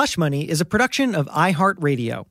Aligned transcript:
Hush 0.00 0.16
Money 0.16 0.48
is 0.48 0.62
a 0.62 0.64
production 0.64 1.14
of 1.14 1.26
iHeartRadio. 1.26 2.24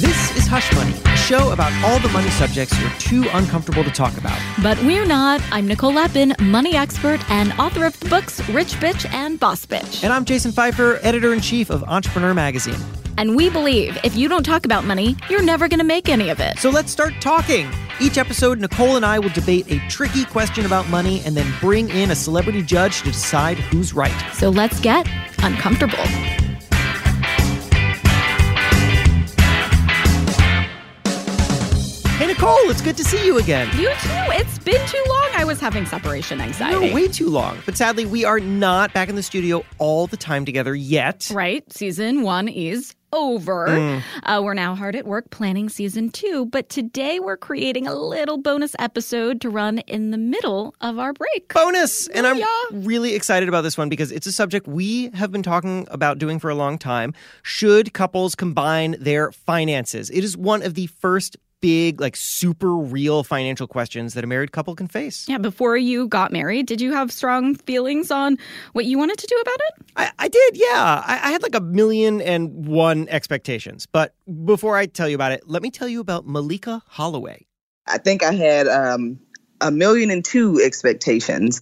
This 0.00 0.36
is 0.36 0.46
Hush 0.46 0.72
Money, 0.76 0.94
show 1.28 1.52
about 1.52 1.70
all 1.84 1.98
the 1.98 2.08
money 2.08 2.30
subjects 2.30 2.80
you're 2.80 2.90
too 2.92 3.28
uncomfortable 3.34 3.84
to 3.84 3.90
talk 3.90 4.16
about. 4.16 4.40
But 4.62 4.82
we're 4.82 5.04
not. 5.04 5.42
I'm 5.52 5.68
Nicole 5.68 5.92
Lapin, 5.92 6.34
money 6.40 6.74
expert 6.74 7.20
and 7.30 7.52
author 7.60 7.84
of 7.84 8.00
the 8.00 8.08
books 8.08 8.40
Rich 8.48 8.76
Bitch 8.76 9.06
and 9.12 9.38
Boss 9.38 9.66
Bitch. 9.66 10.02
And 10.02 10.10
I'm 10.10 10.24
Jason 10.24 10.52
Feifer, 10.52 10.98
editor 11.02 11.34
in 11.34 11.42
chief 11.42 11.68
of 11.68 11.84
Entrepreneur 11.84 12.32
Magazine. 12.32 12.80
And 13.18 13.36
we 13.36 13.50
believe 13.50 13.98
if 14.04 14.16
you 14.16 14.26
don't 14.30 14.42
talk 14.42 14.64
about 14.64 14.84
money, 14.86 15.16
you're 15.28 15.42
never 15.42 15.68
going 15.68 15.80
to 15.80 15.84
make 15.84 16.08
any 16.08 16.30
of 16.30 16.40
it. 16.40 16.58
So 16.58 16.70
let's 16.70 16.90
start 16.90 17.12
talking. 17.20 17.68
Each 18.00 18.16
episode, 18.16 18.58
Nicole 18.58 18.96
and 18.96 19.04
I 19.04 19.18
will 19.18 19.28
debate 19.30 19.70
a 19.70 19.86
tricky 19.90 20.24
question 20.24 20.64
about 20.64 20.88
money 20.88 21.20
and 21.26 21.36
then 21.36 21.52
bring 21.60 21.90
in 21.90 22.10
a 22.10 22.14
celebrity 22.14 22.62
judge 22.62 23.00
to 23.00 23.04
decide 23.04 23.58
who's 23.58 23.92
right. 23.92 24.14
So 24.32 24.48
let's 24.48 24.80
get 24.80 25.06
uncomfortable. 25.40 26.04
Nicole, 32.48 32.70
it's 32.70 32.80
good 32.80 32.96
to 32.96 33.04
see 33.04 33.26
you 33.26 33.36
again. 33.36 33.68
You 33.78 33.88
too. 33.88 34.08
It's 34.32 34.58
been 34.60 34.86
too 34.86 35.04
long. 35.06 35.28
I 35.34 35.44
was 35.44 35.60
having 35.60 35.84
separation 35.84 36.40
anxiety. 36.40 36.88
No, 36.88 36.94
way 36.94 37.06
too 37.06 37.28
long. 37.28 37.58
But 37.66 37.76
sadly, 37.76 38.06
we 38.06 38.24
are 38.24 38.40
not 38.40 38.94
back 38.94 39.10
in 39.10 39.16
the 39.16 39.22
studio 39.22 39.66
all 39.76 40.06
the 40.06 40.16
time 40.16 40.46
together 40.46 40.74
yet. 40.74 41.30
Right. 41.30 41.70
Season 41.70 42.22
one 42.22 42.48
is 42.48 42.94
over. 43.12 43.66
Mm. 43.68 44.02
Uh, 44.22 44.40
we're 44.42 44.54
now 44.54 44.74
hard 44.74 44.96
at 44.96 45.06
work 45.06 45.28
planning 45.28 45.68
season 45.68 46.10
two, 46.10 46.46
but 46.46 46.70
today 46.70 47.20
we're 47.20 47.36
creating 47.36 47.86
a 47.86 47.94
little 47.94 48.38
bonus 48.38 48.74
episode 48.78 49.42
to 49.42 49.50
run 49.50 49.80
in 49.80 50.10
the 50.10 50.18
middle 50.18 50.74
of 50.80 50.98
our 50.98 51.12
break. 51.12 51.52
Bonus! 51.52 52.08
And 52.08 52.26
I'm 52.26 52.42
really 52.72 53.14
excited 53.14 53.48
about 53.48 53.60
this 53.60 53.76
one 53.76 53.90
because 53.90 54.10
it's 54.10 54.26
a 54.26 54.32
subject 54.32 54.66
we 54.66 55.10
have 55.10 55.30
been 55.30 55.42
talking 55.42 55.86
about 55.90 56.18
doing 56.18 56.38
for 56.38 56.48
a 56.48 56.54
long 56.54 56.78
time. 56.78 57.12
Should 57.42 57.92
couples 57.92 58.34
combine 58.34 58.96
their 58.98 59.32
finances? 59.32 60.08
It 60.08 60.24
is 60.24 60.34
one 60.34 60.62
of 60.62 60.72
the 60.74 60.86
first 60.86 61.36
big, 61.60 62.00
like 62.00 62.16
super 62.16 62.74
real 62.76 63.24
financial 63.24 63.66
questions 63.66 64.14
that 64.14 64.24
a 64.24 64.26
married 64.26 64.52
couple 64.52 64.74
can 64.74 64.88
face. 64.88 65.26
Yeah, 65.28 65.38
before 65.38 65.76
you 65.76 66.08
got 66.08 66.32
married, 66.32 66.66
did 66.66 66.80
you 66.80 66.92
have 66.92 67.12
strong 67.12 67.54
feelings 67.54 68.10
on 68.10 68.38
what 68.72 68.84
you 68.84 68.98
wanted 68.98 69.18
to 69.18 69.26
do 69.26 69.36
about 69.40 69.58
it? 69.58 69.86
I, 69.96 70.10
I 70.18 70.28
did, 70.28 70.56
yeah. 70.56 71.02
I, 71.06 71.20
I 71.24 71.30
had 71.30 71.42
like 71.42 71.54
a 71.54 71.60
million 71.60 72.20
and 72.20 72.66
one 72.66 73.08
expectations. 73.08 73.86
But 73.86 74.14
before 74.44 74.76
I 74.76 74.86
tell 74.86 75.08
you 75.08 75.14
about 75.14 75.32
it, 75.32 75.48
let 75.48 75.62
me 75.62 75.70
tell 75.70 75.88
you 75.88 76.00
about 76.00 76.26
Malika 76.26 76.82
Holloway. 76.86 77.46
I 77.86 77.98
think 77.98 78.22
I 78.22 78.32
had 78.32 78.68
um, 78.68 79.18
a 79.60 79.70
million 79.70 80.10
and 80.10 80.24
two 80.24 80.60
expectations. 80.62 81.60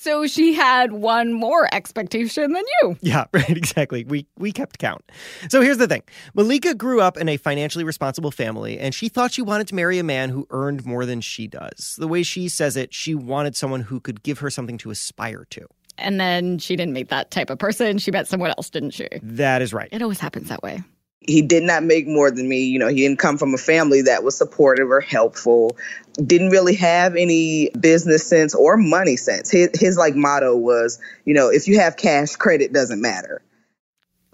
So 0.00 0.26
she 0.26 0.54
had 0.54 0.92
one 0.92 1.34
more 1.34 1.68
expectation 1.74 2.54
than 2.54 2.64
you. 2.80 2.96
Yeah, 3.02 3.26
right, 3.34 3.50
exactly. 3.50 4.04
We 4.04 4.26
we 4.38 4.50
kept 4.50 4.78
count. 4.78 5.04
So 5.50 5.60
here's 5.60 5.76
the 5.76 5.86
thing. 5.86 6.02
Malika 6.32 6.74
grew 6.74 7.02
up 7.02 7.18
in 7.18 7.28
a 7.28 7.36
financially 7.36 7.84
responsible 7.84 8.30
family 8.30 8.78
and 8.78 8.94
she 8.94 9.10
thought 9.10 9.30
she 9.30 9.42
wanted 9.42 9.68
to 9.68 9.74
marry 9.74 9.98
a 9.98 10.02
man 10.02 10.30
who 10.30 10.46
earned 10.48 10.86
more 10.86 11.04
than 11.04 11.20
she 11.20 11.46
does. 11.46 11.96
The 11.98 12.08
way 12.08 12.22
she 12.22 12.48
says 12.48 12.78
it, 12.78 12.94
she 12.94 13.14
wanted 13.14 13.54
someone 13.54 13.82
who 13.82 14.00
could 14.00 14.22
give 14.22 14.38
her 14.38 14.48
something 14.48 14.78
to 14.78 14.90
aspire 14.90 15.46
to. 15.50 15.66
And 15.98 16.18
then 16.18 16.58
she 16.58 16.76
didn't 16.76 16.94
meet 16.94 17.10
that 17.10 17.30
type 17.30 17.50
of 17.50 17.58
person. 17.58 17.98
She 17.98 18.10
met 18.10 18.26
someone 18.26 18.54
else, 18.56 18.70
didn't 18.70 18.92
she? 18.92 19.06
That 19.20 19.60
is 19.60 19.74
right. 19.74 19.90
It 19.92 20.00
always 20.00 20.18
happens 20.18 20.48
that 20.48 20.62
way. 20.62 20.82
He 21.26 21.42
did 21.42 21.62
not 21.62 21.82
make 21.82 22.06
more 22.06 22.30
than 22.30 22.48
me. 22.48 22.64
You 22.64 22.78
know, 22.78 22.88
he 22.88 22.96
didn't 22.96 23.18
come 23.18 23.36
from 23.36 23.52
a 23.54 23.58
family 23.58 24.02
that 24.02 24.24
was 24.24 24.36
supportive 24.36 24.90
or 24.90 25.00
helpful. 25.00 25.76
Didn't 26.14 26.48
really 26.50 26.74
have 26.76 27.14
any 27.14 27.70
business 27.78 28.26
sense 28.26 28.54
or 28.54 28.76
money 28.76 29.16
sense. 29.16 29.50
His, 29.50 29.70
his 29.74 29.96
like 29.96 30.16
motto 30.16 30.56
was, 30.56 30.98
you 31.26 31.34
know, 31.34 31.48
if 31.48 31.68
you 31.68 31.78
have 31.78 31.96
cash, 31.96 32.36
credit 32.36 32.72
doesn't 32.72 33.02
matter. 33.02 33.42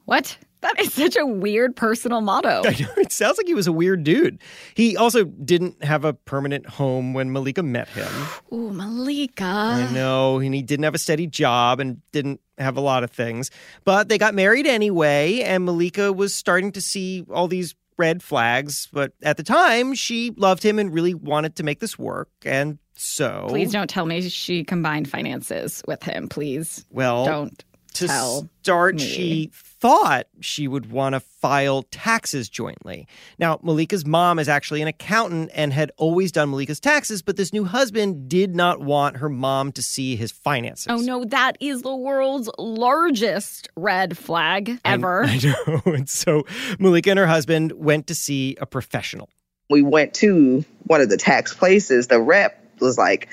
What? 0.05 0.39
That 0.63 0.81
is 0.81 0.93
such 0.93 1.17
a 1.17 1.27
weird 1.27 1.77
personal 1.77 2.21
motto. 2.21 2.63
I 2.65 2.71
know, 2.71 2.89
it 2.97 3.13
sounds 3.13 3.39
like 3.39 3.47
he 3.47 3.55
was 3.55 3.67
a 3.67 3.73
weird 3.73 4.05
dude. 4.05 4.39
He 4.75 4.97
also 4.97 5.25
didn't 5.25 5.85
have 5.85 6.05
a 6.05 6.13
permanent 6.13 6.67
home 6.67 7.15
when 7.15 7.33
Malika 7.33 7.63
met 7.63 7.89
him. 7.89 8.09
Ooh, 8.53 8.71
Malika. 8.71 9.45
I 9.45 9.93
know, 9.93 10.39
and 10.39 10.55
he 10.55 10.63
didn't 10.63 10.85
have 10.85 10.95
a 10.95 10.99
steady 10.99 11.27
job 11.27 11.81
and 11.81 12.01
didn't 12.13 12.41
have 12.59 12.77
a 12.77 12.81
lot 12.81 13.05
of 13.05 13.11
things. 13.11 13.51
But 13.85 14.09
they 14.09 14.19
got 14.19 14.35
married 14.35 14.67
anyway, 14.67 15.43
and 15.43 15.65
Malika 15.65 16.13
was 16.13 16.35
starting 16.35 16.73
to 16.73 16.81
see 16.81 17.25
all 17.31 17.49
these 17.49 17.75
red 17.99 18.23
flags. 18.23 18.89
But 18.93 19.13
at 19.23 19.37
the 19.37 19.43
time, 19.43 19.95
she 19.95 20.33
loved 20.37 20.63
him 20.63 20.79
and 20.79 20.93
really 20.93 21.15
wanted 21.15 21.57
to 21.57 21.63
make 21.63 21.81
this 21.81 21.99
work. 21.99 22.29
And 22.45 22.79
so. 22.95 23.47
Please 23.49 23.73
don't 23.73 23.91
tell 23.91 24.07
me 24.07 24.27
she 24.29 24.65
combined 24.65 25.09
finances 25.09 25.83
with 25.87 26.03
him. 26.03 26.29
Please 26.29 26.85
Well, 26.91 27.25
don't 27.27 27.65
to 27.97 28.07
tell. 28.07 28.49
start, 28.63 28.97
me. 28.97 29.01
she 29.03 29.51
thought 29.53 30.27
she 30.41 30.67
would 30.67 30.91
want 30.91 31.15
to 31.15 31.21
file 31.21 31.83
taxes 31.91 32.49
jointly. 32.49 33.07
Now, 33.39 33.61
Malika's 33.63 34.07
mom 34.07 34.39
is 34.39 34.49
actually 34.49 34.83
an 34.83 34.89
accountant 34.89 35.51
and 35.55 35.73
had 35.73 35.93
always 35.97 36.33
done 36.33 36.51
Malika's 36.51 36.81
taxes, 36.81 37.23
but 37.23 37.37
this 37.37 37.53
new 37.53 37.65
husband 37.65 38.29
did 38.29 38.55
not 38.55 38.81
want 38.81 39.19
her 39.19 39.29
mom 39.29 39.73
to 39.73 39.83
see 39.83 40.17
his 40.17 40.33
finances. 40.33 40.87
Oh 40.89 40.97
no, 40.97 41.25
that 41.27 41.57
is 41.61 41.83
the 41.83 41.95
world's 41.95 42.51
largest 42.59 43.69
red 43.77 44.17
flag 44.17 44.81
I- 44.85 44.93
ever. 44.95 45.25
I, 45.27 45.39
know. 45.39 45.83
And 45.87 46.09
so 46.09 46.45
Malika 46.79 47.11
and 47.11 47.19
her 47.19 47.27
husband 47.27 47.73
went 47.73 48.07
to 48.09 48.15
see 48.15 48.57
a 48.61 48.67
professional. 48.67 49.29
We 49.69 49.83
went 49.83 50.15
to 50.15 50.65
one 50.85 51.01
of 51.01 51.09
the 51.11 51.17
tax 51.17 51.53
places. 51.53 52.07
The 52.07 52.21
rep 52.21 52.63
was 52.81 52.97
like, 52.97 53.29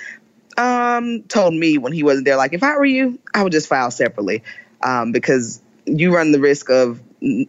um, 0.57 1.23
told 1.23 1.53
me 1.53 1.77
when 1.77 1.93
he 1.93 2.03
wasn't 2.03 2.25
there, 2.25 2.37
like, 2.37 2.53
if 2.53 2.63
I 2.63 2.77
were 2.77 2.85
you, 2.85 3.19
I 3.33 3.43
would 3.43 3.51
just 3.51 3.67
file 3.67 3.91
separately 3.91 4.43
um, 4.81 5.11
because 5.11 5.61
you 5.85 6.13
run 6.15 6.31
the 6.31 6.39
risk 6.39 6.69
of 6.69 7.01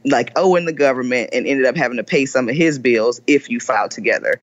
like 0.05 0.33
owing 0.37 0.67
the 0.67 0.73
government 0.73 1.31
and 1.33 1.47
ended 1.47 1.67
up 1.67 1.77
having 1.77 1.97
to 1.99 2.05
pay 2.05 2.27
some 2.27 2.49
of 2.49 2.55
his 2.55 2.79
bills 2.79 3.21
if 3.27 3.51
you 3.51 3.61
file 3.61 3.89
together. 3.89 4.41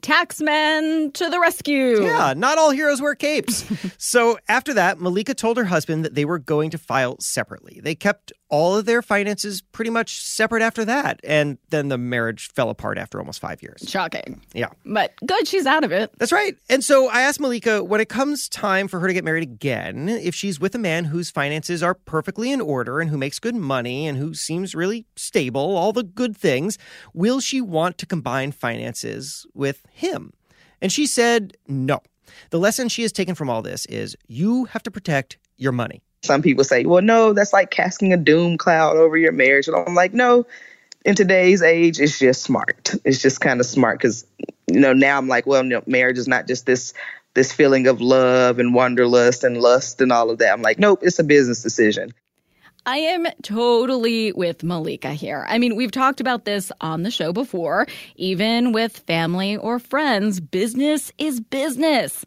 Taxmen 0.00 1.12
to 1.14 1.28
the 1.28 1.40
rescue. 1.40 2.02
Yeah, 2.02 2.34
not 2.36 2.58
all 2.58 2.70
heroes 2.70 3.00
wear 3.00 3.14
capes. 3.14 3.64
so 3.98 4.38
after 4.48 4.74
that, 4.74 5.00
Malika 5.00 5.34
told 5.34 5.56
her 5.56 5.64
husband 5.64 6.04
that 6.04 6.14
they 6.14 6.24
were 6.24 6.38
going 6.38 6.70
to 6.70 6.78
file 6.78 7.16
separately. 7.20 7.80
They 7.82 7.94
kept 7.94 8.32
all 8.50 8.76
of 8.76 8.84
their 8.84 9.00
finances 9.00 9.62
pretty 9.62 9.90
much 9.90 10.20
separate 10.20 10.62
after 10.62 10.84
that. 10.84 11.20
And 11.24 11.58
then 11.70 11.88
the 11.88 11.96
marriage 11.96 12.48
fell 12.48 12.68
apart 12.68 12.98
after 12.98 13.18
almost 13.18 13.40
five 13.40 13.62
years. 13.62 13.84
Shocking. 13.86 14.42
Yeah. 14.52 14.70
But 14.84 15.14
good, 15.24 15.46
she's 15.46 15.66
out 15.66 15.84
of 15.84 15.92
it. 15.92 16.12
That's 16.18 16.32
right. 16.32 16.56
And 16.68 16.84
so 16.84 17.08
I 17.08 17.22
asked 17.22 17.40
Malika 17.40 17.82
when 17.82 18.00
it 18.00 18.08
comes 18.08 18.48
time 18.48 18.88
for 18.88 19.00
her 19.00 19.06
to 19.06 19.14
get 19.14 19.24
married 19.24 19.44
again, 19.44 20.08
if 20.08 20.34
she's 20.34 20.60
with 20.60 20.74
a 20.74 20.78
man 20.78 21.04
whose 21.04 21.30
finances 21.30 21.82
are 21.82 21.94
perfectly 21.94 22.50
in 22.50 22.60
order 22.60 23.00
and 23.00 23.08
who 23.08 23.16
makes 23.16 23.38
good 23.38 23.54
money 23.54 24.06
and 24.06 24.18
who 24.18 24.34
seems 24.34 24.74
really 24.74 25.06
stable, 25.16 25.76
all 25.76 25.92
the 25.92 26.02
good 26.02 26.36
things, 26.36 26.76
will 27.14 27.40
she 27.40 27.60
want 27.60 27.98
to 27.98 28.06
combine 28.06 28.50
finances 28.52 29.46
with 29.54 29.86
him? 30.00 30.32
And 30.82 30.90
she 30.90 31.06
said 31.06 31.56
no. 31.68 32.00
The 32.50 32.58
lesson 32.58 32.88
she 32.88 33.02
has 33.02 33.12
taken 33.12 33.34
from 33.34 33.48
all 33.48 33.62
this 33.62 33.86
is 33.86 34.16
you 34.26 34.64
have 34.66 34.82
to 34.84 34.90
protect 34.90 35.38
your 35.56 35.72
money. 35.72 36.02
Some 36.22 36.42
people 36.42 36.64
say, 36.64 36.84
well, 36.84 37.02
no, 37.02 37.32
that's 37.32 37.52
like 37.52 37.70
casting 37.70 38.12
a 38.12 38.16
doom 38.16 38.58
cloud 38.58 38.96
over 38.96 39.16
your 39.16 39.32
marriage. 39.32 39.68
And 39.68 39.76
I'm 39.76 39.94
like, 39.94 40.12
no, 40.12 40.46
in 41.04 41.14
today's 41.14 41.62
age, 41.62 41.98
it's 41.98 42.18
just 42.18 42.42
smart. 42.42 42.94
It's 43.04 43.22
just 43.22 43.40
kind 43.40 43.60
of 43.60 43.66
smart 43.66 43.98
because, 43.98 44.26
you 44.66 44.80
know, 44.80 44.92
now 44.92 45.16
I'm 45.16 45.28
like, 45.28 45.46
well, 45.46 45.64
no, 45.64 45.82
marriage 45.86 46.18
is 46.18 46.28
not 46.28 46.46
just 46.46 46.66
this 46.66 46.92
this 47.34 47.52
feeling 47.52 47.86
of 47.86 48.00
love 48.00 48.58
and 48.58 48.74
wanderlust 48.74 49.44
and 49.44 49.56
lust 49.58 50.00
and 50.00 50.10
all 50.10 50.30
of 50.30 50.38
that. 50.38 50.52
I'm 50.52 50.62
like, 50.62 50.80
nope, 50.80 51.00
it's 51.02 51.20
a 51.20 51.24
business 51.24 51.62
decision. 51.62 52.12
I 52.86 52.96
am 52.98 53.26
totally 53.42 54.32
with 54.32 54.62
Malika 54.62 55.12
here. 55.12 55.46
I 55.48 55.58
mean, 55.58 55.76
we've 55.76 55.90
talked 55.90 56.20
about 56.20 56.44
this 56.44 56.72
on 56.80 57.02
the 57.02 57.10
show 57.10 57.32
before. 57.32 57.86
Even 58.16 58.72
with 58.72 58.98
family 58.98 59.56
or 59.56 59.78
friends, 59.78 60.40
business 60.40 61.12
is 61.18 61.40
business. 61.40 62.24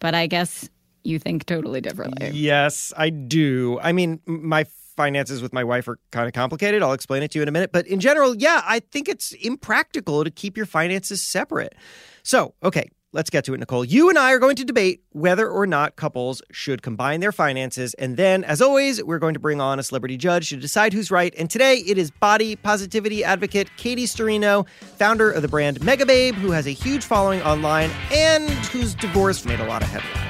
But 0.00 0.14
I 0.14 0.26
guess 0.26 0.68
you 1.04 1.18
think 1.18 1.46
totally 1.46 1.80
differently. 1.80 2.30
Yes, 2.32 2.92
I 2.96 3.10
do. 3.10 3.78
I 3.82 3.92
mean, 3.92 4.20
my 4.26 4.64
finances 4.96 5.42
with 5.42 5.52
my 5.52 5.64
wife 5.64 5.88
are 5.88 5.98
kind 6.10 6.26
of 6.26 6.32
complicated. 6.32 6.82
I'll 6.82 6.92
explain 6.92 7.22
it 7.22 7.30
to 7.32 7.38
you 7.38 7.42
in 7.42 7.48
a 7.48 7.52
minute. 7.52 7.72
But 7.72 7.86
in 7.86 8.00
general, 8.00 8.34
yeah, 8.36 8.62
I 8.64 8.80
think 8.80 9.08
it's 9.08 9.32
impractical 9.32 10.24
to 10.24 10.30
keep 10.30 10.56
your 10.56 10.66
finances 10.66 11.22
separate. 11.22 11.74
So, 12.22 12.54
okay, 12.62 12.90
let's 13.14 13.30
get 13.30 13.44
to 13.44 13.54
it, 13.54 13.60
Nicole. 13.60 13.84
You 13.84 14.10
and 14.10 14.18
I 14.18 14.32
are 14.32 14.38
going 14.38 14.56
to 14.56 14.64
debate 14.64 15.02
whether 15.12 15.48
or 15.48 15.66
not 15.66 15.96
couples 15.96 16.42
should 16.50 16.82
combine 16.82 17.20
their 17.20 17.32
finances. 17.32 17.94
And 17.94 18.16
then, 18.16 18.44
as 18.44 18.60
always, 18.60 19.02
we're 19.02 19.20
going 19.20 19.34
to 19.34 19.40
bring 19.40 19.60
on 19.60 19.78
a 19.78 19.82
celebrity 19.82 20.16
judge 20.16 20.50
to 20.50 20.56
decide 20.56 20.92
who's 20.92 21.10
right. 21.10 21.32
And 21.38 21.48
today 21.48 21.76
it 21.86 21.96
is 21.96 22.10
body 22.10 22.56
positivity 22.56 23.24
advocate 23.24 23.70
Katie 23.76 24.06
Sturino, 24.06 24.68
founder 24.98 25.30
of 25.30 25.42
the 25.42 25.48
brand 25.48 25.80
Megababe, 25.80 26.34
who 26.34 26.50
has 26.50 26.66
a 26.66 26.72
huge 26.72 27.04
following 27.04 27.40
online 27.42 27.90
and 28.12 28.50
whose 28.66 28.94
divorce 28.94 29.44
made 29.44 29.60
a 29.60 29.64
lot 29.64 29.82
of 29.82 29.88
headlines. 29.88 30.20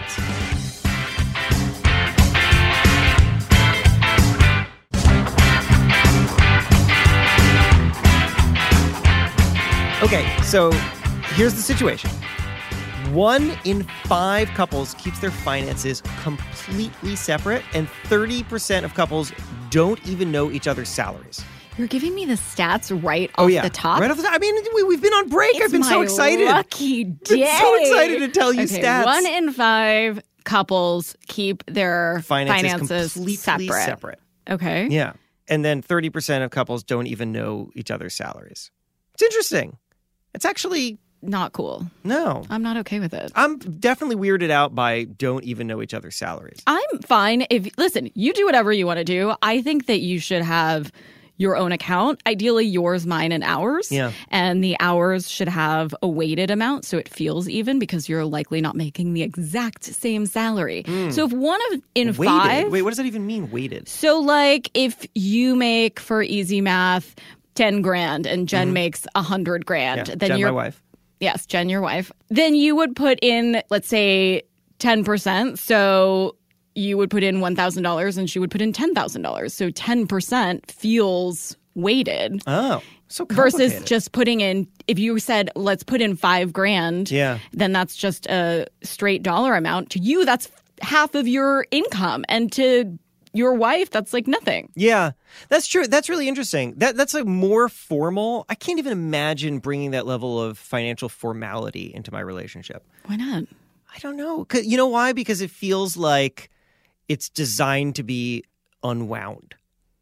Okay, 10.03 10.37
so 10.43 10.71
here's 11.35 11.55
the 11.55 11.63
situation. 11.63 12.11
One 13.15 13.57
in 13.65 13.85
five 14.07 14.49
couples 14.51 14.95
keeps 14.95 15.21
their 15.21 15.31
finances 15.31 16.03
completely 16.23 17.15
separate, 17.15 17.63
and 17.73 17.87
30% 18.09 18.83
of 18.85 18.95
couples 18.95 19.33
don't 19.71 20.05
even 20.05 20.33
know 20.33 20.51
each 20.51 20.67
other's 20.67 20.89
salaries. 20.89 21.41
You're 21.79 21.87
giving 21.87 22.13
me 22.17 22.25
the 22.25 22.35
stats 22.35 22.91
right 23.05 23.31
Oh 23.39 23.45
off 23.45 23.51
yeah, 23.53 23.63
the 23.63 23.71
top. 23.71 24.01
Right 24.01 24.11
off 24.11 24.17
the 24.17 24.25
top. 24.25 24.33
I 24.35 24.39
mean, 24.39 24.57
we, 24.75 24.83
we've 24.83 25.01
been 25.01 25.13
on 25.13 25.29
break. 25.29 25.55
It's 25.55 25.65
I've 25.65 25.71
been 25.71 25.85
so 25.85 26.03
excited. 26.03 26.47
Lucky 26.47 27.05
day. 27.05 27.37
Been 27.37 27.59
so 27.61 27.75
excited 27.81 28.19
to 28.19 28.29
tell 28.29 28.53
you 28.53 28.63
okay, 28.63 28.83
stats. 28.83 29.05
One 29.05 29.27
in 29.27 29.53
five 29.53 30.21
couples 30.45 31.17
keep 31.29 31.65
their 31.67 32.21
Finances, 32.25 32.73
finances, 32.73 33.13
completely 33.13 33.37
separate. 33.37 33.85
separate. 33.85 34.21
Okay. 34.51 34.89
Yeah, 34.91 35.13
and 35.47 35.65
then 35.65 35.83
30% 35.83 36.45
of 36.45 36.51
couples 36.51 36.83
don't 36.83 37.07
even 37.07 37.31
know 37.31 37.71
each 37.75 37.93
other's 37.93 38.15
salaries. 38.15 38.73
It's 39.15 39.23
interesting. 39.23 39.79
It's 40.35 40.45
actually 40.45 40.99
Not 41.25 41.53
cool. 41.53 41.87
no. 42.05 42.45
I'm 42.51 42.63
not 42.63 42.77
okay 42.79 43.01
with 43.01 43.15
it. 43.15 43.33
I'm 43.35 43.59
definitely 43.59 44.17
weirded 44.17 44.51
out 44.51 44.75
by 44.75 45.05
don't 45.05 45.45
even 45.45 45.67
know 45.67 45.83
each 45.83 45.95
other's 45.95 46.17
salaries. 46.17 46.61
I'm 46.67 46.99
fine 47.07 47.47
if 47.51 47.77
listen, 47.79 48.11
you 48.15 48.33
do 48.33 48.45
whatever 48.47 48.73
you 48.73 48.87
want 48.87 48.99
to 48.99 49.05
do. 49.05 49.35
I 49.43 49.63
think 49.63 49.87
that 49.87 50.01
you 50.01 50.19
should 50.21 50.43
have 50.43 50.93
your 51.37 51.57
own 51.57 51.73
account, 51.73 52.23
ideally 52.29 52.65
yours, 52.65 53.07
mine, 53.07 53.33
and 53.33 53.43
ours. 53.43 53.91
Yeah. 53.91 54.13
And 54.31 54.63
the 54.63 54.77
hours 54.79 55.29
should 55.29 55.49
have 55.49 55.93
a 56.01 56.07
weighted 56.07 56.49
amount 56.51 56.85
so 56.85 56.97
it 56.97 57.09
feels 57.09 57.49
even 57.49 57.81
because 57.81 58.09
you're 58.09 58.25
likely 58.25 58.61
not 58.61 58.77
making 58.77 59.15
the 59.15 59.23
exact 59.23 59.83
same 59.83 60.27
salary. 60.27 60.85
So 61.11 61.25
if 61.25 61.33
one 61.33 61.61
of 61.73 61.83
in. 61.97 62.09
Weighted. 62.15 62.25
five 62.25 62.71
Wait, 62.71 62.83
what 62.83 62.91
does 62.91 62.99
that 62.99 63.07
even 63.07 63.27
mean? 63.27 63.51
Weighted. 63.51 63.89
So, 63.89 64.21
like, 64.21 64.71
if 64.75 65.07
you 65.15 65.57
make 65.57 65.99
for 65.99 66.23
easy 66.23 66.61
math 66.61 67.17
10 67.57 67.83
grand 67.83 68.27
and 68.27 68.49
Jen 68.49 68.73
makes 68.73 69.05
a 69.17 69.21
100 69.21 69.67
grand, 69.67 70.03
Mm-hmm. 70.03 70.11
Yeah, 70.11 70.17
then 70.17 70.29
Jen, 70.29 70.39
you're, 70.39 70.49
my 70.51 70.55
wife. 70.67 70.81
Yes, 71.25 71.47
Jen, 71.47 71.69
your 71.69 71.81
wife, 71.81 72.13
then 72.29 72.55
you 72.55 72.77
would 72.77 72.95
put 72.95 73.19
in, 73.23 73.63
let's 73.71 73.89
say, 73.89 74.43
10%. 74.79 75.59
So 75.59 76.37
you 76.75 76.97
would 76.99 77.11
put 77.11 77.23
in 77.23 77.37
$1,000 77.39 78.19
and 78.19 78.29
she 78.31 78.39
would 78.39 78.51
put 78.51 78.61
in 78.61 78.73
$10,000. 78.73 79.51
So 79.51 79.71
10% 79.71 80.71
feels 80.71 81.57
weighted 81.77 82.41
Oh, 82.47 82.81
so 83.09 83.25
versus 83.31 83.83
just 83.85 84.13
putting 84.13 84.41
in, 84.41 84.69
if 84.87 84.99
you 84.99 85.19
said, 85.19 85.51
let's 85.57 85.83
put 85.83 86.01
in 86.01 86.15
five 86.17 86.53
grand, 86.53 87.11
Yeah. 87.11 87.39
then 87.53 87.73
that's 87.73 87.97
just 87.97 88.27
a 88.27 88.67
straight 88.83 89.23
dollar 89.25 89.55
amount. 89.57 89.91
To 89.91 89.99
you, 89.99 90.25
that's 90.25 90.49
half 90.83 91.15
of 91.15 91.27
your 91.27 91.67
income. 91.71 92.25
And 92.29 92.51
to 92.53 92.97
your 93.35 93.53
wife, 93.55 93.91
that's 93.91 94.13
like 94.15 94.27
nothing. 94.27 94.71
Yeah, 94.75 95.11
that's 95.51 95.67
true. 95.67 95.87
That's 95.87 96.09
really 96.09 96.29
interesting. 96.29 96.75
That 96.79 96.97
that's 96.97 97.13
like 97.13 97.27
more 97.27 97.69
formal. 97.69 98.47
I 98.49 98.55
can't 98.55 98.79
even 98.79 98.93
imagine 98.93 99.59
bringing 99.59 99.91
that 99.91 100.07
level 100.07 100.41
of 100.41 100.57
financial 100.57 101.09
formality 101.11 101.93
into 101.95 102.11
my 102.13 102.21
relationship. 102.21 102.83
Why 103.07 103.17
not? 103.17 103.45
I 103.95 103.99
don't 103.99 104.17
know. 104.17 104.45
'Cause- 104.45 104.65
You 104.65 104.77
know 104.77 104.87
why? 104.89 105.13
Because 105.13 105.41
it 105.41 105.51
feels 105.51 105.97
like 105.97 106.49
it's 107.09 107.29
designed 107.29 107.97
to 107.97 108.03
be 108.03 108.45
unwound. 108.83 109.55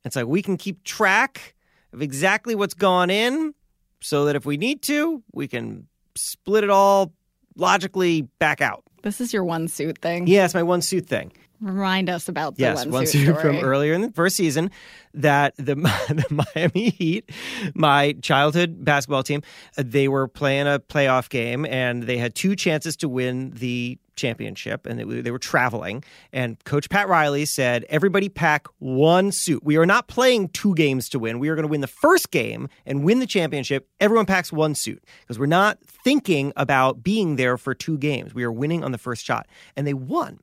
It's 0.05 0.17
like 0.17 0.27
we 0.27 0.43
can 0.43 0.57
keep 0.57 0.85
track 0.85 1.55
of 1.93 2.03
exactly 2.03 2.55
what's 2.55 2.75
gone 2.75 3.11
in 3.11 3.55
so 4.01 4.25
that 4.27 4.37
if 4.37 4.45
we 4.47 4.57
need 4.57 4.83
to, 4.83 5.23
we 5.33 5.47
can 5.49 5.87
split 6.17 6.65
it 6.65 6.71
all 6.71 7.13
logically 7.57 8.23
back 8.39 8.61
out. 8.61 8.83
This 9.03 9.21
is 9.21 9.33
your 9.33 9.45
one 9.45 9.69
suit 9.69 9.99
thing. 9.99 10.27
Yeah, 10.27 10.45
it's 10.45 10.55
my 10.55 10.63
one 10.63 10.81
suit 10.83 11.07
thing. 11.07 11.33
Remind 11.63 12.11
us 12.11 12.29
about 12.29 12.57
the 12.57 12.63
Yes, 12.63 12.85
one, 12.87 13.07
suit 13.07 13.41
from 13.41 13.61
earlier 13.61 13.93
in 13.93 14.01
the 14.01 14.11
first 14.11 14.35
season 14.35 14.71
that 15.15 15.55
the, 15.57 15.75
the 16.09 16.45
Miami 16.57 16.91
Heat, 16.91 17.31
my 17.75 18.15
childhood 18.21 18.85
basketball 18.85 19.23
team, 19.23 19.43
they 19.77 20.09
were 20.09 20.27
playing 20.27 20.67
a 20.67 20.81
playoff 20.81 21.29
game 21.29 21.65
and 21.65 22.03
they 22.03 22.19
had 22.19 22.35
two 22.35 22.57
chances 22.57 22.97
to 22.97 23.09
win 23.09 23.53
the 23.53 23.97
championship 24.17 24.87
and 24.87 24.99
they, 24.99 25.05
they 25.23 25.31
were 25.31 25.39
traveling 25.39 26.05
and 26.33 26.63
coach 26.65 26.91
Pat 26.91 27.09
Riley 27.09 27.45
said 27.45 27.85
everybody 27.89 28.29
pack 28.29 28.67
one 28.79 29.33
suit. 29.33 29.63
We 29.65 29.77
are 29.77 29.87
not 29.87 30.09
playing 30.09 30.49
two 30.49 30.75
games 30.75 31.09
to 31.11 31.19
win. 31.19 31.39
We 31.39 31.49
are 31.49 31.55
going 31.55 31.67
to 31.67 31.71
win 31.71 31.81
the 31.81 31.87
first 31.87 32.31
game 32.31 32.69
and 32.85 33.05
win 33.05 33.21
the 33.21 33.27
championship. 33.27 33.89
Everyone 34.01 34.27
packs 34.27 34.53
one 34.53 34.75
suit 34.75 35.03
because 35.21 35.39
we're 35.39 35.47
not 35.47 35.79
thinking 35.85 36.53
about 36.57 37.03
being 37.03 37.37
there 37.37 37.57
for 37.57 37.73
two 37.73 37.97
games. 37.99 38.35
We 38.35 38.43
are 38.43 38.53
winning 38.53 38.83
on 38.85 38.93
the 38.93 38.99
first 38.99 39.25
shot 39.25 39.47
and 39.77 39.87
they 39.87 39.95
won 39.95 40.41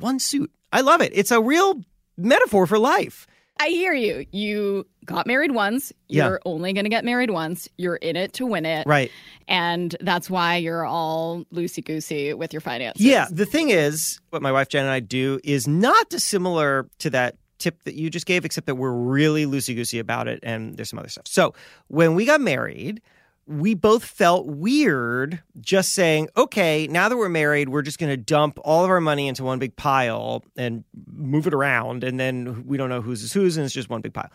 one 0.00 0.18
suit. 0.18 0.50
I 0.72 0.80
love 0.82 1.00
it. 1.00 1.12
It's 1.14 1.30
a 1.30 1.40
real 1.40 1.80
metaphor 2.16 2.66
for 2.66 2.78
life. 2.78 3.26
I 3.60 3.68
hear 3.68 3.92
you. 3.92 4.24
You 4.30 4.86
got 5.04 5.26
married 5.26 5.52
once. 5.52 5.92
Yeah. 6.08 6.28
You're 6.28 6.40
only 6.44 6.72
going 6.72 6.84
to 6.84 6.90
get 6.90 7.04
married 7.04 7.30
once. 7.30 7.68
You're 7.76 7.96
in 7.96 8.14
it 8.14 8.32
to 8.34 8.46
win 8.46 8.64
it. 8.64 8.86
Right. 8.86 9.10
And 9.48 9.96
that's 10.00 10.30
why 10.30 10.56
you're 10.56 10.84
all 10.84 11.44
loosey 11.52 11.84
goosey 11.84 12.34
with 12.34 12.52
your 12.52 12.60
finances. 12.60 13.04
Yeah. 13.04 13.26
The 13.30 13.46
thing 13.46 13.70
is, 13.70 14.20
what 14.30 14.42
my 14.42 14.52
wife 14.52 14.68
Jen 14.68 14.84
and 14.84 14.92
I 14.92 15.00
do 15.00 15.40
is 15.42 15.66
not 15.66 16.08
dissimilar 16.08 16.88
to 17.00 17.10
that 17.10 17.36
tip 17.58 17.82
that 17.82 17.94
you 17.94 18.10
just 18.10 18.26
gave, 18.26 18.44
except 18.44 18.68
that 18.68 18.76
we're 18.76 18.92
really 18.92 19.44
loosey 19.44 19.74
goosey 19.74 19.98
about 19.98 20.28
it 20.28 20.38
and 20.44 20.76
there's 20.76 20.90
some 20.90 20.98
other 21.00 21.08
stuff. 21.08 21.26
So 21.26 21.54
when 21.88 22.14
we 22.14 22.24
got 22.24 22.40
married, 22.40 23.02
we 23.48 23.72
both 23.72 24.04
felt 24.04 24.46
weird 24.46 25.42
just 25.58 25.94
saying, 25.94 26.28
okay, 26.36 26.86
now 26.86 27.08
that 27.08 27.16
we're 27.16 27.30
married, 27.30 27.70
we're 27.70 27.82
just 27.82 27.98
going 27.98 28.10
to 28.10 28.16
dump 28.16 28.58
all 28.62 28.84
of 28.84 28.90
our 28.90 29.00
money 29.00 29.26
into 29.26 29.42
one 29.42 29.58
big 29.58 29.74
pile 29.74 30.44
and 30.54 30.84
move 31.10 31.46
it 31.46 31.54
around. 31.54 32.04
And 32.04 32.20
then 32.20 32.66
we 32.66 32.76
don't 32.76 32.90
know 32.90 33.00
whose 33.00 33.22
is 33.22 33.32
whose, 33.32 33.56
and 33.56 33.64
it's 33.64 33.74
just 33.74 33.88
one 33.88 34.02
big 34.02 34.12
pile. 34.12 34.30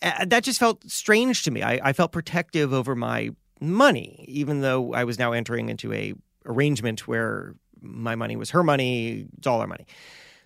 Uh, 0.00 0.24
that 0.26 0.44
just 0.44 0.60
felt 0.60 0.88
strange 0.88 1.42
to 1.42 1.50
me. 1.50 1.62
I, 1.62 1.80
I 1.82 1.92
felt 1.92 2.12
protective 2.12 2.72
over 2.72 2.94
my 2.94 3.30
money, 3.60 4.24
even 4.28 4.60
though 4.60 4.94
I 4.94 5.02
was 5.02 5.18
now 5.18 5.32
entering 5.32 5.68
into 5.68 5.92
a 5.92 6.14
arrangement 6.46 7.08
where 7.08 7.56
my 7.80 8.14
money 8.14 8.36
was 8.36 8.50
her 8.50 8.62
money, 8.62 9.26
it's 9.38 9.46
all 9.46 9.60
our 9.60 9.66
money. 9.66 9.86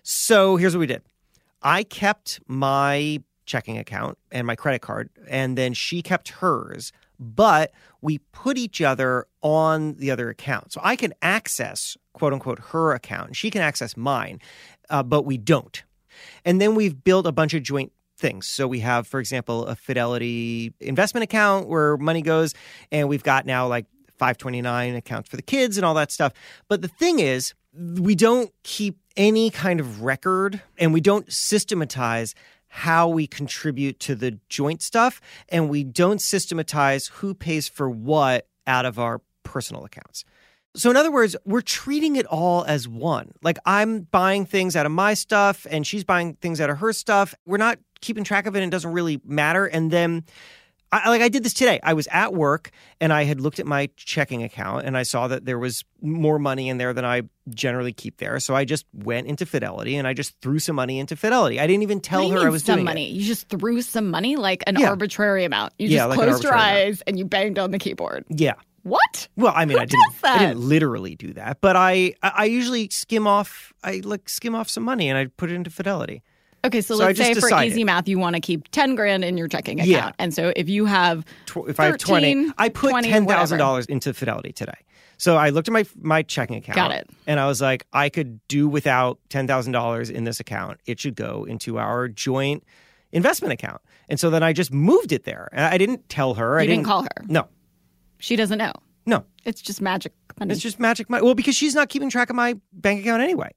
So 0.01 0.55
here's 0.55 0.75
what 0.75 0.79
we 0.79 0.87
did. 0.87 1.03
I 1.61 1.83
kept 1.83 2.39
my 2.47 3.21
checking 3.45 3.77
account 3.77 4.17
and 4.31 4.47
my 4.47 4.55
credit 4.55 4.81
card, 4.81 5.09
and 5.27 5.55
then 5.57 5.73
she 5.73 6.01
kept 6.01 6.29
hers, 6.29 6.91
but 7.19 7.71
we 8.01 8.19
put 8.31 8.57
each 8.57 8.81
other 8.81 9.27
on 9.41 9.95
the 9.95 10.11
other 10.11 10.29
account. 10.29 10.73
So 10.73 10.81
I 10.83 10.95
can 10.95 11.13
access, 11.21 11.97
quote 12.13 12.33
unquote, 12.33 12.59
her 12.59 12.93
account, 12.93 13.27
and 13.27 13.37
she 13.37 13.49
can 13.49 13.61
access 13.61 13.97
mine, 13.97 14.39
uh, 14.89 15.03
but 15.03 15.23
we 15.23 15.37
don't. 15.37 15.83
And 16.45 16.61
then 16.61 16.75
we've 16.75 17.03
built 17.03 17.25
a 17.25 17.31
bunch 17.31 17.53
of 17.53 17.63
joint 17.63 17.91
things. 18.17 18.47
So 18.47 18.67
we 18.67 18.79
have, 18.79 19.07
for 19.07 19.19
example, 19.19 19.67
a 19.67 19.75
Fidelity 19.75 20.73
investment 20.79 21.23
account 21.23 21.67
where 21.67 21.97
money 21.97 22.21
goes, 22.21 22.53
and 22.91 23.07
we've 23.07 23.23
got 23.23 23.45
now 23.45 23.67
like 23.67 23.85
529 24.17 24.95
accounts 24.95 25.29
for 25.29 25.35
the 25.35 25.43
kids 25.43 25.77
and 25.77 25.85
all 25.85 25.93
that 25.93 26.11
stuff. 26.11 26.33
But 26.67 26.81
the 26.81 26.87
thing 26.87 27.19
is, 27.19 27.53
we 27.73 28.15
don't 28.15 28.51
keep 28.63 28.97
any 29.15 29.49
kind 29.49 29.79
of 29.79 30.01
record 30.01 30.61
and 30.77 30.93
we 30.93 31.01
don't 31.01 31.31
systematize 31.31 32.33
how 32.77 33.07
we 33.07 33.25
contribute 33.25 33.99
to 33.99 34.13
the 34.13 34.37
joint 34.49 34.83
stuff 34.83 35.19
and 35.49 35.67
we 35.67 35.83
don't 35.83 36.21
systematize 36.21 37.07
who 37.07 37.33
pays 37.33 37.67
for 37.67 37.89
what 37.89 38.47
out 38.67 38.85
of 38.85 38.99
our 38.99 39.19
personal 39.41 39.83
accounts. 39.83 40.23
So, 40.75 40.91
in 40.91 40.95
other 40.95 41.11
words, 41.11 41.35
we're 41.43 41.61
treating 41.61 42.17
it 42.17 42.27
all 42.27 42.63
as 42.65 42.87
one. 42.87 43.31
Like 43.41 43.57
I'm 43.65 44.01
buying 44.01 44.45
things 44.45 44.75
out 44.75 44.85
of 44.85 44.91
my 44.91 45.15
stuff 45.15 45.65
and 45.71 45.87
she's 45.87 46.03
buying 46.03 46.35
things 46.35 46.61
out 46.61 46.69
of 46.69 46.77
her 46.77 46.93
stuff. 46.93 47.33
We're 47.47 47.57
not 47.57 47.79
keeping 47.99 48.23
track 48.23 48.45
of 48.45 48.55
it 48.55 48.59
and 48.59 48.71
it 48.71 48.75
doesn't 48.75 48.93
really 48.93 49.19
matter. 49.25 49.65
And 49.65 49.89
then 49.89 50.23
I, 50.91 51.09
like 51.09 51.21
I 51.21 51.27
did 51.27 51.43
this 51.43 51.53
today. 51.53 51.79
I 51.83 51.93
was 51.93 52.07
at 52.11 52.33
work 52.33 52.71
and 53.01 53.11
I 53.11 53.23
had 53.25 53.41
looked 53.41 53.59
at 53.59 53.65
my 53.65 53.89
checking 53.97 54.41
account 54.43 54.85
and 54.85 54.97
I 54.97 55.03
saw 55.03 55.27
that 55.27 55.43
there 55.45 55.59
was 55.59 55.83
more 56.01 56.39
money 56.39 56.69
in 56.69 56.77
there 56.77 56.93
than 56.93 57.03
I 57.03 57.23
generally 57.49 57.91
keep 57.91 58.17
there. 58.17 58.39
So 58.39 58.55
I 58.55 58.63
just 58.63 58.85
went 58.93 59.27
into 59.27 59.45
Fidelity 59.45 59.97
and 59.97 60.07
I 60.07 60.13
just 60.13 60.39
threw 60.41 60.59
some 60.59 60.77
money 60.77 60.99
into 60.99 61.15
Fidelity. 61.17 61.59
I 61.59 61.67
didn't 61.67 61.83
even 61.83 61.99
tell 61.99 62.29
her 62.29 62.39
I 62.39 62.49
was 62.49 62.63
some 62.63 62.75
doing 62.75 62.85
money. 62.85 63.09
it. 63.09 63.13
You 63.15 63.25
just 63.25 63.49
threw 63.49 63.81
some 63.81 64.09
money, 64.09 64.37
like 64.37 64.63
an 64.65 64.77
Yeah. 64.79 64.89
arbitrary 64.89 65.43
amount. 65.43 65.73
You 65.77 65.89
Yeah, 65.89 65.97
just 66.07 66.09
like 66.17 66.19
closed 66.29 66.43
your 66.43 66.55
eyes 66.55 67.01
and 67.05 67.19
you 67.19 67.25
banged 67.25 67.59
on 67.59 67.71
the 67.71 67.79
keyboard. 67.79 68.23
Yeah. 68.29 68.53
What? 68.83 69.27
Well, 69.35 69.51
I 69.53 69.65
mean, 69.65 69.77
Who 69.77 69.81
I 69.83 69.85
didn't. 69.85 70.13
I 70.23 70.37
didn't 70.39 70.61
literally 70.61 71.15
do 71.15 71.33
that, 71.33 71.59
but 71.59 71.75
I 71.75 72.13
I 72.23 72.45
usually 72.45 72.87
skim 72.89 73.27
off. 73.27 73.73
I 73.83 74.01
like 74.05 74.29
skim 74.29 74.55
off 74.55 74.69
some 74.69 74.83
money 74.83 75.09
and 75.09 75.17
I 75.17 75.25
put 75.25 75.51
it 75.51 75.55
into 75.55 75.69
Fidelity. 75.69 76.23
Okay, 76.67 76.81
so, 76.81 76.95
So 76.97 77.05
let's 77.05 77.17
say 77.19 77.33
for 77.33 77.49
easy 77.63 77.83
math, 77.83 78.07
you 78.07 78.19
want 78.19 78.35
to 78.35 78.39
keep 78.39 78.69
10 78.71 78.95
grand 78.95 79.23
in 79.23 79.37
your 79.37 79.47
checking 79.47 79.79
account. 79.79 79.89
Yeah. 79.89 80.11
And 80.19 80.33
so 80.33 80.53
if 80.55 80.69
you 80.69 80.85
have 80.85 81.25
Tw- 81.45 81.67
If 81.67 81.79
I 81.79 81.85
have 81.85 81.97
twenty, 81.97 82.33
13, 82.33 82.53
I 82.57 82.69
put 82.69 82.89
20, 82.91 83.09
ten 83.09 83.25
thousand 83.25 83.57
dollars 83.57 83.85
into 83.87 84.13
Fidelity 84.13 84.51
today. 84.53 84.77
So 85.17 85.35
I 85.35 85.49
looked 85.49 85.67
at 85.67 85.71
my 85.71 85.85
my 85.99 86.21
checking 86.21 86.57
account. 86.57 86.75
Got 86.75 86.91
it. 86.91 87.09
And 87.25 87.39
I 87.39 87.47
was 87.47 87.59
like, 87.61 87.87
I 87.91 88.09
could 88.09 88.39
do 88.47 88.67
without 88.67 89.19
ten 89.29 89.47
thousand 89.47 89.71
dollars 89.73 90.09
in 90.09 90.25
this 90.25 90.39
account. 90.39 90.79
It 90.85 90.99
should 90.99 91.15
go 91.15 91.43
into 91.45 91.79
our 91.79 92.07
joint 92.07 92.63
investment 93.11 93.51
account. 93.53 93.81
And 94.09 94.19
so 94.19 94.29
then 94.29 94.43
I 94.43 94.53
just 94.53 94.71
moved 94.71 95.11
it 95.11 95.23
there. 95.23 95.49
And 95.51 95.65
I 95.65 95.77
didn't 95.77 96.07
tell 96.09 96.35
her. 96.35 96.59
I 96.59 96.63
You 96.63 96.67
didn't 96.69 96.85
call 96.85 97.01
her. 97.03 97.25
No, 97.27 97.47
She 98.19 98.35
doesn't 98.35 98.57
know. 98.59 98.73
no. 99.05 99.23
It's 99.45 99.61
just 99.61 99.81
magic 99.81 100.11
money. 100.39 100.51
It's 100.53 100.61
just 100.61 100.79
magic 100.79 101.09
money. 101.09 101.23
Well, 101.23 101.33
because 101.33 101.55
she's 101.55 101.73
not 101.73 101.87
keeping 101.89 102.09
track 102.09 102.29
of 102.29 102.35
my 102.35 102.59
bank 102.73 102.99
account 103.01 103.21
anyway, 103.23 103.51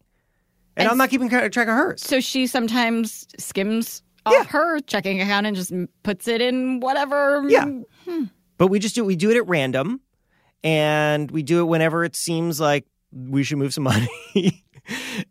and, 0.77 0.85
And 0.85 0.89
I'm 0.89 0.99
not 0.99 1.11
keeping 1.11 1.29
track 1.29 1.57
of 1.57 1.67
hers. 1.69 2.03
so 2.03 2.21
she 2.21 2.47
sometimes 2.47 3.27
skims 3.39 4.03
Yeah. 4.27 4.39
off 4.41 4.47
her 4.49 4.81
checking 4.81 5.21
account 5.21 5.47
and 5.47 5.57
just 5.57 5.73
puts 6.03 6.29
it 6.29 6.41
in 6.41 6.81
whatever. 6.81 7.45
Yeah. 7.49 7.67
But 8.59 8.69
we 8.69 8.79
just 8.79 8.95
do 8.95 9.05
we 9.05 9.17
do 9.17 9.31
it 9.31 9.37
at 9.37 9.47
random, 9.49 10.00
and 10.62 11.31
we 11.31 11.43
do 11.43 11.61
it 11.61 11.65
whenever 11.65 12.05
it 12.05 12.15
seems 12.17 12.61
like 12.61 12.87
we 13.12 13.43
should 13.43 13.59
move 13.59 13.73
some 13.73 13.85
money. 13.93 14.62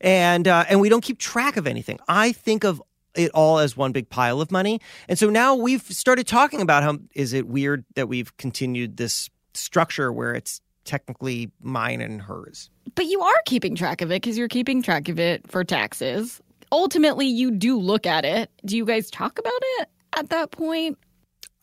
and 0.01 0.47
uh, 0.47 0.65
and 0.69 0.81
we 0.81 0.89
don't 0.89 1.01
keep 1.01 1.19
track 1.19 1.57
of 1.57 1.67
anything. 1.67 1.99
I 2.07 2.31
think 2.31 2.63
of 2.63 2.81
it 3.15 3.31
all 3.33 3.59
as 3.59 3.75
one 3.75 3.91
big 3.91 4.09
pile 4.09 4.39
of 4.41 4.51
money. 4.51 4.79
And 5.07 5.17
so 5.17 5.29
now 5.29 5.55
we've 5.55 5.81
started 5.83 6.27
talking 6.27 6.61
about 6.61 6.83
how 6.83 6.97
is 7.15 7.33
it 7.33 7.47
weird 7.47 7.83
that 7.95 8.07
we've 8.07 8.35
continued 8.37 8.97
this 8.97 9.29
structure 9.53 10.11
where 10.11 10.33
it's 10.33 10.61
technically 10.85 11.51
mine 11.61 12.01
and 12.01 12.21
hers. 12.21 12.69
But 12.95 13.05
you 13.05 13.21
are 13.21 13.41
keeping 13.45 13.75
track 13.75 14.01
of 14.01 14.11
it 14.11 14.21
because 14.21 14.37
you're 14.37 14.47
keeping 14.47 14.81
track 14.81 15.09
of 15.09 15.19
it 15.19 15.49
for 15.49 15.63
taxes. 15.63 16.41
Ultimately, 16.71 17.25
you 17.27 17.51
do 17.51 17.79
look 17.79 18.05
at 18.05 18.25
it. 18.25 18.49
Do 18.65 18.77
you 18.77 18.85
guys 18.85 19.09
talk 19.09 19.39
about 19.39 19.51
it 19.79 19.89
at 20.17 20.29
that 20.29 20.51
point? 20.51 20.97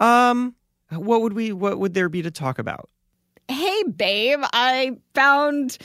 Um, 0.01 0.55
what 0.91 1.23
would 1.23 1.33
we? 1.33 1.53
What 1.53 1.79
would 1.79 1.95
there 1.95 2.09
be 2.09 2.23
to 2.23 2.31
talk 2.31 2.59
about? 2.59 2.89
Hey, 3.49 3.83
babe, 3.85 4.41
I 4.53 4.97
found 5.15 5.79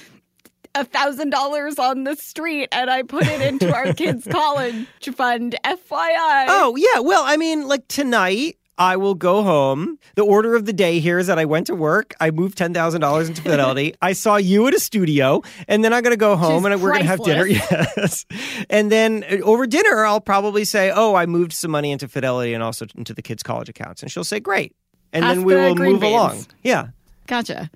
a 0.73 0.83
thousand 0.85 1.29
dollars 1.31 1.77
on 1.77 2.05
the 2.05 2.15
street 2.15 2.69
and 2.71 2.89
I 2.89 3.03
put 3.03 3.27
it 3.27 3.41
into 3.41 3.73
our 3.73 3.93
kids' 3.93 4.27
college 4.29 4.85
fund. 5.15 5.55
FYI. 5.63 6.45
Oh 6.47 6.75
yeah, 6.77 7.01
well, 7.01 7.23
I 7.25 7.37
mean, 7.37 7.67
like 7.67 7.87
tonight. 7.87 8.57
I 8.81 8.97
will 8.97 9.13
go 9.13 9.43
home. 9.43 9.99
The 10.15 10.23
order 10.23 10.55
of 10.55 10.65
the 10.65 10.73
day 10.73 10.99
here 10.99 11.19
is 11.19 11.27
that 11.27 11.37
I 11.37 11.45
went 11.45 11.67
to 11.67 11.75
work. 11.75 12.15
I 12.19 12.31
moved 12.31 12.57
ten 12.57 12.73
thousand 12.73 13.01
dollars 13.01 13.29
into 13.29 13.43
Fidelity. 13.43 13.93
I 14.01 14.13
saw 14.13 14.37
you 14.37 14.67
at 14.67 14.73
a 14.73 14.79
studio, 14.79 15.43
and 15.67 15.83
then 15.83 15.93
I'm 15.93 16.01
going 16.01 16.13
to 16.13 16.17
go 16.17 16.35
home 16.35 16.63
She's 16.63 16.71
and 16.71 16.81
we're 16.81 16.89
going 16.93 17.03
to 17.03 17.07
have 17.07 17.23
dinner. 17.23 17.45
Yes, 17.47 18.25
and 18.71 18.91
then 18.91 19.23
uh, 19.29 19.35
over 19.43 19.67
dinner, 19.67 20.03
I'll 20.03 20.19
probably 20.19 20.65
say, 20.65 20.89
"Oh, 20.89 21.13
I 21.13 21.27
moved 21.27 21.53
some 21.53 21.69
money 21.69 21.91
into 21.91 22.07
Fidelity 22.07 22.55
and 22.55 22.63
also 22.63 22.87
into 22.95 23.13
the 23.13 23.21
kids' 23.21 23.43
college 23.43 23.69
accounts," 23.69 24.01
and 24.01 24.11
she'll 24.11 24.23
say, 24.23 24.39
"Great," 24.39 24.75
and 25.13 25.23
Ask 25.23 25.35
then 25.35 25.43
we 25.45 25.53
the 25.53 25.59
will 25.59 25.75
move 25.75 26.01
beans. 26.01 26.13
along. 26.13 26.45
Yeah. 26.63 26.87
Gotcha. 27.27 27.69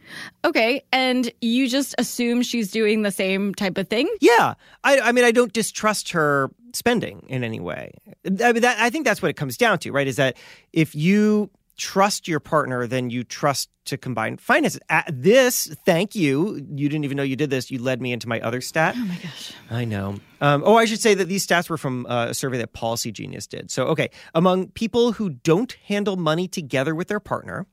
Okay. 0.43 0.83
And 0.91 1.31
you 1.39 1.69
just 1.69 1.95
assume 1.97 2.41
she's 2.41 2.71
doing 2.71 3.03
the 3.03 3.11
same 3.11 3.53
type 3.53 3.77
of 3.77 3.87
thing? 3.87 4.09
Yeah, 4.19 4.55
I, 4.83 4.99
I 4.99 5.11
mean, 5.13 5.23
I 5.23 5.31
don't 5.31 5.53
distrust 5.53 6.11
her 6.11 6.49
spending 6.75 7.25
in 7.27 7.43
any 7.43 7.59
way. 7.59 7.91
I 8.25 8.51
mean, 8.51 8.61
that, 8.61 8.77
I 8.79 8.89
think 8.89 9.05
that's 9.05 9.21
what 9.21 9.29
it 9.29 9.35
comes 9.35 9.57
down 9.57 9.79
to, 9.79 9.91
right? 9.91 10.07
Is 10.07 10.17
that 10.17 10.37
if 10.73 10.95
you 10.95 11.49
trust 11.77 12.27
your 12.27 12.39
partner, 12.39 12.87
then 12.87 13.09
you 13.09 13.23
trust 13.23 13.69
to 13.85 13.97
combine 13.97 14.37
finances. 14.37 14.79
At 14.89 15.05
this, 15.11 15.67
thank 15.85 16.15
you. 16.15 16.55
You 16.73 16.89
didn't 16.89 17.03
even 17.03 17.17
know 17.17 17.23
you 17.23 17.35
did 17.35 17.49
this. 17.49 17.69
You 17.69 17.79
led 17.79 18.01
me 18.01 18.11
into 18.13 18.27
my 18.27 18.39
other 18.41 18.61
stat. 18.61 18.95
Oh 18.97 19.05
my 19.05 19.15
gosh. 19.15 19.53
I 19.69 19.85
know. 19.85 20.15
Um, 20.41 20.63
oh, 20.65 20.75
I 20.75 20.85
should 20.85 21.01
say 21.01 21.13
that 21.13 21.25
these 21.25 21.45
stats 21.45 21.69
were 21.69 21.77
from 21.77 22.05
uh, 22.07 22.27
a 22.29 22.33
survey 22.33 22.57
that 22.59 22.73
Policy 22.73 23.11
Genius 23.11 23.45
did. 23.45 23.69
So, 23.71 23.85
okay, 23.87 24.09
among 24.33 24.69
people 24.69 25.13
who 25.13 25.29
don't 25.29 25.73
handle 25.85 26.15
money 26.15 26.47
together 26.47 26.95
with 26.95 27.07
their 27.07 27.19
partner, 27.19 27.67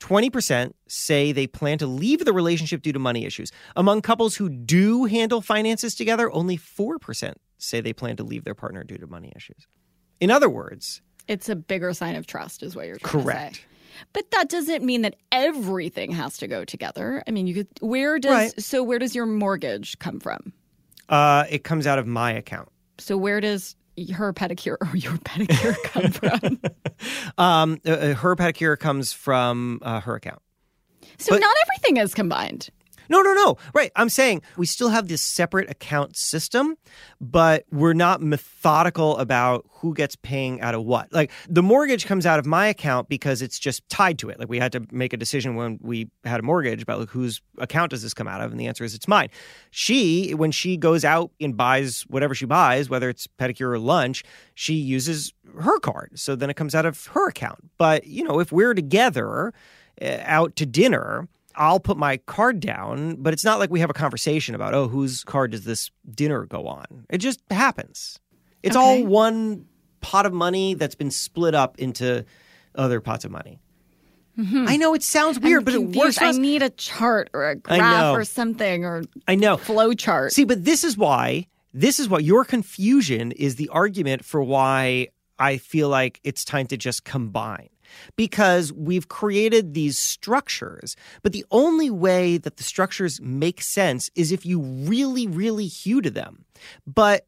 20% 0.00 0.72
say 0.86 1.32
they 1.32 1.46
plan 1.46 1.78
to 1.78 1.86
leave 1.86 2.24
the 2.24 2.32
relationship 2.32 2.82
due 2.82 2.92
to 2.92 2.98
money 2.98 3.24
issues. 3.24 3.50
Among 3.76 4.00
couples 4.02 4.36
who 4.36 4.48
do 4.48 5.04
handle 5.04 5.40
finances 5.40 5.94
together, 5.94 6.30
only 6.32 6.56
4% 6.56 7.34
say 7.58 7.80
they 7.80 7.92
plan 7.92 8.16
to 8.16 8.22
leave 8.24 8.44
their 8.44 8.54
partner 8.54 8.84
due 8.84 8.98
to 8.98 9.06
money 9.06 9.32
issues. 9.36 9.66
In 10.20 10.30
other 10.30 10.48
words, 10.48 11.02
It's 11.26 11.48
a 11.48 11.56
bigger 11.56 11.92
sign 11.92 12.14
of 12.16 12.26
trust, 12.26 12.62
is 12.62 12.74
what 12.74 12.86
you're 12.86 12.98
correct. 12.98 13.64
But 14.12 14.30
that 14.30 14.48
doesn't 14.48 14.84
mean 14.84 15.02
that 15.02 15.16
everything 15.32 16.12
has 16.12 16.38
to 16.38 16.46
go 16.46 16.64
together. 16.64 17.22
I 17.26 17.32
mean, 17.32 17.46
you 17.48 17.54
could. 17.54 17.68
Where 17.80 18.18
does 18.20 18.30
Right. 18.30 18.62
so? 18.62 18.82
Where 18.84 18.98
does 19.00 19.14
your 19.14 19.26
mortgage 19.26 19.98
come 19.98 20.20
from? 20.20 20.52
Uh, 21.08 21.44
it 21.50 21.64
comes 21.64 21.86
out 21.86 21.98
of 21.98 22.06
my 22.06 22.30
account. 22.32 22.68
So 22.98 23.16
where 23.16 23.40
does 23.40 23.74
her 24.06 24.32
pedicure 24.32 24.76
or 24.92 24.96
your 24.96 25.14
pedicure 25.18 25.76
come 25.84 26.10
from? 26.12 26.60
Um, 27.38 27.78
uh, 27.86 27.90
uh, 27.92 28.14
her 28.14 28.34
pedicure 28.34 28.76
comes 28.76 29.12
from 29.12 29.78
uh, 29.82 30.00
her 30.00 30.16
account. 30.16 30.42
So 31.18 31.32
But- 31.34 31.40
not 31.40 31.56
everything 31.62 31.98
is 32.02 32.12
combined. 32.12 32.70
No, 33.08 33.20
no, 33.22 33.32
no. 33.32 33.56
Right. 33.74 33.90
I'm 33.96 34.08
saying 34.08 34.42
we 34.56 34.66
still 34.66 34.90
have 34.90 35.08
this 35.08 35.22
separate 35.22 35.70
account 35.70 36.16
system, 36.16 36.76
but 37.20 37.64
we're 37.70 37.94
not 37.94 38.20
methodical 38.20 39.16
about 39.18 39.66
who 39.70 39.94
gets 39.94 40.16
paying 40.16 40.60
out 40.60 40.74
of 40.74 40.84
what. 40.84 41.12
Like 41.12 41.30
the 41.48 41.62
mortgage 41.62 42.06
comes 42.06 42.26
out 42.26 42.38
of 42.38 42.46
my 42.46 42.66
account 42.66 43.08
because 43.08 43.42
it's 43.42 43.58
just 43.58 43.88
tied 43.88 44.18
to 44.18 44.28
it. 44.28 44.38
Like 44.38 44.48
we 44.48 44.58
had 44.58 44.72
to 44.72 44.86
make 44.90 45.12
a 45.12 45.16
decision 45.16 45.54
when 45.54 45.78
we 45.80 46.10
had 46.24 46.40
a 46.40 46.42
mortgage 46.42 46.82
about 46.82 47.00
like 47.00 47.10
whose 47.10 47.40
account 47.58 47.90
does 47.90 48.02
this 48.02 48.14
come 48.14 48.28
out 48.28 48.40
of, 48.40 48.50
and 48.50 48.60
the 48.60 48.66
answer 48.66 48.84
is 48.84 48.94
it's 48.94 49.08
mine. 49.08 49.28
She, 49.70 50.34
when 50.34 50.50
she 50.50 50.76
goes 50.76 51.04
out 51.04 51.30
and 51.40 51.56
buys 51.56 52.02
whatever 52.08 52.34
she 52.34 52.46
buys, 52.46 52.90
whether 52.90 53.08
it's 53.08 53.26
pedicure 53.26 53.72
or 53.72 53.78
lunch, 53.78 54.24
she 54.54 54.74
uses 54.74 55.32
her 55.60 55.78
card. 55.80 56.18
So 56.18 56.36
then 56.36 56.50
it 56.50 56.54
comes 56.54 56.74
out 56.74 56.86
of 56.86 57.06
her 57.08 57.28
account. 57.28 57.70
But 57.78 58.06
you 58.06 58.24
know, 58.24 58.40
if 58.40 58.52
we're 58.52 58.74
together 58.74 59.52
uh, 60.00 60.18
out 60.22 60.54
to 60.56 60.66
dinner. 60.66 61.28
I'll 61.58 61.80
put 61.80 61.96
my 61.98 62.18
card 62.18 62.60
down, 62.60 63.16
but 63.16 63.32
it's 63.34 63.44
not 63.44 63.58
like 63.58 63.70
we 63.70 63.80
have 63.80 63.90
a 63.90 63.94
conversation 63.94 64.54
about, 64.54 64.74
oh, 64.74 64.88
whose 64.88 65.24
card 65.24 65.50
does 65.50 65.64
this 65.64 65.90
dinner 66.08 66.46
go 66.46 66.66
on? 66.68 67.04
It 67.10 67.18
just 67.18 67.40
happens. 67.50 68.18
It's 68.62 68.76
Okay. 68.76 69.02
all 69.02 69.04
one 69.06 69.66
pot 70.00 70.24
of 70.24 70.32
money 70.32 70.74
that's 70.74 70.94
been 70.94 71.10
split 71.10 71.54
up 71.54 71.76
into 71.78 72.24
other 72.74 73.00
pots 73.00 73.24
of 73.24 73.30
money. 73.32 73.60
Mm-hmm. 74.38 74.66
I 74.68 74.76
know 74.76 74.94
it 74.94 75.02
sounds 75.02 75.40
weird, 75.40 75.62
I'm 75.62 75.64
but 75.64 75.74
it 75.74 75.96
works. 75.98 76.22
I 76.22 76.30
need 76.30 76.62
a 76.62 76.70
chart 76.70 77.28
or 77.34 77.48
a 77.50 77.56
graph 77.56 78.16
or 78.16 78.24
something 78.24 78.84
or 78.84 79.02
I 79.26 79.34
know. 79.34 79.56
flow 79.56 79.92
chart. 79.94 80.32
See, 80.32 80.44
but 80.44 80.64
this 80.64 80.84
is 80.84 80.96
why 80.96 81.48
this 81.74 81.98
is 81.98 82.08
what 82.08 82.22
your 82.24 82.44
confusion 82.44 83.32
is 83.32 83.56
the 83.56 83.68
argument 83.70 84.24
for 84.24 84.40
why 84.42 85.08
I 85.40 85.58
feel 85.58 85.88
like 85.88 86.20
it's 86.24 86.44
time 86.44 86.66
to 86.68 86.76
just 86.76 87.04
combine. 87.04 87.68
Because 88.16 88.72
we've 88.72 89.08
created 89.08 89.74
these 89.74 89.98
structures, 89.98 90.96
but 91.22 91.32
the 91.32 91.44
only 91.50 91.90
way 91.90 92.38
that 92.38 92.56
the 92.56 92.62
structures 92.62 93.20
make 93.20 93.60
sense 93.62 94.10
is 94.14 94.32
if 94.32 94.44
you 94.46 94.60
really, 94.60 95.26
really 95.26 95.66
hew 95.66 96.00
to 96.00 96.10
them. 96.10 96.44
But 96.86 97.26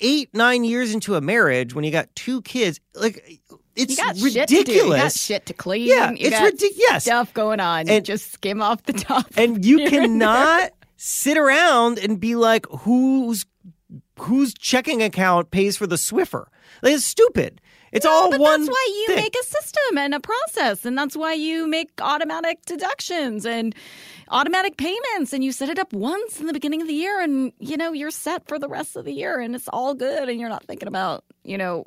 eight, 0.00 0.30
nine 0.34 0.64
years 0.64 0.92
into 0.94 1.14
a 1.14 1.20
marriage, 1.20 1.74
when 1.74 1.84
you 1.84 1.90
got 1.90 2.14
two 2.14 2.42
kids, 2.42 2.80
like 2.94 3.40
it's 3.76 3.96
you 3.96 4.04
got 4.04 4.16
ridiculous. 4.20 4.36
shit 4.44 4.66
to 4.66 4.96
got 4.96 5.12
shit 5.12 5.46
to 5.46 5.52
clean. 5.54 5.86
Yeah, 5.88 6.10
You 6.10 6.16
it's 6.28 6.40
ridiculous. 6.40 6.76
Yes. 6.78 7.04
Stuff 7.04 7.32
going 7.34 7.60
on. 7.60 7.88
And- 7.88 8.04
just 8.04 8.32
skim 8.32 8.60
off 8.60 8.82
the 8.84 8.92
top. 8.92 9.26
and 9.36 9.64
you 9.64 9.78
here 9.78 9.86
and 10.02 10.20
cannot 10.20 10.70
sit 10.96 11.36
around 11.38 11.98
and 11.98 12.20
be 12.20 12.34
like 12.36 12.66
whose 12.66 13.44
whose 14.18 14.54
checking 14.54 15.02
account 15.02 15.50
pays 15.50 15.76
for 15.76 15.86
the 15.86 15.96
swiffer 15.96 16.44
like 16.82 16.94
it's 16.94 17.04
stupid 17.04 17.60
it's 17.92 18.06
all 18.06 18.30
but 18.30 18.40
one 18.40 18.60
that's 18.60 18.70
why 18.70 18.88
you 18.88 19.06
thing. 19.08 19.16
make 19.16 19.36
a 19.36 19.44
system 19.44 19.98
and 19.98 20.14
a 20.14 20.20
process 20.20 20.84
and 20.84 20.96
that's 20.96 21.16
why 21.16 21.32
you 21.32 21.66
make 21.66 21.90
automatic 22.00 22.64
deductions 22.66 23.46
and 23.46 23.74
automatic 24.30 24.76
payments 24.76 25.32
and 25.32 25.44
you 25.44 25.52
set 25.52 25.68
it 25.68 25.78
up 25.78 25.92
once 25.92 26.40
in 26.40 26.46
the 26.46 26.52
beginning 26.52 26.80
of 26.80 26.88
the 26.88 26.94
year 26.94 27.20
and 27.20 27.52
you 27.58 27.76
know 27.76 27.92
you're 27.92 28.10
set 28.10 28.46
for 28.48 28.58
the 28.58 28.68
rest 28.68 28.96
of 28.96 29.04
the 29.04 29.12
year 29.12 29.38
and 29.38 29.54
it's 29.54 29.68
all 29.68 29.94
good 29.94 30.28
and 30.28 30.40
you're 30.40 30.48
not 30.48 30.64
thinking 30.64 30.88
about 30.88 31.24
you 31.44 31.58
know 31.58 31.84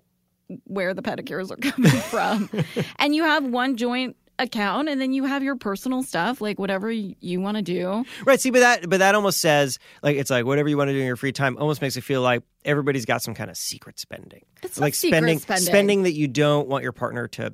where 0.65 0.93
the 0.93 1.01
pedicures 1.01 1.51
are 1.51 1.55
coming 1.71 1.91
from 1.91 2.49
and 2.99 3.15
you 3.15 3.23
have 3.23 3.43
one 3.43 3.75
joint 3.75 4.15
account 4.39 4.89
and 4.89 4.99
then 4.99 5.13
you 5.13 5.25
have 5.25 5.43
your 5.43 5.55
personal 5.55 6.03
stuff 6.03 6.41
like 6.41 6.59
whatever 6.59 6.91
you, 6.91 7.39
want 7.39 7.57
to 7.57 7.63
do. 7.63 8.03
Right 8.25 8.39
see 8.39 8.49
but 8.51 8.59
that 8.59 8.89
but 8.89 8.99
that 8.99 9.15
almost 9.15 9.39
says 9.39 9.79
like 10.03 10.17
it's 10.17 10.29
like 10.29 10.45
whatever 10.45 10.67
you 10.69 10.77
want 10.77 10.89
to 10.89 10.93
do 10.93 10.99
in 10.99 11.05
your 11.05 11.15
free 11.15 11.31
time 11.31 11.57
almost 11.57 11.81
makes 11.81 11.95
it 11.97 12.01
feel 12.01 12.21
like 12.21 12.43
everybody's 12.63 13.05
got 13.05 13.21
some 13.21 13.33
kind 13.33 13.49
of 13.49 13.57
secret 13.57 13.99
spending. 13.99 14.43
It's 14.63 14.79
like 14.79 14.93
not 14.93 14.95
secret 14.95 15.39
spending 15.39 15.39
spending. 15.39 16.03
that 16.03 16.13
you 16.13 16.27
don't 16.27 16.67
want 16.67 16.83
your 16.83 16.91
partner 16.93 17.27
to 17.29 17.53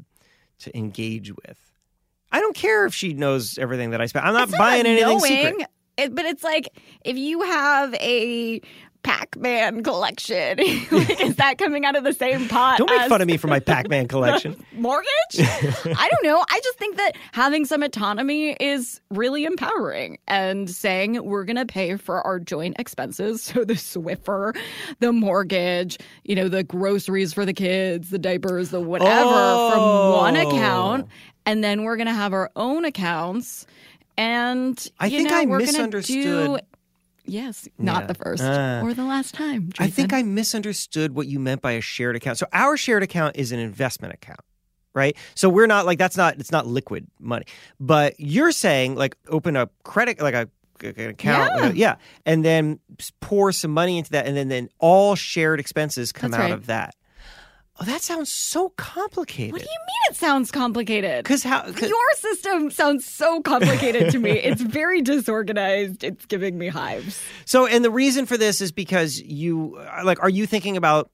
to 0.59 0.77
engage 0.77 1.31
with. 1.31 1.59
I 2.31 2.39
don't 2.39 2.55
care 2.55 2.85
if 2.85 2.93
she 2.93 3.13
knows 3.13 3.57
everything 3.57 3.89
that 3.91 3.99
i 4.01 4.05
spend 4.05 4.25
i'm 4.25 4.33
not 4.33 4.47
It's 4.49 4.57
buying 4.57 4.85
anything 4.85 5.07
knowing, 5.07 5.19
secret 5.19 5.67
It, 5.97 6.15
but 6.15 6.25
it's 6.25 6.43
like 6.43 6.69
if 7.03 7.17
you 7.17 7.41
have 7.41 7.93
a 7.95 8.61
Pac-Man 9.03 9.83
collection, 9.83 10.57
like, 10.91 11.21
is 11.21 11.35
that 11.37 11.57
coming 11.57 11.85
out 11.85 11.95
of 11.95 12.03
the 12.03 12.13
same 12.13 12.47
pot? 12.47 12.77
don't 12.77 12.89
make 12.89 13.09
fun 13.09 13.21
of 13.21 13.27
me 13.27 13.37
for 13.37 13.47
my 13.47 13.59
pac-man 13.71 14.07
collection 14.07 14.63
mortgage. 14.73 15.07
I 15.39 16.09
don't 16.11 16.23
know. 16.23 16.43
I 16.49 16.59
just 16.63 16.77
think 16.77 16.97
that 16.97 17.13
having 17.31 17.65
some 17.65 17.83
autonomy 17.83 18.55
is 18.59 19.01
really 19.09 19.45
empowering 19.45 20.17
and 20.27 20.69
saying 20.69 21.23
we're 21.23 21.45
going 21.45 21.55
to 21.57 21.65
pay 21.65 21.95
for 21.97 22.21
our 22.21 22.39
joint 22.39 22.75
expenses. 22.79 23.41
So 23.51 23.65
the 23.65 23.73
Swiffer, 23.73 24.55
the 24.99 25.11
mortgage, 25.11 25.97
you 26.23 26.35
know, 26.35 26.47
the 26.47 26.63
groceries 26.63 27.33
for 27.33 27.45
the 27.45 27.53
kids, 27.53 28.09
the 28.09 28.19
diapers, 28.19 28.69
the 28.69 28.79
whatever 28.79 29.71
from 29.71 30.11
one 30.13 30.37
oh. 30.37 30.47
account. 30.47 31.07
And 31.45 31.63
then 31.63 31.83
we're 31.83 31.97
going 31.97 32.07
to 32.07 32.13
have 32.13 32.33
our 32.33 32.49
own 32.55 32.85
accounts. 32.85 33.65
And 34.17 34.87
I 34.99 35.07
you 35.07 35.17
think 35.17 35.29
know, 35.31 35.37
I 35.37 35.45
we're 35.45 35.59
gonna 35.59 35.71
misunderstood- 35.71 36.23
Do, 36.23 36.59
yes, 37.25 37.67
not 37.77 38.01
Yeah. 38.03 38.07
the 38.07 38.13
first 38.15 38.43
Uh, 38.43 38.81
or 38.83 38.93
the 38.93 39.03
last 39.05 39.33
time. 39.33 39.69
I 39.79 39.89
think 39.89 40.13
I 40.13 40.23
misunderstood 40.23 41.13
what 41.15 41.27
you 41.27 41.39
meant 41.39 41.61
by 41.61 41.73
a 41.73 41.81
shared 41.81 42.15
account. 42.15 42.37
So 42.37 42.47
our 42.53 42.77
shared 42.77 43.03
account 43.03 43.35
is 43.37 43.51
an 43.51 43.59
investment 43.59 44.13
account, 44.13 44.39
right? 44.93 45.15
So 45.35 45.49
we're 45.49 45.67
not 45.67 45.85
like 45.85 45.97
that's 45.97 46.17
not 46.17 46.37
it's 46.39 46.51
not 46.51 46.67
liquid 46.67 47.07
money. 47.19 47.45
But 47.79 48.15
you're 48.19 48.51
saying 48.51 48.95
like 48.95 49.15
open 49.27 49.55
a 49.55 49.69
credit 49.83 50.21
like 50.21 50.33
a 50.33 50.49
an 50.83 51.09
account, 51.11 51.75
Yeah. 51.75 51.91
yeah, 51.91 51.95
and 52.25 52.43
then 52.43 52.79
pour 53.19 53.51
some 53.51 53.69
money 53.69 53.99
into 53.99 54.09
that, 54.11 54.25
and 54.25 54.35
then 54.35 54.47
then 54.47 54.67
all 54.79 55.13
shared 55.15 55.59
expenses 55.59 56.11
come 56.11 56.31
That's 56.31 56.41
out 56.41 56.49
right. 56.49 56.53
of 56.53 56.65
that. 56.65 56.95
Oh, 57.81 57.85
that 57.85 58.01
sounds 58.01 58.31
so 58.31 58.69
complicated. 58.77 59.53
What 59.53 59.61
do 59.61 59.67
you 59.67 59.79
mean 59.79 60.11
it 60.11 60.15
sounds 60.15 60.51
complicated? 60.51 61.23
Because 61.23 61.41
how? 61.43 61.63
'cause- 61.63 61.89
Your 61.89 62.11
system 62.17 62.69
sounds 62.69 63.05
so 63.05 63.41
complicated 63.41 64.11
to 64.11 64.19
me. 64.19 64.31
It's 64.31 64.61
very 64.61 65.01
disorganized. 65.01 66.03
It's 66.03 66.25
giving 66.27 66.57
me 66.59 66.67
hives. 66.67 67.19
So, 67.45 67.65
and 67.65 67.83
the 67.83 67.89
reason 67.91 68.25
for 68.27 68.37
this 68.37 68.61
is 68.61 68.71
because 68.71 69.19
you 69.19 69.77
like, 70.03 70.21
are 70.21 70.29
you 70.29 70.45
thinking 70.45 70.77
about 70.77 71.09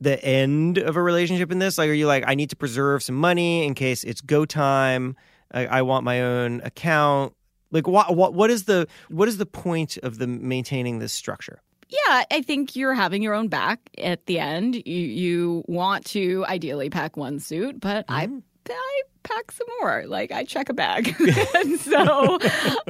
the 0.00 0.22
end 0.24 0.78
of 0.78 0.96
a 0.96 1.02
relationship 1.02 1.50
in 1.50 1.58
this? 1.58 1.78
Like, 1.78 1.90
are 1.90 1.94
you 1.94 2.06
like, 2.06 2.22
I 2.26 2.34
need 2.36 2.50
to 2.50 2.56
preserve 2.56 3.02
some 3.02 3.16
money 3.16 3.64
in 3.64 3.74
case 3.74 4.04
it's 4.04 4.20
go 4.20 4.44
time? 4.44 5.16
I, 5.52 5.66
I 5.66 5.82
want 5.82 6.04
my 6.04 6.20
own 6.22 6.60
account. 6.62 7.32
Like, 7.72 7.88
what, 7.88 8.14
what, 8.14 8.34
what 8.34 8.50
is 8.50 8.64
the, 8.64 8.86
what 9.08 9.26
is 9.26 9.36
the 9.38 9.46
point 9.46 9.96
of 9.98 10.18
the 10.18 10.26
maintaining 10.28 11.00
this 11.00 11.12
structure? 11.12 11.60
Yeah, 11.88 12.24
I 12.30 12.42
think 12.42 12.76
you're 12.76 12.94
having 12.94 13.22
your 13.22 13.34
own 13.34 13.48
back 13.48 13.80
at 13.98 14.26
the 14.26 14.38
end. 14.38 14.74
You 14.74 14.82
you 14.84 15.64
want 15.66 16.04
to 16.06 16.44
ideally 16.46 16.90
pack 16.90 17.16
one 17.16 17.38
suit, 17.40 17.80
but 17.80 18.04
I 18.08 18.26
mm-hmm. 18.26 18.38
I 18.70 19.02
pack 19.22 19.50
some 19.50 19.66
more. 19.80 20.04
Like 20.06 20.32
I 20.32 20.44
check 20.44 20.68
a 20.68 20.74
bag. 20.74 21.14
and 21.54 21.80
so 21.80 22.38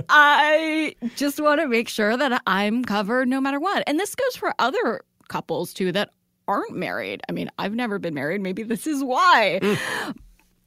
I 0.09 0.95
just 1.17 1.41
want 1.41 1.61
to 1.61 1.69
make 1.69 1.89
sure 1.89 2.17
that 2.17 2.43
I'm 2.47 2.85
covered 2.85 3.29
no 3.29 3.41
matter 3.41 3.59
what. 3.59 3.83
And 3.87 3.99
this 3.99 4.15
goes 4.15 4.37
for 4.37 4.55
other 4.59 5.01
couples 5.29 5.73
too 5.73 5.93
that 5.93 6.11
aren't 6.47 6.77
married. 6.77 7.23
I 7.29 7.33
mean, 7.33 7.51
I've 7.59 7.75
never 7.75 7.99
been 7.99 8.15
married. 8.15 8.43
Maybe 8.43 8.63
this 8.63 8.87
is 8.87 9.03
why. 9.03 9.61
Mm. 9.63 10.17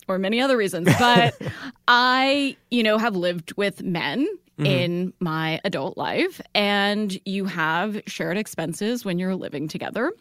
Or 0.08 0.18
many 0.18 0.42
other 0.42 0.58
reasons. 0.58 0.90
But 0.98 1.40
I, 1.88 2.56
you 2.72 2.82
know, 2.82 2.98
have 2.98 3.16
lived 3.16 3.56
with 3.58 3.84
men 3.84 4.28
Mm-hmm. 4.58 4.66
in 4.66 5.14
my 5.20 5.62
adult 5.66 5.98
life, 5.98 6.42
and 6.56 7.20
you 7.26 7.46
have 7.46 8.02
shared 8.08 8.38
expenses 8.38 9.06
when 9.06 9.20
you're 9.20 9.36
living 9.36 9.68
together. 9.68 10.12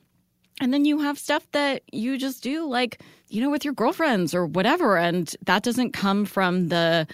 And 0.61 0.73
then 0.75 0.85
you 0.85 0.99
have 1.01 1.19
stuff 1.19 1.47
that 1.53 1.83
you 1.93 2.17
just 2.17 2.43
do, 2.43 2.67
like, 2.67 3.03
you 3.29 3.43
know, 3.43 3.51
with 3.51 3.65
your 3.65 3.75
girlfriends 3.75 4.35
or 4.35 4.47
whatever. 4.47 4.97
And 4.97 5.35
that 5.45 5.63
doesn't 5.63 5.93
come 5.93 6.25
from 6.25 6.69
the 6.69 7.07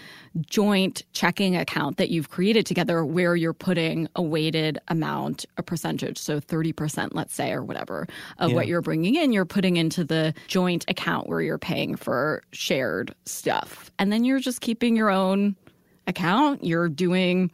joint 0.47 1.03
checking 1.13 1.57
account 1.57 1.97
that 1.97 2.11
you've 2.11 2.29
created 2.29 2.67
together 2.67 3.05
where 3.05 3.35
you're 3.35 3.53
putting 3.53 4.09
a 4.15 4.23
weighted 4.23 4.79
amount, 4.89 5.45
a 5.57 5.63
percentage. 5.63 6.19
So 6.19 6.41
30%, 6.41 7.11
let's 7.15 7.35
say, 7.35 7.53
or 7.53 7.65
whatever, 7.65 8.07
of 8.39 8.53
what 8.53 8.69
you're 8.69 8.83
bringing 8.83 9.17
in, 9.17 9.33
you're 9.33 9.45
putting 9.45 9.77
into 9.77 10.05
the 10.05 10.35
joint 10.47 10.85
account 10.89 11.29
where 11.29 11.41
you're 11.41 11.59
paying 11.59 11.97
for 11.97 12.43
shared 12.53 13.15
stuff. 13.25 13.91
And 13.99 14.13
then 14.13 14.25
you're 14.25 14.41
just 14.41 14.61
keeping 14.61 14.97
your 14.97 15.11
own 15.11 15.57
account. 16.07 16.65
You're 16.65 16.89
doing 16.89 17.51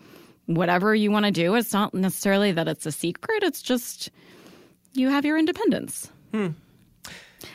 whatever 0.47 0.95
you 0.95 1.11
want 1.11 1.27
to 1.27 1.31
do. 1.31 1.55
It's 1.55 1.73
not 1.73 1.95
necessarily 1.95 2.53
that 2.53 2.69
it's 2.69 2.87
a 2.87 2.93
secret, 2.93 3.43
it's 3.43 3.63
just 3.63 4.11
you 4.93 5.09
have 5.11 5.25
your 5.25 5.39
independence. 5.39 6.11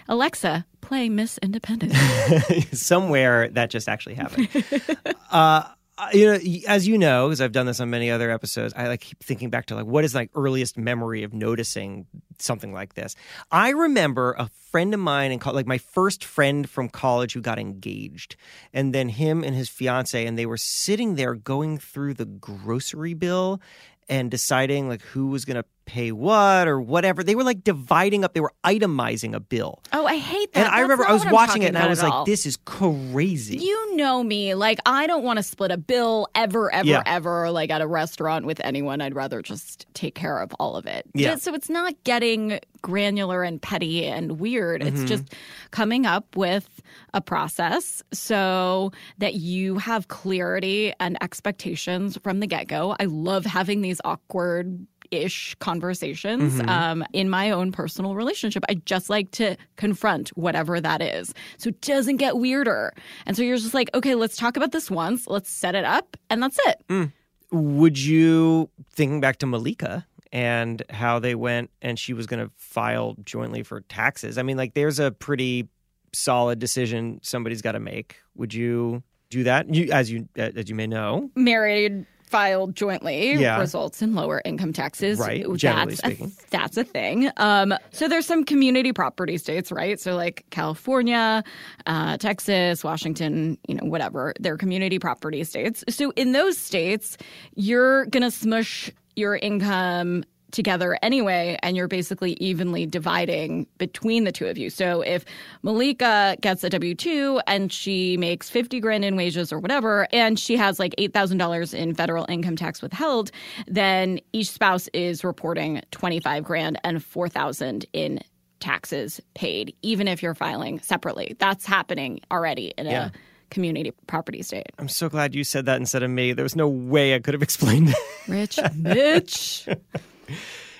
Alexa, 0.07 0.65
play 0.81 1.09
Miss 1.09 1.37
Independent. 1.39 1.93
Somewhere 2.73 3.49
that 3.49 3.69
just 3.69 3.89
actually 3.89 4.15
happened. 4.15 4.47
uh, 5.31 5.63
you 6.11 6.25
know, 6.25 6.39
as 6.67 6.87
you 6.87 6.97
know, 6.97 7.27
because 7.27 7.41
I've 7.41 7.51
done 7.51 7.65
this 7.65 7.79
on 7.79 7.89
many 7.89 8.09
other 8.09 8.31
episodes, 8.31 8.73
I 8.75 8.87
like 8.87 9.01
keep 9.01 9.23
thinking 9.23 9.49
back 9.49 9.67
to 9.67 9.75
like 9.75 9.85
what 9.85 10.03
is 10.03 10.15
like 10.15 10.31
earliest 10.35 10.77
memory 10.77 11.23
of 11.23 11.33
noticing 11.33 12.07
something 12.39 12.73
like 12.73 12.95
this. 12.95 13.15
I 13.51 13.69
remember 13.69 14.35
a 14.37 14.49
friend 14.71 14.93
of 14.93 14.99
mine 14.99 15.31
and 15.31 15.45
like 15.45 15.67
my 15.67 15.77
first 15.77 16.23
friend 16.23 16.67
from 16.67 16.89
college 16.89 17.33
who 17.33 17.41
got 17.41 17.59
engaged, 17.59 18.35
and 18.73 18.93
then 18.93 19.09
him 19.09 19.43
and 19.43 19.55
his 19.55 19.69
fiance, 19.69 20.25
and 20.25 20.37
they 20.37 20.45
were 20.45 20.57
sitting 20.57 21.15
there 21.15 21.35
going 21.35 21.77
through 21.77 22.15
the 22.15 22.25
grocery 22.25 23.13
bill 23.13 23.61
and 24.09 24.31
deciding 24.31 24.89
like 24.89 25.01
who 25.01 25.27
was 25.27 25.45
going 25.45 25.55
to 25.55 25.65
pay 25.85 26.11
what 26.11 26.67
or 26.67 26.79
whatever. 26.79 27.23
They 27.23 27.35
were 27.35 27.43
like 27.43 27.63
dividing 27.63 28.23
up. 28.23 28.33
They 28.33 28.39
were 28.39 28.53
itemizing 28.63 29.33
a 29.35 29.39
bill. 29.39 29.81
oh, 29.91 30.05
I 30.05 30.17
hate 30.17 30.53
that. 30.53 30.65
And 30.67 30.73
I 30.73 30.79
remember 30.81 31.05
I 31.05 31.13
was 31.13 31.25
watching 31.25 31.63
it 31.63 31.67
and 31.67 31.77
I 31.77 31.87
was 31.87 32.01
like, 32.01 32.25
this 32.25 32.45
is 32.45 32.57
crazy. 32.65 33.57
You 33.57 33.95
know 33.95 34.23
me. 34.23 34.55
Like, 34.55 34.79
I 34.85 35.07
don't 35.07 35.23
want 35.23 35.37
to 35.37 35.43
split 35.43 35.71
a 35.71 35.77
bill 35.77 36.27
ever, 36.35 36.73
ever, 36.73 36.87
Yeah. 36.87 37.03
ever, 37.05 37.51
like 37.51 37.69
at 37.69 37.81
a 37.81 37.87
restaurant 37.87 38.45
with 38.45 38.59
anyone. 38.63 39.01
I'd 39.01 39.15
rather 39.15 39.41
just 39.41 39.85
take 39.93 40.15
care 40.15 40.39
of 40.39 40.53
all 40.59 40.75
of 40.75 40.85
it. 40.85 41.05
Yeah. 41.13 41.35
So 41.35 41.53
it's 41.53 41.69
not 41.69 42.01
getting 42.03 42.59
granular 42.81 43.43
and 43.43 43.61
petty 43.61 44.05
and 44.05 44.39
weird. 44.39 44.81
Mm-hmm. 44.81 44.95
It's 44.95 45.09
just 45.09 45.33
coming 45.71 46.05
up 46.05 46.35
with 46.35 46.81
a 47.13 47.21
process 47.21 48.03
so 48.11 48.91
that 49.19 49.35
you 49.35 49.77
have 49.77 50.07
clarity 50.09 50.93
and 50.99 51.17
expectations 51.21 52.17
from 52.23 52.39
the 52.39 52.47
get 52.47 52.67
go. 52.67 52.95
I 52.99 53.05
love 53.05 53.45
having 53.45 53.81
these 53.81 54.01
awkward 54.03 54.85
ish 55.13 55.55
conversations 55.59 56.53
Mm-hmm. 56.53 56.69
um, 56.69 57.05
in 57.13 57.29
my 57.29 57.51
own 57.51 57.71
personal 57.71 58.15
relationship. 58.15 58.63
I 58.69 58.75
just 58.75 59.09
like 59.09 59.31
to 59.31 59.55
confront 59.75 60.29
whatever 60.29 60.81
that 60.81 61.01
is. 61.01 61.33
So 61.57 61.69
it 61.69 61.81
doesn't 61.81 62.17
get 62.17 62.37
weirder. 62.37 62.93
And 63.25 63.35
so 63.37 63.43
you're 63.43 63.57
just 63.57 63.73
like, 63.73 63.89
okay, 63.93 64.15
let's 64.15 64.35
talk 64.35 64.57
about 64.57 64.71
this 64.71 64.89
once, 64.91 65.27
let's 65.27 65.49
set 65.49 65.75
it 65.75 65.85
up, 65.85 66.17
and 66.29 66.41
that's 66.41 66.59
it. 66.65 67.11
Would 67.51 67.99
you, 67.99 68.69
thinking 68.91 69.21
back 69.21 69.37
to 69.37 69.45
Malika 69.45 70.05
and 70.31 70.81
how 70.89 71.19
they 71.19 71.35
went 71.35 71.69
and 71.81 71.99
she 71.99 72.13
was 72.13 72.25
going 72.25 72.43
to 72.43 72.51
file 72.57 73.15
jointly 73.23 73.61
for 73.63 73.81
taxes, 73.81 74.37
I 74.37 74.43
mean, 74.43 74.57
like 74.57 74.73
there's 74.73 74.99
a 74.99 75.11
pretty 75.11 75.67
solid 76.13 76.59
decision 76.59 77.19
somebody's 77.21 77.61
got 77.61 77.73
to 77.73 77.79
make. 77.79 78.17
Would 78.35 78.53
you 78.53 79.03
do 79.29 79.43
that? 79.43 79.73
You, 79.73 79.91
as 79.91 80.11
you 80.11 80.27
as 80.35 80.69
you 80.69 80.75
may 80.75 80.87
know, 80.87 81.29
Married 81.35 82.05
filed 82.33 82.75
jointly 82.75 83.35
Yeah. 83.35 83.59
results 83.59 84.01
in 84.01 84.15
lower 84.15 84.41
income 84.43 84.73
taxes. 84.73 85.19
Right, 85.19 85.45
generally 85.55 85.93
that's 85.93 85.97
speaking. 85.99 86.31
A, 86.35 86.45
that's 86.49 86.77
a 86.77 86.83
thing. 86.83 87.29
Um, 87.37 87.75
so 87.91 88.07
there's 88.07 88.25
some 88.25 88.43
community 88.43 88.91
property 88.91 89.37
states, 89.37 89.71
right? 89.71 89.99
So 89.99 90.15
like 90.15 90.43
California, 90.49 91.43
uh, 91.85 92.17
Texas, 92.17 92.83
Washington, 92.83 93.59
you 93.67 93.75
know, 93.75 93.85
whatever. 93.85 94.33
They're 94.39 94.57
community 94.57 94.97
property 94.97 95.43
states. 95.43 95.83
So 95.89 96.11
in 96.15 96.31
those 96.31 96.57
states, 96.57 97.17
you're 97.53 98.07
gonna 98.07 98.31
smush 98.31 98.89
your 99.15 99.35
income 99.35 100.23
together 100.53 100.97
anyway, 101.01 101.57
and 101.61 101.75
you're 101.75 101.89
basically 101.89 102.33
evenly 102.33 102.85
dividing 102.85 103.67
between 103.77 104.23
the 104.23 104.31
two 104.31 104.47
of 104.47 104.57
you. 104.57 104.69
So 104.69 105.01
if 105.01 105.25
Malika 105.63 106.37
gets 106.39 106.63
a 106.63 106.69
W 106.69 106.95
2 106.95 107.41
and 107.47 107.71
she 107.73 108.15
makes 108.15 108.49
50 108.49 108.79
grand 108.79 109.03
in 109.03 109.17
wages 109.17 109.51
or 109.51 109.59
whatever, 109.59 110.07
and 110.13 110.39
she 110.39 110.55
has 110.55 110.79
like 110.79 110.95
$8,000 110.97 111.73
in 111.73 111.93
federal 111.93 112.25
income 112.29 112.55
tax 112.55 112.81
withheld, 112.81 113.31
then 113.67 114.19
each 114.31 114.49
spouse 114.51 114.87
is 114.93 115.23
reporting 115.25 115.81
25 115.91 116.43
grand 116.45 116.79
and 116.85 117.03
4,000 117.03 117.85
in 117.91 118.19
taxes 118.59 119.19
paid, 119.35 119.75
even 119.81 120.07
if 120.07 120.23
you're 120.23 120.33
filing 120.35 120.79
separately. 120.79 121.35
That's 121.39 121.65
happening 121.65 122.21
already 122.31 122.73
in 122.77 122.85
Yeah. 122.85 123.07
a 123.07 123.11
community 123.49 123.91
property 124.07 124.41
state. 124.41 124.67
I'm 124.79 124.87
so 124.87 125.09
glad 125.09 125.35
you 125.35 125.43
said 125.43 125.65
that 125.65 125.77
instead 125.79 126.01
of 126.01 126.09
me. 126.09 126.33
There 126.33 126.43
was 126.43 126.55
no 126.55 126.67
way 126.67 127.13
I 127.13 127.19
could 127.19 127.33
have 127.33 127.43
explained 127.49 127.89
it. 127.89 127.95
Rich 128.27 128.59
Mitch. 128.75 129.67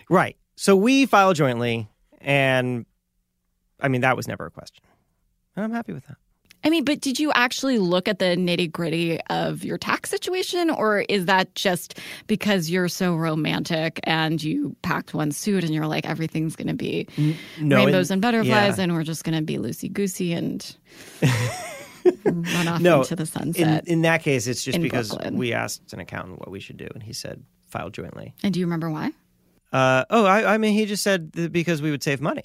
right. 0.09 0.35
So 0.55 0.75
we 0.75 1.05
file 1.05 1.33
jointly, 1.33 1.89
and 2.21 2.85
I 3.79 3.87
mean 3.87 4.01
that 4.01 4.15
was 4.17 4.27
never 4.27 4.45
a 4.45 4.51
question. 4.51 4.83
And 5.55 5.63
I'm 5.65 5.71
happy 5.71 5.93
with 5.93 6.05
that. 6.07 6.17
I 6.65 6.69
mean, 6.69 6.85
but 6.85 7.01
did 7.01 7.19
you 7.19 7.29
actually 7.33 7.77
look 7.77 8.07
at 8.07 8.19
the 8.19 8.37
nitty 8.37 8.71
gritty 8.71 9.19
of 9.23 9.65
your 9.65 9.77
tax 9.77 10.09
situation, 10.09 10.69
or 10.69 10.99
is 11.09 11.25
that 11.25 11.53
just 11.55 11.99
because 12.27 12.69
you're 12.69 12.87
so 12.87 13.15
romantic 13.17 13.99
and 14.05 14.41
you 14.41 14.73
packed 14.81 15.13
one 15.13 15.31
suit 15.33 15.65
and 15.65 15.73
you're 15.73 15.87
like, 15.87 16.05
everything's 16.07 16.55
going 16.55 16.69
to 16.69 16.73
be 16.73 17.05
No, 17.59 17.75
rainbows 17.83 18.09
in- 18.09 18.13
and 18.13 18.21
butterflies 18.21 18.77
yeah. 18.77 18.83
and 18.85 18.93
we're 18.93 19.03
just 19.03 19.25
going 19.25 19.35
to 19.37 19.43
be 19.43 19.57
loosey 19.57 19.91
goosey 19.91 20.31
and 20.31 20.73
run 22.23 22.67
off 22.69 22.79
No, 22.81 23.01
into 23.01 23.17
the 23.17 23.25
sunset? 23.25 23.85
in 23.87 24.03
that 24.03 24.23
case, 24.23 24.47
it's 24.47 24.63
just 24.63 24.81
because 24.81 25.09
Brooklyn. 25.09 25.35
we 25.37 25.51
asked 25.51 25.91
an 25.91 25.99
accountant 25.99 26.39
what 26.39 26.49
we 26.49 26.61
should 26.61 26.77
do, 26.77 26.87
and 26.93 27.03
he 27.03 27.11
said 27.11 27.43
file 27.67 27.89
jointly. 27.89 28.33
and 28.41 28.53
do 28.53 28.59
you 28.61 28.65
remember 28.65 28.89
why? 28.89 29.11
Uh, 29.73 30.05
oh, 30.09 30.23
I, 30.25 30.53
I 30.53 30.57
mean, 30.57 30.73
he 30.73 30.85
just 30.85 31.03
said 31.03 31.31
that 31.33 31.51
because 31.51 31.81
we 31.81 31.91
would 31.91 32.03
save 32.03 32.21
money. 32.21 32.43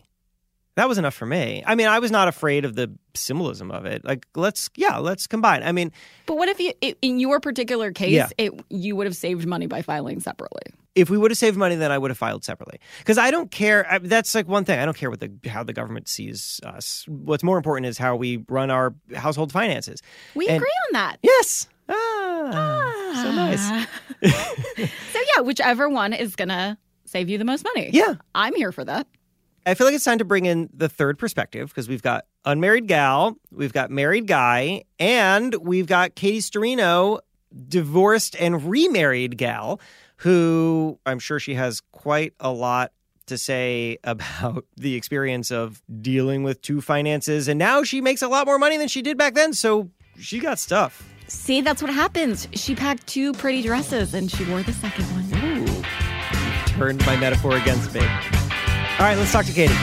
That 0.77 0.89
was 0.89 0.97
enough 0.97 1.15
for 1.15 1.27
me. 1.27 1.63
I 1.67 1.75
mean, 1.75 1.89
I 1.89 1.99
was 1.99 2.11
not 2.13 2.29
afraid 2.29 2.65
of 2.65 2.77
the 2.77 2.91
symbolism 3.15 3.71
of 3.73 3.85
it. 3.85 4.05
Like, 4.05 4.27
let's, 4.37 4.71
yeah, 4.77 4.99
let's 4.99 5.27
combine. 5.27 5.65
I 5.65 5.73
mean, 5.73 5.91
But 6.27 6.37
what 6.37 6.49
if 6.49 6.61
you, 6.61 6.73
in 7.03 7.19
your 7.19 7.41
particular 7.41 7.91
case, 7.91 8.13
Yeah. 8.13 8.29
it, 8.39 8.53
you 8.71 8.95
would 8.95 9.07
have 9.09 9.17
saved 9.17 9.45
money 9.45 9.67
by 9.67 9.83
filing 9.83 10.21
separately? 10.21 10.63
if 10.95 11.09
we 11.11 11.17
would 11.17 11.31
have 11.31 11.39
saved 11.39 11.57
money, 11.57 11.77
then 11.77 11.93
I 11.93 11.99
would 11.99 12.11
have 12.11 12.19
filed 12.19 12.43
separately. 12.45 12.81
Because 12.99 13.19
I 13.19 13.31
don't 13.31 13.53
care. 13.53 13.87
I, 13.89 13.99
that's 13.99 14.35
like 14.35 14.49
one 14.49 14.65
thing. 14.65 14.81
I 14.81 14.85
don't 14.85 14.97
care 14.97 15.11
what 15.11 15.21
the 15.21 15.31
how 15.49 15.63
the 15.63 15.73
government 15.73 16.09
sees 16.09 16.61
us. 16.65 17.05
What's 17.07 17.45
more 17.45 17.57
important 17.57 17.87
is 17.87 17.99
how 17.99 18.17
we 18.17 18.45
run 18.49 18.69
our 18.69 18.95
household 19.15 19.53
finances. 19.53 20.03
We 20.35 20.49
And- 20.49 20.57
agree 20.57 20.73
on 20.89 20.93
that. 20.95 21.19
Yes. 21.23 21.69
Ah, 21.89 23.13
so 23.23 23.33
nice. 23.33 23.87
So 25.13 25.21
yeah, 25.37 25.43
whichever 25.43 25.89
one 25.89 26.13
is 26.13 26.35
gonna 26.37 26.79
save 27.09 27.29
you 27.29 27.39
the 27.39 27.45
most 27.45 27.65
money. 27.65 27.91
Yeah. 27.93 28.15
I'm 28.35 28.55
here 28.55 28.73
for 28.73 28.85
that. 28.85 29.07
I 29.67 29.75
feel 29.75 29.87
like 29.87 29.95
it's 29.95 30.05
time 30.05 30.19
to 30.19 30.25
bring 30.25 30.47
in 30.47 30.71
the 30.73 30.89
third 30.89 31.19
perspective 31.19 31.69
because 31.69 31.89
we've 31.89 32.03
got 32.03 32.25
unmarried 32.45 32.87
gal, 32.87 33.37
we've 33.51 33.73
got 33.73 33.91
married 33.91 34.27
guy, 34.27 34.85
and 34.99 35.55
we've 35.57 35.87
got 35.87 36.15
Katie 36.15 36.39
Sturino, 36.39 37.21
divorced 37.69 38.37
and 38.41 38.65
remarried 38.69 39.37
gal, 39.37 39.81
who 40.17 40.99
I'm 41.05 41.19
sure 41.19 41.39
she 41.39 41.55
has 41.55 41.83
quite 41.93 42.33
a 42.41 42.51
lot 42.51 42.93
to 43.27 43.37
say 43.37 43.99
about 44.05 44.65
the 44.77 44.95
experience 44.95 45.51
of 45.51 45.83
dealing 46.01 46.43
with 46.43 46.63
two 46.63 46.81
finances. 46.81 47.49
And 47.49 47.59
now 47.59 47.83
she 47.83 48.01
makes 48.01 48.23
a 48.23 48.29
lot 48.29 48.47
more 48.47 48.59
money 48.59 48.77
than 48.77 48.89
she 48.89 49.03
did 49.03 49.19
back 49.19 49.35
then. 49.35 49.53
So 49.53 49.91
she 50.19 50.39
got 50.39 50.59
stuff. 50.59 51.07
See, 51.27 51.61
that's 51.61 51.83
what 51.83 51.93
happens. 51.93 52.49
She 52.53 52.75
packed 52.75 53.07
two 53.07 53.35
pretty 53.35 53.61
dresses 53.61 54.15
and 54.15 54.31
she 54.31 54.45
wore 54.47 54.63
the 54.63 54.73
second 54.73 55.05
one. 55.05 55.58
Turned 56.79 57.05
my 57.05 57.17
metaphor 57.17 57.57
against 57.57 57.93
me. 57.93 58.01
All 58.01 58.07
right, 59.01 59.19
let's 59.19 59.33
talk 59.33 59.45
to 59.47 59.53
Katie. 59.53 59.75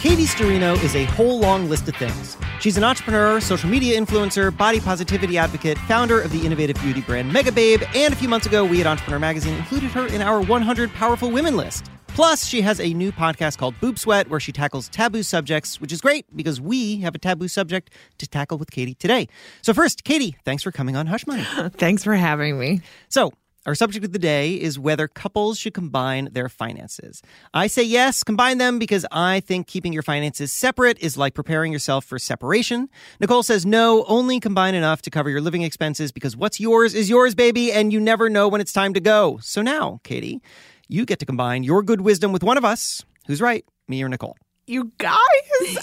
Katie 0.00 0.24
Sturino 0.24 0.82
is 0.82 0.96
a 0.96 1.04
whole 1.04 1.38
long 1.38 1.68
list 1.68 1.86
of 1.86 1.94
things. 1.94 2.36
She's 2.58 2.76
an 2.76 2.82
entrepreneur, 2.82 3.40
social 3.40 3.70
media 3.70 4.00
influencer, 4.00 4.56
body 4.56 4.80
positivity 4.80 5.38
advocate, 5.38 5.78
founder 5.78 6.20
of 6.20 6.32
the 6.32 6.44
innovative 6.44 6.80
beauty 6.80 7.02
brand 7.02 7.30
Megababe, 7.30 7.86
and 7.94 8.12
a 8.12 8.16
few 8.16 8.28
months 8.28 8.48
ago, 8.48 8.64
we 8.64 8.80
at 8.80 8.86
Entrepreneur 8.88 9.20
Magazine 9.20 9.54
included 9.54 9.92
her 9.92 10.08
in 10.08 10.22
our 10.22 10.40
100 10.40 10.92
Powerful 10.92 11.30
Women 11.30 11.56
list. 11.56 11.88
Plus, 12.18 12.44
she 12.46 12.62
has 12.62 12.80
a 12.80 12.92
new 12.94 13.12
podcast 13.12 13.58
called 13.58 13.78
Boob 13.80 13.96
Sweat 13.96 14.28
where 14.28 14.40
she 14.40 14.50
tackles 14.50 14.88
taboo 14.88 15.22
subjects, 15.22 15.80
which 15.80 15.92
is 15.92 16.00
great 16.00 16.26
because 16.34 16.60
we 16.60 16.96
have 16.96 17.14
a 17.14 17.18
taboo 17.18 17.46
subject 17.46 17.92
to 18.18 18.26
tackle 18.26 18.58
with 18.58 18.72
Katie 18.72 18.94
today. 18.94 19.28
So, 19.62 19.72
first, 19.72 20.02
Katie, 20.02 20.34
thanks 20.44 20.64
for 20.64 20.72
coming 20.72 20.96
on 20.96 21.06
Hush 21.06 21.28
Money. 21.28 21.44
Thanks 21.76 22.02
for 22.02 22.16
having 22.16 22.58
me. 22.58 22.80
So, 23.08 23.34
our 23.66 23.76
subject 23.76 24.04
of 24.04 24.12
the 24.12 24.18
day 24.18 24.54
is 24.54 24.80
whether 24.80 25.06
couples 25.06 25.60
should 25.60 25.74
combine 25.74 26.30
their 26.32 26.48
finances. 26.48 27.22
I 27.54 27.68
say 27.68 27.84
yes, 27.84 28.24
combine 28.24 28.58
them 28.58 28.80
because 28.80 29.06
I 29.12 29.38
think 29.38 29.68
keeping 29.68 29.92
your 29.92 30.02
finances 30.02 30.50
separate 30.50 30.98
is 30.98 31.16
like 31.16 31.34
preparing 31.34 31.72
yourself 31.72 32.04
for 32.04 32.18
separation. 32.18 32.88
Nicole 33.20 33.44
says 33.44 33.64
no, 33.64 34.04
only 34.08 34.40
combine 34.40 34.74
enough 34.74 35.02
to 35.02 35.10
cover 35.10 35.30
your 35.30 35.40
living 35.40 35.62
expenses 35.62 36.10
because 36.10 36.36
what's 36.36 36.58
yours 36.58 36.94
is 36.94 37.08
yours, 37.08 37.36
baby, 37.36 37.70
and 37.70 37.92
you 37.92 38.00
never 38.00 38.28
know 38.28 38.48
when 38.48 38.60
it's 38.60 38.72
time 38.72 38.92
to 38.94 39.00
go. 39.00 39.38
So 39.40 39.62
now, 39.62 40.00
Katie, 40.02 40.42
you 40.88 41.04
get 41.04 41.18
to 41.20 41.26
combine 41.26 41.62
your 41.62 41.82
good 41.82 42.00
wisdom 42.00 42.32
with 42.32 42.42
one 42.42 42.56
of 42.56 42.64
us. 42.64 43.04
Who's 43.26 43.40
right, 43.40 43.64
me 43.86 44.02
or 44.02 44.08
Nicole? 44.08 44.36
You 44.66 44.92
guys, 44.98 45.16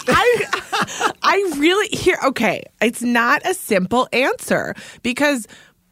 I 0.08 1.12
I 1.22 1.52
really 1.58 1.88
here 1.88 2.18
okay, 2.24 2.62
it's 2.80 3.02
not 3.02 3.42
a 3.44 3.54
simple 3.54 4.08
answer 4.12 4.74
because 5.02 5.46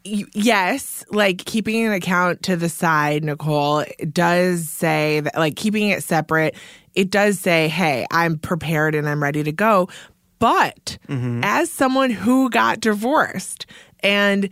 yes, 0.05 1.03
like 1.09 1.39
keeping 1.39 1.85
an 1.85 1.91
account 1.91 2.43
to 2.43 2.55
the 2.55 2.69
side, 2.69 3.23
Nicole, 3.23 3.83
does 4.11 4.69
say 4.69 5.21
that, 5.21 5.35
like 5.35 5.55
keeping 5.55 5.89
it 5.89 6.03
separate, 6.03 6.55
it 6.93 7.09
does 7.09 7.39
say, 7.39 7.67
hey, 7.67 8.05
I'm 8.11 8.37
prepared 8.37 8.95
and 8.95 9.09
I'm 9.09 9.21
ready 9.21 9.43
to 9.43 9.51
go. 9.51 9.89
But 10.39 10.97
mm-hmm. 11.07 11.41
as 11.43 11.71
someone 11.71 12.11
who 12.11 12.49
got 12.49 12.79
divorced 12.79 13.65
and 14.01 14.49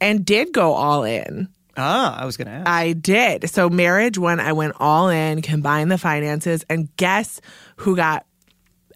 and 0.00 0.24
did 0.24 0.52
go 0.52 0.72
all 0.72 1.04
in, 1.04 1.48
Ah, 1.76 2.20
I 2.20 2.26
was 2.26 2.36
going 2.36 2.48
to 2.48 2.52
ask. 2.52 2.68
I 2.68 2.92
did. 2.92 3.48
So 3.50 3.70
marriage 3.70 4.18
when 4.18 4.40
I 4.40 4.52
went 4.52 4.74
all 4.78 5.08
in, 5.08 5.42
combined 5.42 5.90
the 5.90 5.98
finances, 5.98 6.64
and 6.68 6.94
guess 6.96 7.40
who 7.76 7.96
got 7.96 8.26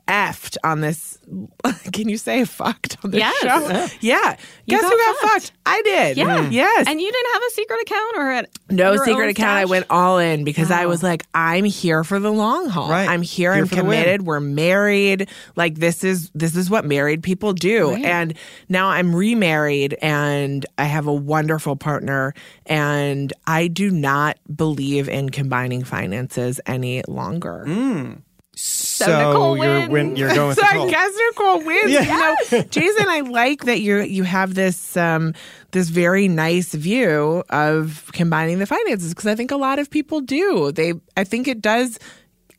effed 0.09 0.57
on 0.64 0.81
this. 0.81 1.19
Can 1.92 2.09
you 2.09 2.16
say 2.16 2.45
fucked 2.45 2.97
on 3.05 3.11
this 3.11 3.21
yes. 3.21 3.40
show? 3.40 3.97
Yeah. 4.01 4.37
Guess 4.69 4.81
got 4.81 4.92
who 4.92 4.99
got 4.99 5.16
fucked? 5.16 5.33
fucked? 5.33 5.53
I 5.66 5.83
did. 5.83 6.16
Yeah. 6.16 6.45
Mm. 6.45 6.53
Yes. 6.53 6.87
And 6.88 7.01
you 7.01 7.11
didn't 7.11 7.33
have 7.33 7.42
a 7.42 7.51
secret 7.51 7.81
account 7.83 8.16
or 8.16 8.33
a 8.33 8.45
no 8.71 8.97
secret 8.99 9.31
account. 9.31 9.37
Stash? 9.37 9.62
I 9.62 9.64
went 9.64 9.87
all 9.90 10.19
in 10.19 10.45
because 10.45 10.71
I 10.71 10.87
was 10.87 11.03
like, 11.03 11.25
I'm 11.35 11.64
here 11.64 12.05
for 12.05 12.21
the 12.21 12.31
long 12.31 12.69
haul. 12.69 12.88
Right. 12.88 13.09
I'm 13.09 13.23
here. 13.23 13.53
here 13.53 13.62
I'm 13.62 13.69
committed. 13.69 14.23
We're 14.23 14.40
married. 14.40 15.29
Like 15.57 15.77
this 15.77 16.05
is 16.05 16.31
this 16.35 16.57
is 16.57 16.71
what 16.71 16.85
married 16.85 17.23
people 17.23 17.53
do. 17.53 17.92
Right. 17.92 18.05
And 18.05 18.35
now 18.69 18.88
I'm 18.88 19.14
remarried 19.14 19.97
and 20.01 20.64
I 20.79 20.85
have 20.85 21.07
a 21.07 21.14
wonderful 21.14 21.77
partner. 21.77 22.35
And 22.66 23.33
I 23.47 23.69
do 23.69 23.90
not 23.90 24.38
believe 24.55 25.09
in 25.09 25.31
combining 25.31 25.85
finances 25.85 26.61
any 26.66 27.03
longer. 27.09 27.64
Mm. 27.66 28.23
So, 28.59 29.05
so 29.05 29.55
you're 29.55 29.88
win, 29.90 30.16
you're 30.16 30.35
going 30.35 30.55
so 30.55 30.62
Nicole. 30.62 30.88
I 30.88 30.90
guess 30.90 31.12
Nicole 31.14 31.64
wins. 31.64 31.92
Yeah. 31.92 32.35
You 32.51 32.59
know, 32.59 32.62
Jason, 32.71 33.07
I 33.07 33.21
like 33.21 33.64
that 33.64 33.81
you 33.81 33.99
you 33.99 34.23
have 34.23 34.55
this 34.55 34.97
um, 34.97 35.35
this 35.73 35.90
very 35.90 36.27
nice 36.27 36.73
view 36.73 37.45
of 37.51 38.11
combining 38.14 38.59
the 38.59 38.66
finances 38.66 39.11
because 39.11 39.27
I 39.27 39.35
think 39.35 39.51
a 39.51 39.57
lot 39.57 39.79
of 39.79 39.90
people 39.90 40.23
do. 40.23 40.73
They 40.73 40.95
I 41.19 41.25
think 41.25 41.49
it 41.49 41.61
does 41.61 41.99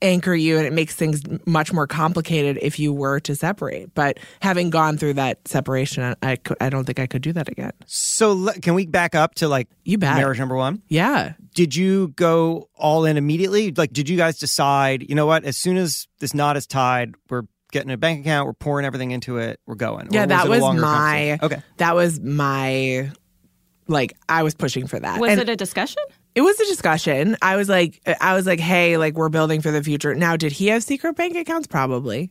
anchor 0.02 0.36
you 0.36 0.58
and 0.58 0.68
it 0.68 0.74
makes 0.74 0.96
things 0.96 1.22
much 1.46 1.74
more 1.74 1.88
complicated 1.88 2.60
if 2.62 2.80
you 2.80 2.94
were 2.94 3.20
to 3.22 3.36
separate. 3.36 3.94
But 3.96 4.20
having 4.42 4.70
gone 4.70 4.98
through 4.98 5.14
that 5.14 5.48
separation, 5.48 6.16
I, 6.22 6.38
I 6.62 6.70
don't 6.70 6.86
think 6.86 7.00
I 7.00 7.08
could 7.08 7.22
do 7.22 7.34
that 7.34 7.50
again. 7.50 7.72
So 7.86 8.52
can 8.62 8.74
we 8.74 8.86
back 8.86 9.16
up 9.16 9.36
to 9.36 9.48
like 9.48 9.68
you 9.84 9.98
bet. 9.98 10.18
marriage 10.18 10.40
number 10.40 10.56
one? 10.56 10.82
Yeah. 10.88 11.34
Did 11.56 11.76
you 11.76 12.10
go 12.10 12.70
all 12.76 13.06
in 13.06 13.18
immediately? 13.18 13.72
Like, 13.72 13.92
did 13.92 14.08
you 14.10 14.18
guys 14.18 14.38
decide, 14.38 15.10
you 15.10 15.16
know 15.16 15.26
what, 15.26 15.44
as 15.44 15.58
soon 15.58 15.78
as 15.78 16.08
this 16.20 16.34
knot 16.34 16.58
is 16.58 16.68
tied, 16.68 17.16
we're 17.30 17.44
getting 17.72 17.92
a 17.92 17.98
bank 17.98 18.22
account, 18.22 18.46
we're 18.46 18.54
pouring 18.54 18.86
everything 18.86 19.12
into 19.12 19.38
it, 19.38 19.60
we're 19.66 19.76
going? 19.76 20.10
Yeah, 20.12 20.22
was 20.22 20.30
that 20.30 20.48
was 20.48 20.62
my, 20.80 21.40
okay. 21.42 21.62
That 21.78 21.96
was 21.96 22.20
my, 22.20 23.12
like, 23.88 24.14
I 24.30 24.44
was 24.44 24.54
pushing 24.54 24.86
for 24.86 25.00
that. 25.00 25.20
Was 25.20 25.32
and, 25.32 25.42
it 25.42 25.50
a 25.50 25.56
discussion? 25.56 26.04
It 26.38 26.42
was 26.42 26.60
a 26.60 26.66
discussion. 26.66 27.36
I 27.42 27.56
was 27.56 27.68
like, 27.68 28.00
I 28.22 28.36
was 28.36 28.46
like, 28.46 28.60
hey, 28.60 28.98
like 28.98 29.16
we're 29.16 29.30
building 29.30 29.60
for 29.60 29.72
the 29.72 29.82
future. 29.82 30.14
Now, 30.14 30.38
did 30.38 30.52
he 30.52 30.68
have 30.68 30.84
secret 30.84 31.16
bank 31.16 31.36
accounts? 31.36 31.66
Probably. 31.66 32.30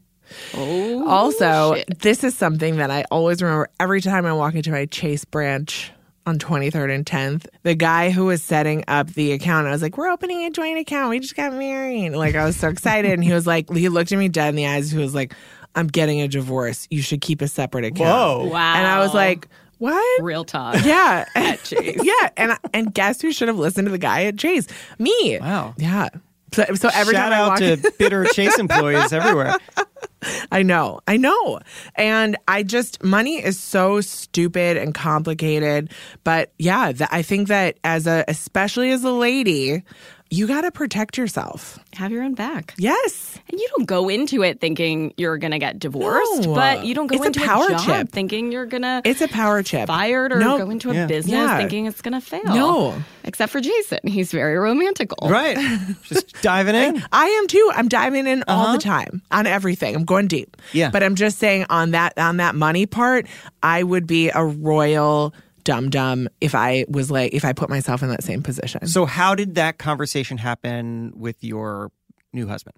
Oh, 0.55 1.09
also, 1.09 1.75
shit. 1.75 1.99
this 1.99 2.23
is 2.23 2.37
something 2.37 2.77
that 2.77 2.89
I 2.89 3.05
always 3.11 3.43
remember 3.43 3.69
every 3.81 4.01
time 4.01 4.25
I 4.25 4.33
walk 4.33 4.55
into 4.55 4.71
my 4.71 4.87
Chase 4.87 5.25
branch 5.25 5.91
on 6.25 6.39
23rd 6.39 6.95
and 6.95 7.05
10th. 7.05 7.49
The 7.65 7.75
guy 7.75 8.11
who 8.11 8.27
was 8.27 8.45
setting 8.45 8.85
up 8.87 9.09
the 9.09 9.33
account, 9.33 9.67
I 9.67 9.73
was 9.73 9.83
like, 9.83 9.99
We're 9.99 10.11
opening 10.11 10.45
a 10.45 10.51
joint 10.51 10.79
account. 10.79 11.11
We 11.11 11.19
just 11.19 11.35
got 11.35 11.53
married. 11.53 12.11
Like, 12.11 12.37
I 12.37 12.45
was 12.45 12.57
so 12.57 12.69
excited. 12.69 13.11
and 13.11 13.25
he 13.25 13.33
was 13.33 13.45
like, 13.45 13.69
He 13.75 13.89
looked 13.89 14.13
at 14.13 14.19
me 14.21 14.29
dead 14.29 14.51
in 14.51 14.55
the 14.55 14.69
eyes. 14.69 14.93
He 14.93 14.99
was 14.99 15.17
like, 15.17 15.35
I'm 15.75 15.89
getting 15.89 16.21
a 16.21 16.29
divorce. 16.29 16.87
You 16.91 17.03
should 17.03 17.23
keep 17.23 17.43
a 17.43 17.49
separate 17.49 17.85
account. 17.85 18.43
Whoa. 18.43 18.49
Wow. 18.53 18.75
And 18.77 18.87
I 18.87 19.01
was 19.01 19.13
like, 19.13 19.49
what? 19.79 20.23
Real 20.23 20.45
talk. 20.45 20.85
Yeah. 20.85 21.27
at 21.35 21.63
Chase. 21.65 22.01
yeah. 22.03 22.31
And 22.37 22.59
and 22.73 22.95
guess 22.95 23.21
who 23.21 23.33
should 23.33 23.49
have 23.49 23.59
listened 23.59 23.87
to 23.87 23.93
the 23.93 23.99
guy 23.99 24.25
at 24.25 24.39
Chase? 24.39 24.67
Me. 24.99 25.39
Wow. 25.41 25.75
Yeah. 25.77 26.09
So, 26.53 26.65
so 26.75 26.89
every 26.95 27.13
Shout 27.13 27.31
time 27.31 27.33
out 27.33 27.61
I 27.63 27.71
walk 27.71 27.83
to 27.83 27.93
bitter 27.99 28.25
Chase 28.25 28.59
employees 28.59 29.13
everywhere. 29.13 29.57
I 30.51 30.63
know. 30.63 31.01
I 31.07 31.17
know. 31.17 31.61
And 31.97 32.37
I 32.49 32.63
just 32.63 33.03
money 33.03 33.45
is 33.45 33.59
so 33.59 34.01
stupid 34.01 34.77
and 34.77 34.95
complicated, 34.95 35.91
but 36.25 36.53
yeah, 36.59 36.93
th- 36.93 37.11
I 37.13 37.23
think 37.23 37.49
that 37.49 37.79
as 37.85 38.07
a 38.07 38.25
especially 38.29 38.91
as 38.91 39.05
a 39.05 39.13
lady, 39.13 39.83
you 40.31 40.47
got 40.47 40.63
to 40.63 40.71
protect 40.73 41.17
yourself. 41.17 41.79
Have 41.95 42.11
your 42.13 42.23
own 42.23 42.35
back. 42.35 42.75
Yes. 42.79 43.39
And 43.49 43.59
you 43.61 43.69
don't 43.77 43.87
go 43.87 44.09
into 44.09 44.43
it 44.43 44.61
thinking 44.61 45.15
you're 45.17 45.39
going 45.39 45.53
to 45.53 45.59
get 45.59 45.79
divorced, 45.79 46.43
No. 46.43 46.55
but 46.55 46.85
you 46.85 46.95
don't 46.95 47.07
go 47.07 47.15
It's 47.15 47.25
a 47.25 47.27
into 47.29 47.41
power 47.41 47.69
job 47.71 47.81
chip. 47.85 48.09
thinking 48.11 48.51
you're 48.51 48.67
going 48.67 48.83
to 48.83 49.03
It's 49.05 49.21
a 49.21 49.29
power 49.29 49.63
chip. 49.63 49.87
fired 49.87 50.33
or 50.33 50.41
No. 50.41 50.59
go 50.59 50.69
into 50.71 50.91
a 50.91 50.95
Yeah. 50.95 51.07
business 51.07 51.33
Yeah. 51.33 51.57
thinking 51.57 51.87
it's 51.87 52.03
going 52.03 52.15
to 52.15 52.21
fail. 52.21 52.43
No. 52.45 52.95
Except 53.25 53.53
for 53.53 53.61
Jason. 53.61 54.01
He's 54.05 54.33
very 54.33 54.57
romantical. 54.57 55.29
Right. 55.31 55.57
Just 56.05 56.41
diving 56.43 56.75
in. 56.75 57.03
I 57.13 57.27
am 57.27 57.47
too. 57.47 57.71
I'm 57.75 57.89
diving 57.89 58.27
in 58.27 58.43
all 58.49 58.65
the 58.65 58.69
uh-huh. 58.71 58.79
time 58.79 59.23
on 59.31 59.47
everything. 59.47 59.95
I'm 59.95 60.05
going 60.05 60.27
deep. 60.27 60.57
Yeah. 60.73 60.91
But 60.91 61.03
I'm 61.03 61.15
just 61.15 61.39
saying 61.39 61.67
on 61.71 61.93
that 61.93 62.17
on 62.19 62.39
that 62.39 62.55
money 62.55 62.87
part, 62.87 63.27
I 63.63 63.83
would 63.83 64.07
be 64.07 64.31
a 64.31 64.45
royal 64.45 65.35
dum 65.67 65.91
dumb 65.91 66.29
if 66.41 66.55
I 66.55 66.87
was 66.89 67.11
like 67.11 67.35
if 67.35 67.45
I 67.45 67.53
put 67.53 67.69
myself 67.69 68.03
in 68.03 68.09
that 68.09 68.23
same 68.23 68.43
position. 68.43 68.87
So, 68.87 69.05
how 69.05 69.35
did 69.35 69.57
that 69.57 69.79
conversation 69.79 70.39
happen 70.39 71.13
with 71.15 71.43
your 71.45 71.91
new 72.33 72.47
husband? 72.47 72.77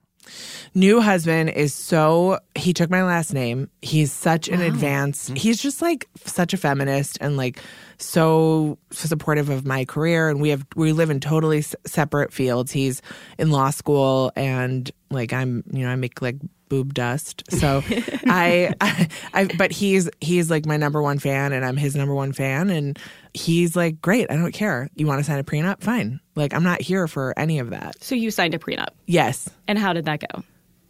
New 0.75 1.01
husband 1.01 1.51
is 1.51 1.75
so 1.75 2.39
he 2.55 2.73
took 2.73 2.91
my 2.91 3.03
last 3.03 3.33
name. 3.33 3.71
He's 3.83 4.13
such 4.13 4.49
an 4.49 4.61
advanced. 4.61 5.27
Mm-hmm. 5.27 5.37
He's 5.37 5.61
just 5.61 5.83
like 5.83 6.09
such 6.25 6.53
a 6.53 6.57
feminist 6.57 7.19
and 7.21 7.37
like 7.37 7.61
so 7.99 8.79
supportive 8.91 9.51
of 9.51 9.67
my 9.67 9.85
career 9.85 10.29
and 10.29 10.41
we 10.41 10.51
have 10.51 10.65
we 10.77 10.93
live 10.93 11.11
in 11.11 11.21
totally 11.21 11.59
s- 11.59 11.75
separate 11.87 12.33
fields. 12.33 12.71
He's 12.71 13.03
in 13.39 13.51
law 13.51 13.71
school 13.71 14.33
and 14.37 14.91
like 15.11 15.33
I'm, 15.33 15.65
you 15.73 15.85
know, 15.85 15.91
I 15.91 15.97
make 15.97 16.23
like 16.23 16.37
boob 16.69 16.95
dust. 16.95 17.43
So 17.51 17.83
I, 18.27 18.73
I 18.81 19.09
I 19.35 19.45
but 19.57 19.73
he's 19.73 20.09
he's 20.21 20.51
like 20.51 20.67
my 20.67 20.77
number 20.77 21.03
one 21.03 21.19
fan 21.19 21.53
and 21.53 21.65
I'm 21.65 21.77
his 21.77 21.97
number 21.97 22.15
one 22.15 22.33
fan 22.33 22.71
and 22.71 22.99
he's 23.39 23.75
like 23.77 24.01
great, 24.03 24.31
I 24.31 24.37
don't 24.37 24.53
care. 24.53 24.89
You 24.95 25.07
want 25.07 25.21
to 25.21 25.25
sign 25.25 25.39
a 25.39 25.45
prenup? 25.45 25.81
Fine. 25.83 26.21
Like 26.35 26.53
I'm 26.55 26.63
not 26.65 26.81
here 26.81 27.07
for 27.09 27.33
any 27.39 27.59
of 27.59 27.71
that. 27.71 28.03
So 28.03 28.15
you 28.15 28.31
signed 28.31 28.55
a 28.55 28.59
prenup. 28.59 28.89
Yes. 29.07 29.49
And 29.67 29.79
how 29.79 29.93
did 29.93 30.05
that 30.07 30.21
go? 30.21 30.43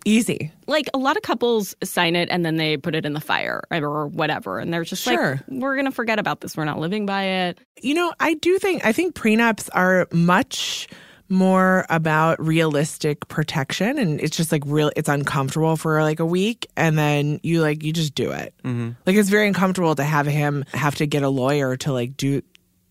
Easy. 0.04 0.50
Like 0.66 0.86
a 0.94 0.98
lot 0.98 1.16
of 1.16 1.22
couples 1.22 1.74
sign 1.84 2.16
it 2.16 2.28
and 2.30 2.44
then 2.44 2.56
they 2.56 2.76
put 2.76 2.94
it 2.94 3.04
in 3.04 3.12
the 3.12 3.20
fire 3.20 3.62
or 3.70 4.06
whatever. 4.06 4.58
And 4.58 4.72
they're 4.72 4.84
just 4.84 5.02
Sure. 5.02 5.32
like, 5.34 5.42
we're 5.48 5.74
going 5.74 5.84
to 5.86 5.92
forget 5.92 6.18
about 6.18 6.40
this. 6.40 6.56
We're 6.56 6.64
not 6.64 6.78
living 6.78 7.04
by 7.04 7.24
it. 7.24 7.58
You 7.82 7.94
know, 7.94 8.12
I 8.18 8.34
do 8.34 8.58
think 8.58 8.86
I 8.86 8.92
think 8.92 9.14
prenups 9.14 9.68
are 9.74 10.06
much 10.12 10.88
more 11.28 11.84
about 11.90 12.44
realistic 12.44 13.28
protection 13.28 13.98
and 13.98 14.20
it's 14.20 14.36
just 14.36 14.50
like 14.50 14.62
real 14.66 14.90
it's 14.96 15.08
uncomfortable 15.08 15.76
for 15.76 16.02
like 16.02 16.20
a 16.20 16.26
week 16.26 16.66
and 16.76 16.98
then 16.98 17.38
you 17.42 17.60
like 17.60 17.82
you 17.82 17.92
just 17.92 18.14
do 18.14 18.30
it 18.30 18.54
Mm-hmm. 18.64 18.90
like 19.06 19.16
it's 19.16 19.28
very 19.28 19.46
uncomfortable 19.46 19.94
to 19.94 20.04
have 20.04 20.26
him 20.26 20.64
have 20.72 20.94
to 20.96 21.06
get 21.06 21.22
a 21.22 21.28
lawyer 21.28 21.76
to 21.78 21.92
like 21.92 22.16
do 22.16 22.42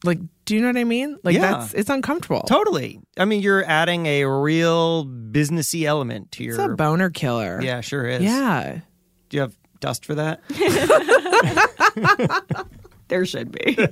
like 0.04 0.19
do 0.45 0.56
you 0.56 0.62
know 0.62 0.67
what 0.67 0.78
i 0.78 0.84
mean 0.84 1.17
like 1.23 1.36
Yeah. 1.36 1.54
that's 1.54 1.73
it's 1.73 1.89
uncomfortable 1.89 2.41
Totally. 2.47 3.00
I 3.17 3.26
mean, 3.26 3.41
you're 3.41 3.65
adding 3.65 4.06
a 4.06 4.26
real 4.26 5.06
businessy 5.06 5.86
element 5.86 6.32
to 6.34 6.43
it's 6.43 6.58
your. 6.58 6.73
a 6.73 6.76
boner 6.76 7.10
killer 7.10 7.60
yeah, 7.62 7.82
sure 7.82 8.06
is. 8.08 8.21
yeah 8.21 8.82
Do 9.30 9.38
you 9.38 9.41
have 9.41 9.58
dust 9.80 10.06
for 10.06 10.15
that? 10.15 10.41
There 13.10 13.26
should 13.26 13.54
be. 13.54 13.78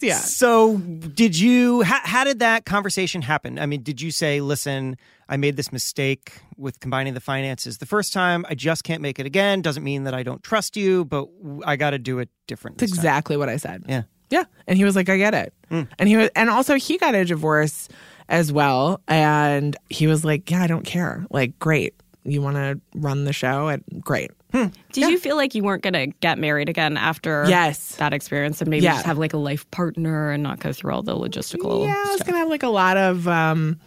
yeah 0.00 0.18
So, 0.18 0.78
did 0.78 1.38
you? 1.38 1.82
How, 1.82 2.00
how 2.02 2.24
did 2.24 2.38
that 2.40 2.64
conversation 2.64 3.22
happen? 3.22 3.58
I 3.58 3.66
mean, 3.66 3.82
did 3.82 4.00
you 4.00 4.10
say, 4.10 4.40
"Listen, 4.40 4.96
I 5.28 5.36
made 5.36 5.56
this 5.56 5.72
mistake 5.72 6.32
with 6.56 6.80
combining 6.80 7.14
the 7.14 7.20
finances 7.20 7.78
the 7.78 7.86
first 7.86 8.12
time. 8.12 8.44
I 8.48 8.54
just 8.54 8.84
can't 8.84 9.02
make 9.02 9.18
it 9.18 9.26
again. 9.26 9.62
Doesn't 9.62 9.84
mean 9.84 10.04
that 10.04 10.14
I 10.14 10.22
don't 10.22 10.42
trust 10.42 10.76
you, 10.76 11.04
but 11.04 11.28
I 11.64 11.76
got 11.76 11.90
to 11.90 11.98
do 11.98 12.18
it 12.18 12.28
different." 12.46 12.78
That's 12.78 12.92
this 12.92 12.98
time." 12.98 13.06
exactly 13.06 13.36
what 13.36 13.48
I 13.48 13.56
said. 13.56 13.84
Yeah. 13.88 14.02
Yeah. 14.30 14.44
And 14.66 14.76
he 14.76 14.84
was 14.84 14.94
like, 14.94 15.08
I 15.08 15.16
get 15.16 15.32
it. 15.32 15.54
Hmm. 15.70 15.82
And 15.98 16.08
he 16.08 16.16
was 16.16 16.28
and 16.36 16.50
also 16.50 16.74
he 16.74 16.98
got 16.98 17.14
a 17.14 17.24
divorce 17.24 17.88
as 18.28 18.52
well. 18.52 19.00
And 19.08 19.74
he 19.88 20.06
was 20.06 20.22
like, 20.24 20.50
Yeah, 20.50 20.62
I 20.62 20.66
don't 20.66 20.84
care. 20.84 21.24
Like, 21.30 21.58
great. 21.58 21.94
You 22.24 22.42
wanna 22.42 22.78
run 22.94 23.24
the 23.24 23.32
show? 23.32 23.68
And 23.68 23.82
great. 24.52 24.70
Did 24.92 25.10
you 25.10 25.18
feel 25.18 25.36
like 25.36 25.54
you 25.54 25.62
weren't 25.62 25.82
going 25.82 25.94
to 25.94 26.06
get 26.20 26.38
married 26.38 26.68
again 26.68 26.96
after 26.96 27.44
Yes. 27.48 27.96
that 27.96 28.12
experience 28.12 28.60
and 28.60 28.68
maybe 28.70 28.84
Yeah. 28.84 28.94
just 28.94 29.06
have 29.06 29.18
like 29.18 29.32
a 29.34 29.38
life 29.38 29.70
partner 29.70 30.30
and 30.30 30.42
not 30.42 30.58
go 30.60 30.72
through 30.72 30.92
all 30.92 31.02
the 31.02 31.14
logistical 31.14 31.86
yeah, 31.86 31.94
I 32.06 32.12
was 32.12 32.22
gonna 32.22 32.38
have 32.38 32.48
like 32.48 32.62
a 32.62 32.68
lot 32.68 32.96
of 32.96 33.28
um 33.28 33.78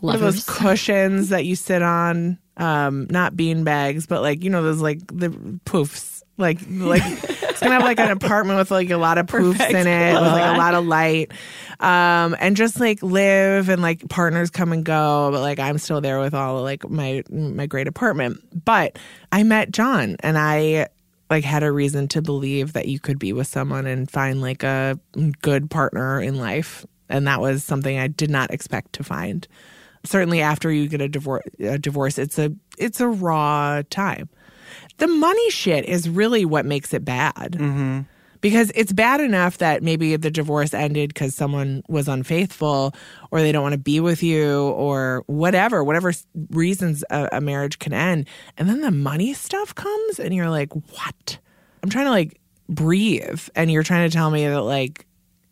what 0.00 0.16
are 0.16 0.18
those 0.18 0.44
cushions 0.46 1.28
that 1.30 1.44
you 1.44 1.56
sit 1.56 1.82
on. 1.82 2.38
Um, 2.56 3.06
not 3.08 3.36
bean 3.36 3.62
bags, 3.62 4.08
but 4.08 4.20
like, 4.20 4.42
you 4.42 4.50
know, 4.50 4.64
those 4.64 4.80
like 4.80 4.98
the 5.06 5.28
poofs. 5.64 6.17
Like 6.38 6.60
like 6.70 7.02
it's 7.04 7.60
gonna 7.60 7.74
have 7.74 7.82
like 7.82 8.00
an 8.00 8.10
apartment 8.10 8.58
with 8.58 8.70
like 8.70 8.90
a 8.90 8.96
lot 8.96 9.18
of 9.18 9.26
poofs 9.26 9.68
in 9.68 9.86
it, 9.86 10.14
with 10.14 10.32
like 10.32 10.54
a 10.54 10.58
lot 10.58 10.74
of 10.74 10.86
light. 10.86 11.32
Um, 11.80 12.36
and 12.40 12.56
just 12.56 12.80
like 12.80 13.02
live 13.02 13.68
and 13.68 13.82
like 13.82 14.08
partners 14.08 14.50
come 14.50 14.72
and 14.72 14.84
go, 14.84 15.30
but 15.32 15.40
like 15.40 15.58
I'm 15.58 15.78
still 15.78 16.00
there 16.00 16.20
with 16.20 16.34
all 16.34 16.62
like 16.62 16.88
my 16.88 17.22
my 17.30 17.66
great 17.66 17.88
apartment. 17.88 18.40
But 18.64 18.98
I 19.32 19.42
met 19.42 19.72
John 19.72 20.16
and 20.20 20.38
I 20.38 20.88
like 21.30 21.44
had 21.44 21.62
a 21.62 21.70
reason 21.70 22.08
to 22.08 22.22
believe 22.22 22.72
that 22.72 22.88
you 22.88 22.98
could 22.98 23.18
be 23.18 23.32
with 23.32 23.46
someone 23.46 23.86
and 23.86 24.10
find 24.10 24.40
like 24.40 24.62
a 24.62 24.98
good 25.42 25.70
partner 25.70 26.20
in 26.20 26.36
life 26.36 26.86
and 27.08 27.26
that 27.26 27.40
was 27.40 27.64
something 27.64 27.98
I 27.98 28.06
did 28.08 28.30
not 28.30 28.50
expect 28.50 28.92
to 28.94 29.04
find. 29.04 29.46
Certainly 30.04 30.40
after 30.40 30.70
you 30.70 30.88
get 30.88 31.00
a 31.00 31.08
divorce 31.08 31.44
a 31.58 31.78
divorce 31.78 32.18
it's 32.18 32.38
a 32.38 32.52
it's 32.78 33.00
a 33.00 33.08
raw 33.08 33.82
time. 33.90 34.28
The 34.98 35.06
money 35.06 35.50
shit 35.50 35.84
is 35.84 36.08
really 36.08 36.44
what 36.44 36.64
makes 36.66 36.92
it 36.94 37.04
bad. 37.04 38.06
Because 38.40 38.70
it's 38.76 38.92
bad 38.92 39.20
enough 39.20 39.58
that 39.58 39.82
maybe 39.82 40.14
the 40.14 40.30
divorce 40.30 40.72
ended 40.72 41.08
because 41.12 41.34
someone 41.34 41.82
was 41.88 42.06
unfaithful 42.06 42.94
or 43.32 43.40
they 43.40 43.50
don't 43.50 43.64
want 43.64 43.72
to 43.72 43.78
be 43.80 43.98
with 43.98 44.22
you 44.22 44.60
or 44.68 45.24
whatever, 45.26 45.82
whatever 45.82 46.12
reasons 46.50 47.02
a, 47.10 47.28
a 47.32 47.40
marriage 47.40 47.80
can 47.80 47.92
end. 47.92 48.28
And 48.56 48.68
then 48.68 48.80
the 48.80 48.92
money 48.92 49.34
stuff 49.34 49.74
comes 49.74 50.20
and 50.20 50.32
you're 50.32 50.50
like, 50.50 50.72
what? 50.72 51.38
I'm 51.82 51.90
trying 51.90 52.04
to 52.04 52.12
like 52.12 52.40
breathe. 52.68 53.42
And 53.56 53.72
you're 53.72 53.82
trying 53.82 54.08
to 54.08 54.16
tell 54.16 54.30
me 54.30 54.46
that 54.46 54.62
like, 54.62 55.04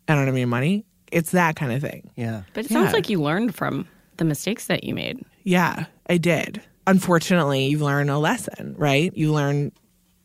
I 0.07 0.15
don't 0.15 0.25
have 0.25 0.33
any 0.35 0.45
money. 0.45 0.85
It's 1.11 1.31
that 1.31 1.57
kind 1.57 1.73
of 1.73 1.81
thing. 1.81 2.09
Yeah. 2.15 2.43
But 2.53 2.65
it 2.65 2.71
sounds 2.71 2.87
Yeah. 2.87 2.93
like 2.93 3.09
you 3.09 3.21
learned 3.21 3.53
from 3.53 3.85
the 4.15 4.23
mistakes 4.23 4.67
that 4.67 4.85
you 4.85 4.95
made. 4.95 5.19
Yeah, 5.43 5.87
I 6.09 6.17
did. 6.17 6.61
Unfortunately, 6.87 7.67
you've 7.67 7.81
learned 7.83 8.09
a 8.09 8.17
lesson, 8.17 8.73
right? 8.77 9.15
You 9.15 9.31
learn 9.33 9.71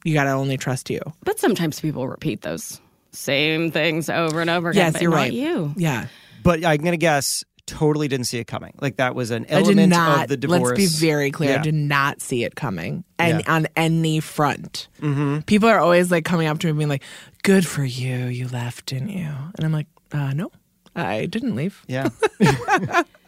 you 0.05 0.15
got 0.15 0.25
to 0.25 0.31
only 0.31 0.57
trust 0.57 0.89
you. 0.91 1.01
But 1.25 1.39
sometimes 1.39 1.79
people 1.81 2.09
repeat 2.09 2.41
those 2.43 2.81
same 3.13 3.71
things 3.71 4.09
over 4.09 4.41
and 4.41 4.49
over 4.49 4.71
again. 4.71 4.87
Yes, 4.87 4.93
but 4.95 5.03
you're 5.03 5.11
not 5.11 5.17
right. 5.17 5.33
You. 5.33 5.75
Yeah. 5.77 6.07
But 6.43 6.65
I'm 6.65 6.79
gonna 6.79 6.97
guess 6.97 7.45
totally 7.67 8.09
didn't 8.09 8.27
see 8.27 8.39
it 8.39 8.47
coming. 8.47 8.75
Like 8.81 8.97
that 8.97 9.15
was 9.15 9.31
an 9.31 9.45
I 9.45 9.59
did 9.63 9.67
element 9.67 9.91
not. 9.91 10.23
of 10.25 10.29
the 10.29 10.37
divorce. 10.37 10.77
Let's 10.79 10.99
be 11.01 11.07
very 11.07 11.31
clear. 11.31 11.51
Yeah. 11.51 11.61
I 11.61 11.63
did 11.63 11.75
not 11.75 12.21
see 12.21 12.43
it 12.43 12.57
coming, 12.57 13.05
and 13.19 13.41
Yeah. 13.47 13.53
on 13.55 13.69
any 13.77 14.19
front. 14.19 14.89
Mm-hmm. 15.01 15.41
People 15.41 15.69
are 15.69 15.79
always 15.79 16.11
like 16.11 16.25
coming 16.25 16.49
up 16.49 16.59
to 16.61 16.67
me 16.67 16.71
and 16.71 16.79
being 16.79 16.89
like, 16.89 17.05
"Good 17.45 17.65
for 17.67 17.85
you. 17.85 18.25
You 18.27 18.49
left, 18.49 18.87
didn't 18.87 19.11
you?" 19.11 19.29
And 19.29 19.65
I'm 19.65 19.73
like, 19.73 19.87
uh, 20.11 20.33
"No, 20.33 20.51
I 20.97 21.27
didn't 21.27 21.55
leave." 21.55 21.85
Yeah. 21.87 22.09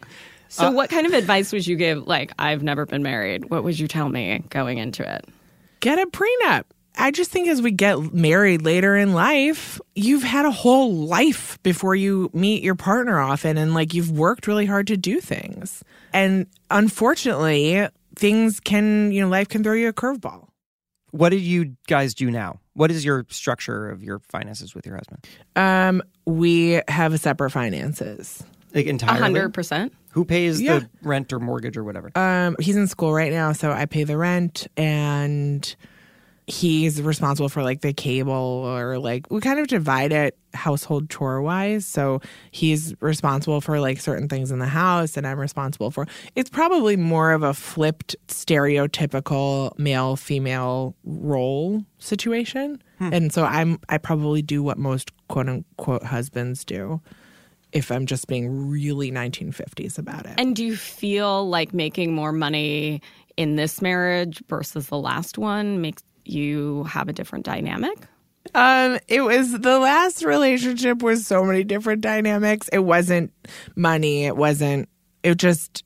So, 0.55 0.71
what 0.71 0.91
kind 0.91 1.07
of 1.07 1.13
advice 1.13 1.53
would 1.53 1.67
you 1.67 1.77
give? 1.77 2.07
Like, 2.07 2.33
I've 2.39 2.63
never 2.63 2.87
been 2.87 3.03
married. 3.03 3.51
What 3.51 3.65
would 3.65 3.79
you 3.79 3.89
tell 3.89 4.09
me 4.09 4.39
going 4.51 4.79
into 4.79 5.03
it? 5.09 5.25
Get 5.81 5.99
a 5.99 6.07
prenup. 6.07 6.65
I 6.97 7.11
just 7.11 7.33
think 7.33 7.49
as 7.49 7.61
we 7.61 7.73
get 7.73 8.15
married 8.15 8.63
later 8.63 8.97
in 8.97 9.15
life, 9.15 9.81
you've 9.97 10.23
had 10.23 10.47
a 10.47 10.53
whole 10.53 10.95
life 10.95 11.59
before 11.65 11.97
you 11.97 12.31
meet 12.33 12.63
your 12.63 12.77
partner 12.77 13.19
often, 13.19 13.57
and 13.59 13.75
like 13.75 13.95
you've 13.95 14.13
worked 14.13 14.47
really 14.47 14.65
hard 14.67 14.87
to 14.87 14.97
do 14.97 15.21
things. 15.21 15.83
And 16.13 16.47
unfortunately, 16.71 17.89
things 18.17 18.61
can, 18.61 19.11
you 19.11 19.21
know, 19.21 19.29
life 19.29 19.49
can 19.49 19.65
throw 19.65 19.73
you 19.73 19.89
a 19.89 19.93
curveball. 19.93 20.47
what 21.11 21.31
did 21.31 21.41
you 21.43 21.77
guys 21.89 22.15
do 22.15 22.31
now? 22.31 22.61
What 22.75 22.91
is 22.91 23.05
your 23.05 23.27
structure 23.29 23.91
of 23.91 24.03
your 24.03 24.21
finances 24.31 24.75
with 24.75 24.87
your 24.87 24.97
husband? 24.97 25.27
Um, 25.57 26.03
we 26.27 26.81
have 26.89 27.19
separate 27.21 27.51
finances. 27.51 28.43
Like 28.73 28.87
A 28.87 28.91
entirely. 28.91 29.21
hundred 29.21 29.55
percent. 29.55 29.93
Who 30.15 30.25
pays 30.25 30.61
Yeah. 30.61 30.79
the 30.81 30.89
rent 31.03 31.33
or 31.33 31.39
mortgage 31.41 31.77
or 31.77 31.85
whatever? 31.85 32.11
Um, 32.17 32.57
he's 32.61 32.77
in 32.77 32.87
school 32.87 33.13
right 33.13 33.33
now, 33.33 33.53
so 33.53 33.71
I 33.73 33.85
pay 33.87 34.05
the 34.05 34.17
rent 34.17 34.67
and 34.77 35.75
he's 36.47 37.01
responsible 37.01 37.49
for 37.49 37.63
like 37.63 37.81
the 37.81 37.93
cable 37.95 38.33
or 38.33 38.99
like 38.99 39.27
we 39.31 39.41
kind 39.41 39.59
of 39.59 39.67
divide 39.67 40.13
it 40.13 40.37
household 40.53 41.09
chore 41.09 41.41
wise. 41.41 41.87
So 41.87 42.21
he's 42.51 42.95
responsible 43.01 43.63
for 43.63 43.81
like 43.81 43.99
certain 43.99 44.29
things 44.29 44.51
in 44.51 44.59
the 44.59 44.67
house 44.67 45.17
and 45.17 45.27
I'm 45.27 45.41
responsible 45.41 45.91
for 45.91 46.07
it's 46.35 46.51
probably 46.51 46.97
more 46.97 47.33
of 47.33 47.43
a 47.43 47.55
flipped 47.55 48.15
stereotypical 48.29 49.77
male 49.79 50.17
female 50.17 50.95
role 51.05 51.85
situation. 51.99 52.83
And 53.01 53.33
so 53.35 53.45
I'm 53.45 53.79
I 53.89 53.99
probably 53.99 54.41
do 54.41 54.63
what 54.63 54.79
most 54.79 55.13
quote 55.29 55.49
unquote 55.49 56.05
husbands 56.05 56.65
do 56.65 57.01
if 57.75 57.91
I'm 57.91 58.07
just 58.07 58.29
being 58.29 58.71
really 58.71 59.11
1950s 59.11 59.99
about 59.99 60.25
it. 60.27 60.35
And 60.39 60.57
do 60.57 60.65
you 60.65 60.77
feel 60.77 61.49
like 61.49 61.75
making 61.75 62.15
more 62.15 62.33
money 62.33 63.03
in 63.37 63.57
this 63.57 63.83
marriage 63.83 64.43
versus 64.49 64.87
the 64.87 64.99
last 64.99 65.37
one 65.37 65.81
makes 65.81 66.03
you 66.25 66.85
have 66.85 67.09
a 67.09 67.13
different 67.13 67.45
dynamic? 67.45 67.99
Um, 68.55 68.99
it 69.09 69.23
was 69.23 69.53
the 69.53 69.79
last 69.79 70.25
relationship 70.25 71.03
was 71.03 71.27
so 71.27 71.45
many 71.45 71.65
different 71.65 72.01
dynamics. 72.01 72.69
It 72.73 72.81
wasn't 72.81 73.33
money. 73.75 74.25
It 74.25 74.37
wasn't. 74.37 74.89
It 75.23 75.37
just. 75.37 75.83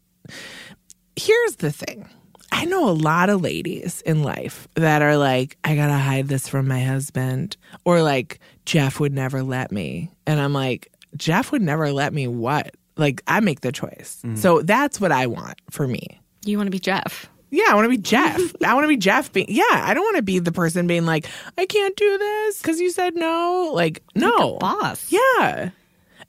Here's 1.16 1.56
the 1.56 1.72
thing. 1.72 2.08
I 2.50 2.64
know 2.64 2.88
a 2.88 2.92
lot 2.92 3.30
of 3.30 3.42
ladies 3.42 4.02
in 4.02 4.22
life 4.22 4.68
that 4.74 5.02
are 5.02 5.16
like, 5.16 5.56
I 5.64 5.76
gotta 5.76 5.96
hide 5.96 6.28
this 6.28 6.48
from 6.48 6.66
my 6.66 6.80
husband, 6.80 7.56
or 7.84 8.02
like 8.02 8.40
Jeff 8.64 9.00
would 9.00 9.12
never 9.12 9.42
let 9.42 9.70
me, 9.70 10.10
and 10.26 10.40
I'm 10.40 10.52
like, 10.52 10.90
Jeff 11.16 11.52
would 11.52 11.62
never 11.62 11.92
let 11.92 12.12
me. 12.12 12.26
What? 12.26 12.74
Like 12.96 13.22
I 13.26 13.40
make 13.40 13.60
the 13.60 13.72
choice. 13.72 14.20
Mm-hmm. 14.24 14.36
So 14.36 14.62
that's 14.62 15.00
what 15.00 15.12
I 15.12 15.26
want 15.26 15.60
for 15.70 15.86
me. 15.86 16.20
You 16.44 16.56
want 16.56 16.66
to 16.66 16.72
be 16.72 16.80
Jeff. 16.80 17.28
Yeah, 17.50 17.64
I 17.70 17.74
want 17.74 17.86
to 17.86 17.90
be 17.90 17.98
Jeff. 17.98 18.40
I 18.64 18.74
want 18.74 18.84
to 18.84 18.88
be 18.88 18.96
Jeff. 18.96 19.32
Being, 19.32 19.46
yeah, 19.48 19.64
I 19.70 19.94
don't 19.94 20.04
want 20.04 20.16
to 20.16 20.22
be 20.22 20.38
the 20.38 20.52
person 20.52 20.86
being 20.86 21.06
like, 21.06 21.26
I 21.56 21.66
can't 21.66 21.96
do 21.96 22.18
this 22.18 22.60
because 22.60 22.80
you 22.80 22.90
said 22.90 23.14
no. 23.14 23.70
Like, 23.74 24.02
no. 24.14 24.58
Boss. 24.58 25.10
Yeah. 25.10 25.70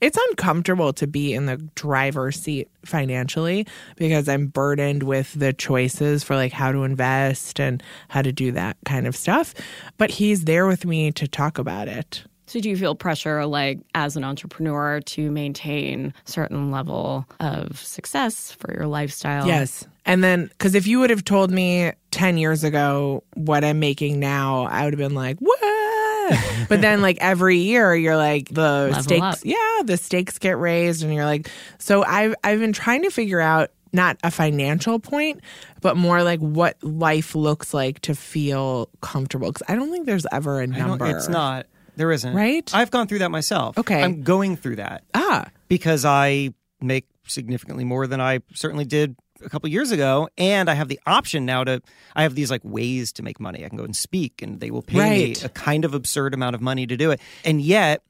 It's 0.00 0.18
uncomfortable 0.30 0.94
to 0.94 1.06
be 1.06 1.34
in 1.34 1.44
the 1.44 1.58
driver's 1.74 2.40
seat 2.40 2.70
financially 2.86 3.66
because 3.96 4.30
I'm 4.30 4.46
burdened 4.46 5.02
with 5.02 5.34
the 5.34 5.52
choices 5.52 6.24
for 6.24 6.36
like 6.36 6.52
how 6.52 6.72
to 6.72 6.84
invest 6.84 7.60
and 7.60 7.82
how 8.08 8.22
to 8.22 8.32
do 8.32 8.52
that 8.52 8.78
kind 8.86 9.06
of 9.06 9.14
stuff. 9.14 9.52
But 9.98 10.10
he's 10.10 10.44
there 10.46 10.66
with 10.66 10.86
me 10.86 11.12
to 11.12 11.28
talk 11.28 11.58
about 11.58 11.86
it. 11.86 12.24
So 12.50 12.58
do 12.58 12.68
you 12.68 12.76
feel 12.76 12.96
pressure 12.96 13.46
like 13.46 13.78
as 13.94 14.16
an 14.16 14.24
entrepreneur 14.24 15.00
to 15.02 15.30
maintain 15.30 16.12
certain 16.24 16.72
level 16.72 17.24
of 17.38 17.78
success 17.78 18.50
for 18.50 18.74
your 18.74 18.88
lifestyle? 18.88 19.46
Yes. 19.46 19.86
And 20.04 20.24
then, 20.24 20.46
because 20.46 20.74
if 20.74 20.88
you 20.88 20.98
would 20.98 21.10
have 21.10 21.22
told 21.22 21.52
me 21.52 21.92
10 22.10 22.38
years 22.38 22.64
ago 22.64 23.22
what 23.34 23.62
I'm 23.62 23.78
making 23.78 24.18
now, 24.18 24.64
I 24.64 24.82
would 24.82 24.94
have 24.94 24.98
been 24.98 25.14
like, 25.14 25.38
what? 25.38 26.38
but 26.68 26.80
then, 26.80 27.00
like, 27.02 27.18
every 27.20 27.58
year, 27.58 27.94
you're 27.94 28.16
like, 28.16 28.48
the 28.48 28.88
Level 28.90 29.02
stakes, 29.04 29.22
up. 29.22 29.38
yeah, 29.44 29.82
the 29.84 29.96
stakes 29.96 30.40
get 30.40 30.58
raised. 30.58 31.04
And 31.04 31.14
you're 31.14 31.26
like, 31.26 31.48
so 31.78 32.02
I've, 32.02 32.34
I've 32.42 32.58
been 32.58 32.72
trying 32.72 33.04
to 33.04 33.10
figure 33.10 33.40
out 33.40 33.70
not 33.92 34.16
a 34.24 34.30
financial 34.32 34.98
point, 34.98 35.40
but 35.82 35.96
more 35.96 36.24
like 36.24 36.40
what 36.40 36.82
life 36.82 37.36
looks 37.36 37.72
like 37.72 38.00
to 38.00 38.16
feel 38.16 38.88
comfortable. 39.02 39.52
Because 39.52 39.68
I 39.68 39.76
don't 39.76 39.92
think 39.92 40.06
there's 40.06 40.26
ever 40.32 40.60
a 40.60 40.66
number. 40.66 41.06
It's 41.06 41.28
not. 41.28 41.66
There 42.00 42.10
isn't. 42.12 42.34
Right? 42.34 42.68
I've 42.74 42.90
gone 42.90 43.06
through 43.06 43.18
that 43.20 43.30
myself. 43.30 43.76
Okay. 43.76 44.02
I'm 44.02 44.22
going 44.22 44.56
through 44.56 44.76
that 44.76 45.04
Ah, 45.14 45.46
because 45.68 46.06
I 46.06 46.54
make 46.80 47.06
significantly 47.26 47.84
more 47.84 48.06
than 48.06 48.20
I 48.22 48.40
certainly 48.54 48.86
did 48.86 49.14
a 49.44 49.48
couple 49.50 49.68
years 49.68 49.90
ago 49.90 50.28
and 50.38 50.68
I 50.70 50.74
have 50.74 50.88
the 50.88 50.98
option 51.06 51.44
now 51.46 51.62
to 51.64 51.82
I 52.16 52.22
have 52.22 52.34
these 52.34 52.50
like 52.50 52.62
ways 52.64 53.12
to 53.12 53.22
make 53.22 53.38
money. 53.38 53.64
I 53.64 53.68
can 53.68 53.76
go 53.78 53.84
and 53.84 53.94
speak 53.94 54.40
and 54.42 54.60
they 54.60 54.70
will 54.70 54.82
pay 54.82 54.98
Right. 54.98 55.38
me 55.38 55.44
a 55.44 55.50
kind 55.50 55.84
of 55.84 55.92
absurd 55.94 56.32
amount 56.34 56.54
of 56.54 56.62
money 56.62 56.86
to 56.86 56.96
do 56.96 57.10
it. 57.10 57.20
And 57.44 57.60
yet 57.60 58.02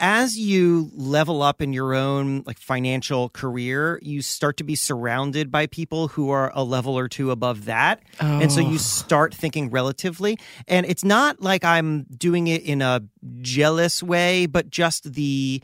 as 0.00 0.38
you 0.38 0.90
level 0.94 1.42
up 1.42 1.60
in 1.60 1.72
your 1.72 1.94
own 1.94 2.42
like 2.46 2.58
financial 2.58 3.28
career, 3.28 3.98
you 4.02 4.22
start 4.22 4.56
to 4.58 4.64
be 4.64 4.74
surrounded 4.74 5.50
by 5.50 5.66
people 5.66 6.08
who 6.08 6.30
are 6.30 6.52
a 6.54 6.62
level 6.64 6.98
or 6.98 7.08
two 7.08 7.30
above 7.30 7.66
that. 7.66 8.02
And 8.20 8.50
so 8.50 8.60
you 8.60 8.74
oh. 8.74 8.78
start 8.78 9.34
thinking 9.34 9.70
relatively. 9.70 10.38
And 10.66 10.86
it's 10.86 11.04
not 11.04 11.40
like 11.40 11.64
I'm 11.64 12.04
doing 12.04 12.46
it 12.46 12.62
in 12.62 12.82
a 12.82 13.02
jealous 13.40 14.02
way, 14.02 14.46
but 14.46 14.70
just 14.70 15.12
the 15.12 15.62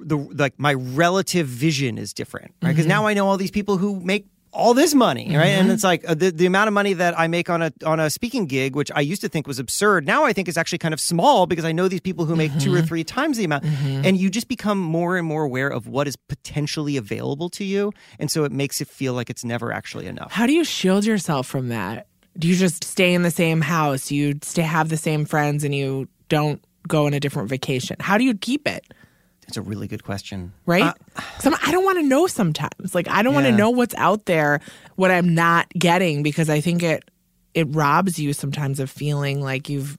the 0.00 0.16
like 0.16 0.58
my 0.58 0.74
relative 0.74 1.46
vision 1.46 1.98
is 1.98 2.12
different, 2.12 2.54
right? 2.62 2.70
Because 2.70 2.84
mm-hmm. 2.84 2.88
now 2.88 3.06
I 3.06 3.14
know 3.14 3.28
all 3.28 3.36
these 3.36 3.50
people 3.50 3.76
who 3.76 4.00
make 4.00 4.26
all 4.52 4.74
this 4.74 4.94
money, 4.94 5.34
right? 5.36 5.46
And 5.46 5.66
mm-hmm. 5.66 5.74
it's 5.74 5.84
like 5.84 6.08
uh, 6.08 6.14
the 6.14 6.30
the 6.30 6.46
amount 6.46 6.68
of 6.68 6.74
money 6.74 6.92
that 6.92 7.18
I 7.18 7.26
make 7.26 7.48
on 7.48 7.62
a 7.62 7.72
on 7.84 8.00
a 8.00 8.10
speaking 8.10 8.46
gig, 8.46 8.76
which 8.76 8.90
I 8.94 9.00
used 9.00 9.22
to 9.22 9.28
think 9.28 9.46
was 9.46 9.58
absurd, 9.58 10.06
now 10.06 10.24
I 10.24 10.32
think 10.32 10.48
is 10.48 10.56
actually 10.56 10.78
kind 10.78 10.94
of 10.94 11.00
small 11.00 11.46
because 11.46 11.64
I 11.64 11.72
know 11.72 11.88
these 11.88 12.00
people 12.00 12.24
who 12.24 12.36
make 12.36 12.56
two 12.58 12.72
or 12.72 12.78
mm-hmm. 12.78 12.86
three 12.86 13.04
times 13.04 13.38
the 13.38 13.44
amount, 13.44 13.64
mm-hmm. 13.64 14.02
and 14.04 14.16
you 14.18 14.30
just 14.30 14.48
become 14.48 14.78
more 14.78 15.16
and 15.16 15.26
more 15.26 15.44
aware 15.44 15.68
of 15.68 15.86
what 15.86 16.06
is 16.06 16.16
potentially 16.16 16.96
available 16.96 17.48
to 17.50 17.64
you, 17.64 17.92
and 18.18 18.30
so 18.30 18.44
it 18.44 18.52
makes 18.52 18.80
it 18.80 18.88
feel 18.88 19.14
like 19.14 19.30
it's 19.30 19.44
never 19.44 19.72
actually 19.72 20.06
enough. 20.06 20.32
How 20.32 20.46
do 20.46 20.52
you 20.52 20.64
shield 20.64 21.04
yourself 21.04 21.46
from 21.46 21.68
that? 21.68 22.06
Do 22.38 22.48
you 22.48 22.56
just 22.56 22.84
stay 22.84 23.12
in 23.12 23.22
the 23.22 23.30
same 23.30 23.60
house? 23.60 24.10
You 24.10 24.38
stay 24.42 24.62
have 24.62 24.88
the 24.88 24.96
same 24.96 25.24
friends 25.24 25.64
and 25.64 25.74
you 25.74 26.08
don't 26.28 26.62
go 26.88 27.06
on 27.06 27.14
a 27.14 27.20
different 27.20 27.48
vacation? 27.48 27.96
How 28.00 28.18
do 28.18 28.24
you 28.24 28.34
keep 28.34 28.66
it? 28.66 28.84
It's 29.48 29.56
a 29.56 29.62
really 29.62 29.88
good 29.88 30.04
question, 30.04 30.52
Right? 30.66 30.84
Uh, 30.84 31.20
Some, 31.40 31.54
I 31.62 31.72
don't 31.72 31.84
want 31.84 31.98
to 31.98 32.02
know 32.04 32.26
sometimes. 32.26 32.94
Like 32.94 33.08
I 33.08 33.22
don't 33.22 33.34
want 33.34 33.46
to 33.46 33.52
know 33.52 33.70
what's 33.70 33.94
out 33.96 34.24
there, 34.26 34.60
what 34.96 35.10
I'm 35.10 35.34
not 35.34 35.68
getting, 35.70 36.22
because 36.22 36.48
I 36.48 36.60
think 36.60 36.82
it 36.82 37.04
it 37.54 37.66
robs 37.74 38.18
you 38.18 38.32
sometimes 38.32 38.80
of 38.80 38.90
feeling 38.90 39.42
like 39.42 39.68
you've 39.68 39.98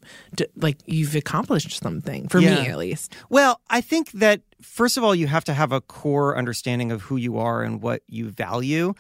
like 0.56 0.78
you've 0.88 1.16
accomplished 1.16 1.72
something. 1.84 2.28
For 2.30 2.40
Yeah. 2.40 2.64
me, 2.64 2.68
at 2.70 2.78
least. 2.78 3.14
Well, 3.30 3.62
I 3.70 3.82
think 3.82 4.12
that 4.14 4.42
first 4.62 4.98
of 4.98 5.04
all, 5.04 5.14
you 5.14 5.28
have 5.28 5.44
to 5.46 5.54
have 5.54 5.72
a 5.72 5.82
core 5.82 6.36
understanding 6.38 6.92
of 6.92 7.04
who 7.04 7.18
you 7.18 7.38
are 7.38 7.62
and 7.62 7.82
what 7.82 8.02
you 8.08 8.30
value. 8.32 8.94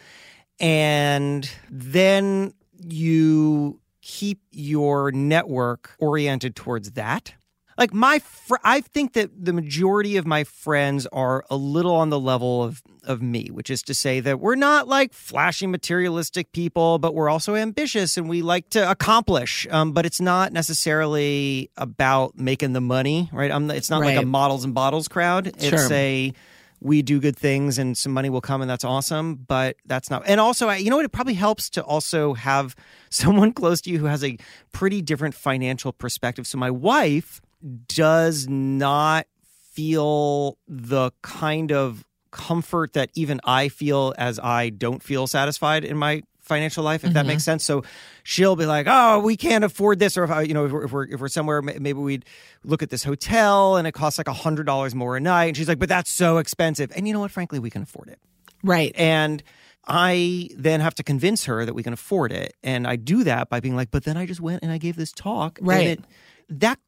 And 0.60 1.49
then 1.71 2.53
you 2.79 3.79
keep 4.01 4.39
your 4.51 5.12
network 5.12 5.91
oriented 5.97 6.56
towards 6.56 6.91
that. 6.91 7.34
Like 7.78 7.94
my, 7.94 8.20
fr- 8.20 8.56
I 8.64 8.82
think 8.82 9.14
that 9.14 9.32
the 9.46 9.54
majority 9.54 10.18
of 10.18 10.26
my 10.28 10.44
friends 10.44 11.08
are 11.08 11.44
a 11.50 11.56
little 11.56 11.96
on 11.96 12.10
the 12.10 12.20
level 12.20 12.64
of 12.64 12.82
of 13.06 13.22
me, 13.22 13.50
which 13.52 13.70
is 13.70 13.84
to 13.84 13.94
say 13.94 14.22
that 14.22 14.40
we're 14.40 14.56
not 14.56 14.88
like 14.88 15.12
flashy, 15.12 15.68
materialistic 15.68 16.54
people, 16.54 17.00
but 17.00 17.14
we're 17.14 17.30
also 17.30 17.54
ambitious 17.56 18.16
and 18.16 18.30
we 18.30 18.42
like 18.42 18.70
to 18.70 18.90
accomplish. 18.90 19.68
Um, 19.70 19.92
but 19.92 20.06
it's 20.06 20.22
not 20.22 20.54
necessarily 20.54 21.70
about 21.76 22.38
making 22.38 22.72
the 22.74 22.80
money, 22.82 23.30
right? 23.34 23.52
I'm, 23.52 23.70
it's 23.72 23.90
not 23.90 24.02
like 24.02 24.16
a 24.18 24.26
models 24.26 24.64
and 24.64 24.74
bottles 24.74 25.08
crowd. 25.10 25.48
It's 25.48 25.66
Sure. 25.66 25.88
a 25.92 26.34
we 26.80 27.02
do 27.02 27.20
good 27.22 27.38
things 27.38 27.78
and 27.78 27.98
some 27.98 28.12
money 28.12 28.30
will 28.30 28.42
come 28.42 28.62
and 28.62 28.70
that's 28.70 28.84
awesome 28.84 29.36
but 29.36 29.78
that's 29.86 30.10
not 30.10 30.22
and 30.26 30.38
also 30.42 30.68
I- 30.68 30.76
you 30.78 30.90
know 30.90 30.98
what 30.98 31.06
it 31.06 31.14
probably 31.14 31.34
helps 31.36 31.70
to 31.72 31.82
also 31.82 32.34
have 32.34 32.76
someone 33.10 33.54
close 33.54 33.80
to 33.82 33.90
you 33.90 34.00
who 34.00 34.06
has 34.08 34.22
a 34.22 34.38
pretty 34.74 35.02
different 35.02 35.34
financial 35.34 35.94
perspective 35.94 36.46
so 36.46 36.58
my 36.58 36.70
wife 36.70 37.40
does 37.88 38.47
not 38.47 39.28
feel 39.71 40.58
the 40.67 41.12
kind 41.21 41.71
of 41.71 42.06
comfort 42.32 42.93
that 42.93 43.10
even 43.15 43.39
I 43.43 43.69
feel 43.69 44.13
as 44.17 44.39
I 44.39 44.69
don't 44.69 45.02
feel 45.02 45.28
satisfied 45.28 45.84
in 45.84 45.97
my 45.97 46.23
financial 46.41 46.84
life, 46.84 47.04
if 47.06 47.13
that 47.13 47.26
makes 47.26 47.43
mm-hmm. 47.43 47.52
sense. 47.52 47.63
So 47.63 47.84
she'll 48.23 48.56
be 48.56 48.65
like, 48.65 48.86
"Oh, 48.89 49.19
we 49.19 49.38
can't 49.38 49.63
afford 49.63 49.99
this," 49.99 50.17
or 50.17 50.26
if 50.26 50.47
you 50.47 50.54
know, 50.54 50.65
if 50.65 50.71
we're 50.71 50.84
if 50.84 50.91
we're, 50.91 51.06
if 51.06 51.21
we're 51.21 51.28
somewhere, 51.30 51.62
maybe 51.62 51.93
we'd 51.93 52.26
look 52.63 52.84
at 52.84 52.89
this 52.89 53.04
hotel 53.04 53.78
and 53.78 53.88
it 53.88 53.93
costs 53.93 54.17
like 54.17 54.28
a 54.28 54.34
hundred 54.34 54.65
dollars 54.65 54.93
more 54.93 55.15
a 55.15 55.19
night, 55.19 55.45
and 55.45 55.58
she's 55.58 55.67
like, 55.67 55.80
"But 55.80 55.89
that's 55.89 56.10
so 56.10 56.38
expensive." 56.38 56.91
And 56.95 57.08
you 57.08 57.13
know 57.13 57.21
what? 57.21 57.32
Frankly, 57.32 57.60
we 57.60 57.69
can 57.69 57.84
afford 57.84 58.10
it. 58.10 58.19
Right. 58.63 58.93
And 58.95 59.43
I 59.86 60.49
then 60.56 60.80
have 60.80 60.95
to 60.95 61.04
convince 61.04 61.45
her 61.45 61.65
that 61.65 61.73
we 61.73 61.84
can 61.84 61.93
afford 61.93 62.32
it. 62.32 62.56
And 62.63 62.88
I 62.88 62.95
do 62.95 63.23
that 63.26 63.49
by 63.49 63.60
being 63.60 63.76
like, 63.76 63.91
but 63.91 64.06
then 64.06 64.15
I 64.15 64.26
just 64.26 64.39
went 64.39 64.63
and 64.63 64.71
I 64.71 64.78
gave 64.78 64.95
this 64.95 65.12
talk. 65.12 65.60
and 65.60 65.67
Right. 65.67 65.88
it- 65.88 66.06
that 66.49 66.80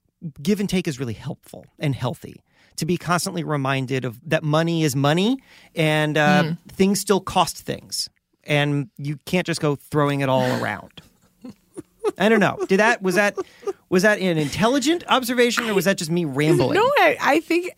give 0.41 0.59
and 0.59 0.69
take 0.69 0.87
is 0.87 0.99
really 0.99 1.13
helpful 1.13 1.65
and 1.79 1.95
healthy 1.95 2.41
to 2.77 2.85
be 2.85 2.97
constantly 2.97 3.43
reminded 3.43 4.03
of 4.05 4.19
that 4.29 4.43
money 4.43 4.83
is 4.83 4.95
money 4.95 5.37
and 5.75 6.17
uh, 6.17 6.43
Hmm. 6.43 6.51
things 6.67 6.99
still 6.99 7.19
cost 7.21 7.57
things. 7.59 8.09
And 8.43 8.89
you 8.97 9.17
can't 9.25 9.45
just 9.47 9.61
go 9.61 9.75
throwing 9.75 10.19
it 10.21 10.29
all 10.29 10.61
around. 10.61 11.01
I 12.17 12.29
don't 12.29 12.39
know. 12.39 12.57
Did 12.67 12.79
that 12.79 13.01
was 13.01 13.15
that 13.15 13.35
was 13.89 14.03
that 14.03 14.19
an 14.19 14.37
intelligent 14.37 15.03
observation 15.07 15.67
or 15.67 15.73
was 15.73 15.85
that 15.85 15.97
just 15.97 16.11
me 16.11 16.25
rambling? 16.25 16.75
No, 16.75 16.81
I, 16.99 17.17
I 17.19 17.39
think 17.39 17.71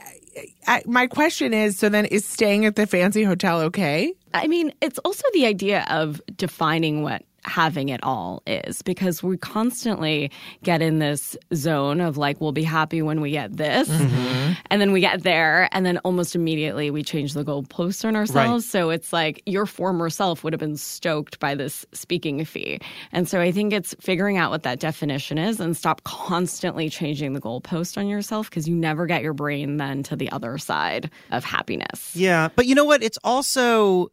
I, 0.67 0.83
my 0.85 1.07
question 1.07 1.53
is: 1.53 1.77
so 1.79 1.87
then, 1.89 2.05
is 2.05 2.25
staying 2.25 2.65
at 2.65 2.75
the 2.75 2.85
fancy 2.85 3.23
hotel 3.23 3.61
okay? 3.61 4.13
I 4.33 4.47
mean, 4.47 4.73
it's 4.81 4.99
also 4.99 5.23
the 5.33 5.45
idea 5.45 5.85
of 5.89 6.21
defining 6.35 7.01
what 7.03 7.23
having 7.47 7.89
it 7.89 8.01
all 8.03 8.43
is 8.45 8.81
because 8.81 9.23
we 9.23 9.37
constantly 9.37 10.29
get 10.63 10.81
in 10.81 10.99
this 10.99 11.37
zone 11.53 12.01
of 12.01 12.17
like, 12.17 12.39
we'll 12.41 12.51
be 12.51 12.63
happy 12.63 13.01
when 13.01 13.21
we 13.21 13.31
get 13.31 13.55
this. 13.57 13.87
Mm-hmm. 13.87 14.53
And 14.69 14.81
then 14.81 14.91
we 14.91 14.99
get 14.99 15.23
there, 15.23 15.69
and 15.71 15.85
then 15.85 15.97
almost 15.99 16.35
immediately 16.35 16.91
we 16.91 17.03
change 17.03 17.33
the 17.33 17.43
goalposts 17.43 18.05
on 18.05 18.15
ourselves. 18.15 18.69
So 18.69 18.89
it's 18.89 19.13
like 19.13 19.41
your 19.45 19.65
former 19.65 20.09
self 20.09 20.43
would 20.43 20.53
have 20.53 20.59
been 20.59 20.77
stoked 20.77 21.39
by 21.39 21.55
this 21.55 21.85
speaking 21.93 22.43
fee. 22.45 22.79
And 23.11 23.27
so 23.27 23.39
I 23.39 23.51
think 23.51 23.73
it's 23.73 23.95
figuring 23.99 24.37
out 24.37 24.51
what 24.51 24.63
that 24.63 24.79
definition 24.79 25.37
is 25.37 25.59
and 25.59 25.75
stop 25.75 26.03
constantly 26.03 26.89
changing 26.89 27.33
the 27.33 27.41
goalpost 27.41 27.97
on 27.97 28.07
yourself 28.07 28.49
because 28.49 28.67
you 28.67 28.75
never 28.75 29.05
get 29.05 29.21
your 29.21 29.33
brain 29.33 29.77
then 29.77 30.03
to 30.03 30.15
the 30.15 30.29
other 30.31 30.57
side 30.57 31.09
of 31.31 31.43
happiness. 31.43 32.15
Yeah, 32.15 32.49
but 32.55 32.65
you 32.65 32.75
know 32.75 32.85
what? 32.85 33.03
It's 33.03 33.19
also 33.23 34.11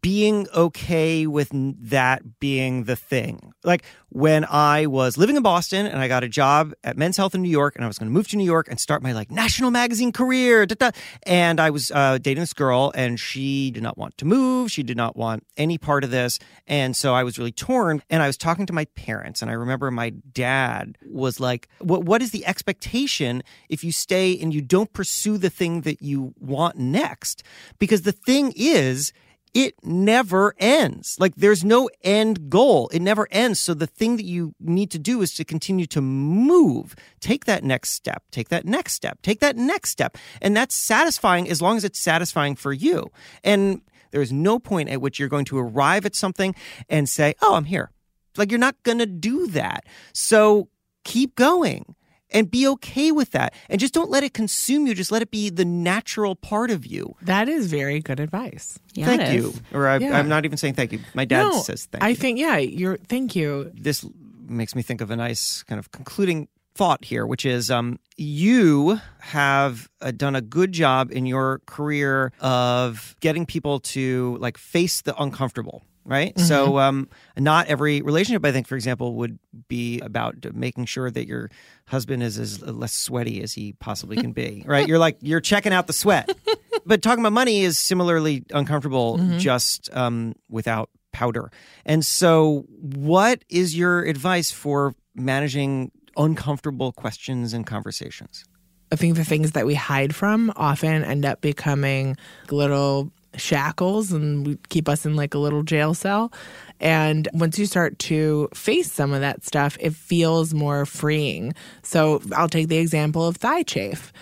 being 0.00 0.46
okay 0.54 1.26
with 1.26 1.50
that 1.52 2.40
being 2.40 2.84
the 2.84 2.96
thing. 2.96 3.52
Like 3.64 3.84
when 4.08 4.46
I 4.48 4.86
was 4.86 5.18
living 5.18 5.36
in 5.36 5.42
Boston 5.42 5.86
and 5.86 5.98
I 5.98 6.08
got 6.08 6.24
a 6.24 6.28
job 6.28 6.72
at 6.82 6.96
Men's 6.96 7.16
Health 7.16 7.34
in 7.34 7.42
New 7.42 7.50
York, 7.50 7.74
and 7.76 7.84
I 7.84 7.88
was 7.88 7.98
going 7.98 8.08
to 8.08 8.12
move 8.12 8.28
to 8.28 8.36
New 8.36 8.44
York 8.44 8.68
and 8.68 8.80
start 8.80 9.02
my 9.02 9.12
like 9.12 9.30
national 9.30 9.70
magazine 9.70 10.12
career. 10.12 10.66
da, 10.66 10.74
da. 10.78 10.90
And 11.24 11.60
I 11.60 11.70
was 11.70 11.90
uh, 11.90 12.18
dating 12.18 12.42
this 12.42 12.52
girl, 12.52 12.92
and 12.94 13.18
she 13.20 13.70
did 13.70 13.82
not 13.82 13.98
want 13.98 14.16
to 14.18 14.24
move. 14.24 14.70
She 14.70 14.82
did 14.82 14.96
not 14.96 15.16
want 15.16 15.44
any 15.56 15.78
part 15.78 16.04
of 16.04 16.10
this, 16.10 16.38
and 16.66 16.96
so 16.96 17.14
I 17.14 17.22
was 17.22 17.38
really 17.38 17.52
torn. 17.52 18.02
And 18.08 18.22
I 18.22 18.26
was 18.26 18.36
talking 18.36 18.66
to 18.66 18.72
my 18.72 18.86
parents, 18.96 19.42
and 19.42 19.50
I 19.50 19.54
remember 19.54 19.90
my 19.90 20.10
dad 20.10 20.96
was 21.04 21.40
like, 21.40 21.68
"What? 21.80 22.04
What 22.04 22.22
is 22.22 22.30
the 22.30 22.46
expectation 22.46 23.42
if 23.68 23.84
you 23.84 23.92
stay 23.92 24.38
and 24.38 24.54
you 24.54 24.62
don't 24.62 24.92
pursue 24.92 25.38
the 25.38 25.50
thing 25.50 25.82
that 25.82 26.00
you 26.00 26.34
want 26.38 26.76
next? 26.76 27.42
Because 27.78 28.02
the 28.02 28.12
thing 28.12 28.52
is." 28.56 29.12
It 29.54 29.76
never 29.84 30.54
ends. 30.58 31.16
Like 31.20 31.36
there's 31.36 31.64
no 31.64 31.88
end 32.02 32.50
goal. 32.50 32.90
It 32.92 33.00
never 33.00 33.28
ends. 33.30 33.60
So 33.60 33.72
the 33.72 33.86
thing 33.86 34.16
that 34.16 34.24
you 34.24 34.54
need 34.60 34.90
to 34.90 34.98
do 34.98 35.22
is 35.22 35.32
to 35.34 35.44
continue 35.44 35.86
to 35.86 36.00
move. 36.00 36.96
Take 37.20 37.44
that 37.44 37.62
next 37.62 37.90
step. 37.90 38.24
Take 38.32 38.48
that 38.48 38.66
next 38.66 38.94
step. 38.94 39.22
Take 39.22 39.38
that 39.40 39.56
next 39.56 39.90
step. 39.90 40.18
And 40.42 40.56
that's 40.56 40.74
satisfying 40.74 41.48
as 41.48 41.62
long 41.62 41.76
as 41.76 41.84
it's 41.84 42.00
satisfying 42.00 42.56
for 42.56 42.72
you. 42.72 43.10
And 43.44 43.80
there's 44.10 44.32
no 44.32 44.58
point 44.58 44.88
at 44.88 45.00
which 45.00 45.18
you're 45.18 45.28
going 45.28 45.44
to 45.46 45.58
arrive 45.58 46.04
at 46.04 46.16
something 46.16 46.54
and 46.88 47.08
say, 47.08 47.34
"Oh, 47.40 47.54
I'm 47.54 47.64
here." 47.64 47.90
Like 48.36 48.50
you're 48.50 48.58
not 48.58 48.82
going 48.82 48.98
to 48.98 49.06
do 49.06 49.46
that. 49.48 49.84
So 50.12 50.68
keep 51.04 51.36
going 51.36 51.94
and 52.34 52.50
be 52.50 52.68
okay 52.68 53.12
with 53.12 53.30
that. 53.30 53.54
And 53.70 53.80
just 53.80 53.94
don't 53.94 54.10
let 54.10 54.22
it 54.24 54.34
consume 54.34 54.86
you. 54.86 54.94
Just 54.94 55.10
let 55.10 55.22
it 55.22 55.30
be 55.30 55.48
the 55.48 55.64
natural 55.64 56.34
part 56.34 56.70
of 56.70 56.84
you. 56.84 57.16
That 57.22 57.48
is 57.48 57.68
very 57.68 58.00
good 58.00 58.20
advice. 58.20 58.78
Yeah, 58.92 59.06
thank 59.06 59.32
you. 59.32 59.54
Or 59.72 59.86
I, 59.86 59.98
Yeah. 59.98 60.18
I'm 60.18 60.28
not 60.28 60.44
even 60.44 60.58
saying 60.58 60.74
thank 60.74 60.92
you. 60.92 61.00
My 61.14 61.24
dad 61.24 61.44
no, 61.44 61.62
says 61.62 61.86
thank 61.86 62.04
I 62.04 62.08
you. 62.08 62.12
I 62.12 62.14
think 62.16 62.38
yeah. 62.38 62.56
You're. 62.58 62.98
Thank 62.98 63.34
you. 63.36 63.70
this 63.74 64.04
makes 64.46 64.74
me 64.74 64.82
think 64.82 65.00
of 65.00 65.10
a 65.10 65.16
nice 65.16 65.62
kind 65.62 65.78
of 65.78 65.90
concluding 65.92 66.48
thought 66.74 67.04
here, 67.04 67.24
which 67.26 67.46
is 67.46 67.70
um, 67.70 67.98
you 68.16 69.00
have 69.20 69.88
uh, 70.00 70.10
done 70.10 70.34
a 70.34 70.40
good 70.40 70.72
job 70.72 71.10
in 71.12 71.24
your 71.24 71.60
career 71.66 72.32
of 72.40 73.14
getting 73.20 73.46
people 73.46 73.78
to 73.80 74.36
like 74.40 74.58
face 74.58 75.00
the 75.02 75.14
uncomfortable. 75.22 75.84
Right. 76.06 76.38
So, 76.38 76.78
um, 76.78 77.08
not 77.38 77.68
every 77.68 78.02
relationship, 78.02 78.44
I 78.44 78.52
think, 78.52 78.66
for 78.66 78.74
example, 78.74 79.14
would 79.14 79.38
be 79.68 80.00
about 80.00 80.36
making 80.54 80.84
sure 80.84 81.10
that 81.10 81.26
your 81.26 81.50
husband 81.86 82.22
is 82.22 82.38
as 82.38 82.60
less 82.60 82.92
sweaty 82.92 83.42
as 83.42 83.54
he 83.54 83.72
possibly 83.74 84.16
can 84.16 84.32
be. 84.32 84.64
Right. 84.74 84.86
You're 84.86 84.98
like, 84.98 85.16
you're 85.20 85.40
checking 85.40 85.72
out 85.72 85.86
the 85.86 85.92
sweat. 85.92 86.28
but 86.86 87.00
talking 87.00 87.20
about 87.20 87.32
money 87.32 87.62
is 87.62 87.78
similarly 87.78 88.44
uncomfortable, 88.50 89.18
just 89.38 89.88
um, 89.96 90.34
without 90.50 90.90
powder. 91.12 91.50
And 91.86 92.04
so, 92.04 92.66
what 92.68 93.44
is 93.48 93.74
your 93.76 94.02
advice 94.02 94.50
for 94.50 94.94
managing 95.14 95.90
uncomfortable 96.16 96.92
questions 96.92 97.52
and 97.54 97.66
conversations? 97.66 98.44
I 98.92 98.96
think 98.96 99.16
the 99.16 99.24
things 99.24 99.52
that 99.52 99.66
we 99.66 99.74
hide 99.74 100.14
from 100.14 100.52
often 100.56 101.02
end 101.02 101.24
up 101.24 101.40
becoming 101.40 102.16
little 102.50 103.10
shackles 103.36 104.12
and 104.12 104.58
keep 104.68 104.88
us 104.88 105.06
in 105.06 105.16
like 105.16 105.34
a 105.34 105.38
little 105.38 105.62
jail 105.62 105.94
cell. 105.94 106.32
And 106.80 107.28
once 107.32 107.58
you 107.58 107.66
start 107.66 107.98
to 108.00 108.48
face 108.54 108.90
some 108.90 109.12
of 109.12 109.20
that 109.20 109.44
stuff, 109.44 109.76
it 109.80 109.94
feels 109.94 110.52
more 110.52 110.86
freeing. 110.86 111.54
So 111.82 112.20
I'll 112.34 112.48
take 112.48 112.68
the 112.68 112.78
example 112.78 113.26
of 113.26 113.36
thigh 113.36 113.62
chafe. 113.62 114.12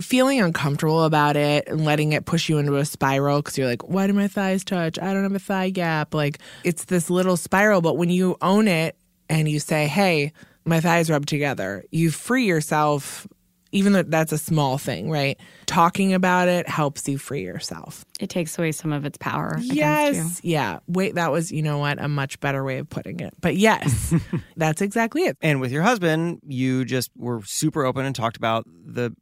Feeling 0.00 0.40
uncomfortable 0.40 1.04
about 1.04 1.36
it 1.36 1.68
and 1.68 1.84
letting 1.84 2.12
it 2.12 2.24
push 2.24 2.48
you 2.48 2.56
into 2.56 2.76
a 2.76 2.86
spiral 2.86 3.42
because 3.42 3.58
you're 3.58 3.66
like, 3.66 3.86
why 3.86 4.06
do 4.06 4.14
my 4.14 4.28
thighs 4.28 4.64
touch? 4.64 4.98
I 4.98 5.12
don't 5.12 5.24
have 5.24 5.34
a 5.34 5.38
thigh 5.38 5.68
gap. 5.70 6.14
Like 6.14 6.38
it's 6.64 6.86
this 6.86 7.10
little 7.10 7.36
spiral. 7.36 7.82
But 7.82 7.98
when 7.98 8.08
you 8.08 8.36
own 8.40 8.66
it 8.66 8.96
and 9.28 9.46
you 9.48 9.60
say, 9.60 9.86
hey, 9.86 10.32
my 10.64 10.80
thighs 10.80 11.10
rub 11.10 11.26
together, 11.26 11.84
you 11.90 12.10
free 12.10 12.46
yourself 12.46 13.26
even 13.72 13.92
though 13.94 14.02
that's 14.02 14.32
a 14.32 14.38
small 14.38 14.78
thing, 14.78 15.10
right? 15.10 15.38
Talking 15.66 16.12
about 16.12 16.48
it 16.48 16.68
helps 16.68 17.08
you 17.08 17.18
free 17.18 17.42
yourself. 17.42 18.04
It 18.20 18.28
takes 18.28 18.58
away 18.58 18.72
some 18.72 18.92
of 18.92 19.04
its 19.04 19.16
power. 19.18 19.56
Yes. 19.60 20.40
Yeah. 20.44 20.78
Wait, 20.86 21.14
that 21.16 21.32
was, 21.32 21.50
you 21.50 21.62
know 21.62 21.78
what, 21.78 21.98
a 22.00 22.06
much 22.06 22.38
better 22.40 22.62
way 22.62 22.78
of 22.78 22.88
putting 22.90 23.20
it. 23.20 23.32
But 23.40 23.56
yes, 23.56 24.14
that's 24.56 24.82
exactly 24.82 25.22
it. 25.22 25.36
And 25.40 25.60
with 25.60 25.72
your 25.72 25.82
husband, 25.82 26.40
you 26.46 26.84
just 26.84 27.10
were 27.16 27.42
super 27.44 27.84
open 27.84 28.04
and 28.04 28.14
talked 28.14 28.36
about 28.36 28.64
the 28.68 29.14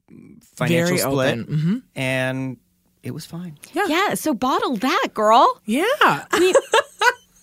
financial 0.56 0.96
Very 0.96 0.98
split. 0.98 1.38
open. 1.40 1.44
hmm 1.44 1.78
And 1.94 2.56
it 3.02 3.12
was 3.12 3.24
fine. 3.24 3.56
Yeah. 3.72 3.86
yeah. 3.86 4.14
So 4.14 4.34
bottle 4.34 4.76
that, 4.76 5.08
girl. 5.14 5.60
Yeah. 5.64 6.24
We, 6.38 6.54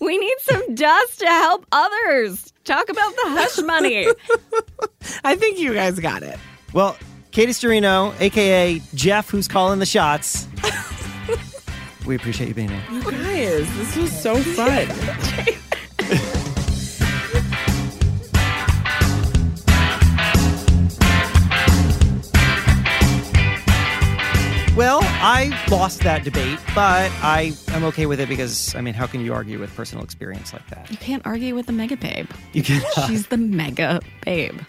we 0.00 0.18
need 0.18 0.36
some 0.40 0.74
dust 0.74 1.20
to 1.20 1.26
help 1.26 1.66
others. 1.72 2.52
Talk 2.64 2.88
about 2.90 3.14
the 3.16 3.22
hush 3.30 3.58
money. 3.62 4.06
I 5.24 5.34
think 5.36 5.58
you 5.58 5.72
guys 5.72 5.98
got 5.98 6.22
it. 6.22 6.38
Well, 6.72 6.96
Katie 7.30 7.52
Sturino, 7.52 8.18
aka 8.20 8.80
Jeff, 8.94 9.30
who's 9.30 9.48
calling 9.48 9.78
the 9.78 9.86
shots. 9.86 10.46
we 12.06 12.14
appreciate 12.16 12.48
you 12.48 12.54
being 12.54 12.68
here. 12.68 12.82
You 12.90 13.02
guys, 13.02 13.76
this 13.76 13.96
was 13.96 14.12
so 14.12 14.36
fun. 14.36 14.88
Well, 24.78 25.00
I 25.02 25.50
lost 25.72 26.02
that 26.02 26.22
debate, 26.22 26.60
but 26.72 27.10
I 27.20 27.52
am 27.70 27.82
okay 27.82 28.06
with 28.06 28.20
it 28.20 28.28
because 28.28 28.76
I 28.76 28.80
mean, 28.80 28.94
how 28.94 29.08
can 29.08 29.20
you 29.20 29.34
argue 29.34 29.58
with 29.58 29.74
personal 29.74 30.04
experience 30.04 30.52
like 30.52 30.64
that? 30.68 30.88
You 30.88 30.96
can't 30.96 31.26
argue 31.26 31.56
with 31.56 31.66
the 31.66 31.72
mega 31.72 31.96
babe. 31.96 32.30
You 32.52 32.62
can't. 32.62 32.84
She's 33.08 33.26
the 33.26 33.38
mega 33.38 34.00
babe. 34.24 34.60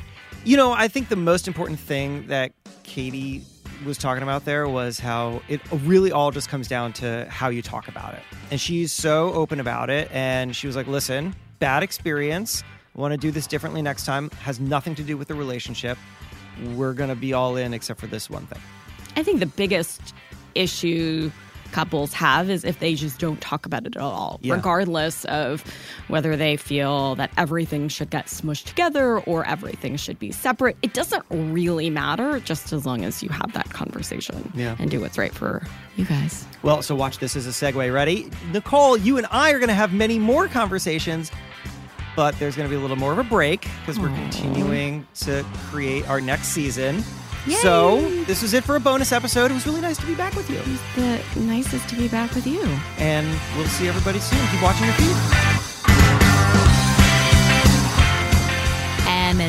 You 0.46 0.58
know, 0.58 0.72
I 0.72 0.88
think 0.88 1.10
the 1.10 1.16
most 1.16 1.48
important 1.48 1.80
thing 1.80 2.28
that 2.28 2.54
Katie 2.84 3.44
was 3.86 3.98
talking 3.98 4.24
about 4.24 4.46
there 4.46 4.68
was 4.68 5.00
how 5.00 5.42
it 5.48 5.62
really 5.72 6.12
all 6.12 6.32
just 6.32 6.50
comes 6.50 6.68
down 6.68 6.94
to 6.94 7.28
how 7.30 7.50
you 7.50 7.62
talk 7.62 7.88
about 7.88 8.14
it. 8.14 8.22
And 8.50 8.60
she's 8.60 8.92
so 8.92 9.34
open 9.34 9.60
about 9.60 9.90
it. 9.90 10.10
And 10.12 10.56
she 10.56 10.68
was 10.68 10.76
like, 10.76 10.88
listen, 10.88 11.36
bad 11.60 11.84
experience. 11.84 12.64
Want 12.96 13.12
to 13.14 13.18
do 13.18 13.32
this 13.32 13.48
differently 13.48 13.82
next 13.82 14.06
time. 14.06 14.30
Has 14.42 14.60
nothing 14.60 14.96
to 14.96 15.04
do 15.04 15.18
with 15.18 15.28
the 15.28 15.36
relationship. 15.36 15.98
We're 16.74 16.94
going 16.94 17.10
to 17.10 17.16
be 17.16 17.34
all 17.34 17.56
in 17.56 17.74
except 17.74 18.00
for 18.00 18.08
this 18.08 18.30
one 18.30 18.46
thing. 18.48 18.62
I 19.16 19.24
think 19.24 19.40
the 19.40 19.46
biggest 19.46 20.14
issue 20.56 21.32
couples 21.72 22.14
have 22.14 22.50
is 22.50 22.64
if 22.64 22.80
they 22.80 22.96
just 22.96 23.20
don't 23.20 23.40
talk 23.42 23.66
about 23.66 23.86
it 23.86 23.96
at 23.96 24.02
all, 24.02 24.40
Yeah. 24.42 24.54
regardless 24.56 25.26
of 25.26 25.64
whether 26.08 26.36
they 26.36 26.58
feel 26.58 27.16
that 27.16 27.32
everything 27.38 27.88
should 27.90 28.10
get 28.10 28.28
smushed 28.28 28.66
together 28.66 29.20
or 29.20 29.46
everything 29.46 29.96
should 29.98 30.20
be 30.20 30.32
separate. 30.32 30.78
It 30.82 30.94
doesn't 30.94 31.24
really 31.30 31.90
matter 31.90 32.40
just 32.40 32.74
as 32.74 32.86
long 32.86 33.06
as 33.06 33.22
you 33.24 33.30
have 33.30 33.54
that 33.54 33.70
conversation 33.72 34.52
Yeah. 34.56 34.76
and 34.80 34.90
do 34.92 35.00
what's 35.02 35.18
right 35.18 35.34
for 35.34 35.64
you 35.96 36.06
guys. 36.06 36.46
Well, 36.64 36.82
so 36.82 36.96
watch 36.96 37.20
this 37.20 37.36
as 37.36 37.46
a 37.48 37.52
segue. 37.52 37.94
Ready? 37.94 38.30
Nicole, 38.52 38.98
you 38.98 39.18
and 39.18 39.28
I 39.32 39.52
are 39.52 39.60
going 39.60 39.70
to 39.70 39.74
have 39.74 39.94
many 39.94 40.20
more 40.20 40.48
conversations, 40.48 41.32
but 42.16 42.38
there's 42.40 42.56
going 42.56 42.68
to 42.68 42.70
be 42.70 42.78
a 42.78 42.82
little 42.82 42.98
more 42.98 43.12
of 43.12 43.18
a 43.18 43.24
break 43.24 43.62
because 43.82 44.00
we're 44.00 44.08
continuing 44.10 45.08
to 45.22 45.46
create 45.70 46.08
our 46.10 46.20
next 46.20 46.50
season. 46.50 47.04
So, 47.48 48.02
this 48.26 48.42
was 48.42 48.54
it 48.54 48.64
for 48.64 48.76
a 48.76 48.80
bonus 48.80 49.12
episode. 49.12 49.52
It 49.52 49.54
was 49.54 49.66
really 49.66 49.82
nice 49.82 49.98
to 49.98 50.06
be 50.06 50.16
back 50.16 50.36
with 50.36 50.50
you. 50.50 50.62
It's 50.66 50.96
the 51.36 51.40
nicest 51.40 51.88
to 51.90 51.96
be 51.96 52.08
back 52.08 52.34
with 52.36 52.46
you. 52.46 52.62
And 52.98 53.28
we'll 53.56 53.68
see 53.68 53.88
everybody 53.88 54.20
soon. 54.20 54.40
Keep 54.48 54.62
watching 54.62 54.86
your 54.86 54.96
feed. 54.96 55.16
And 59.08 59.40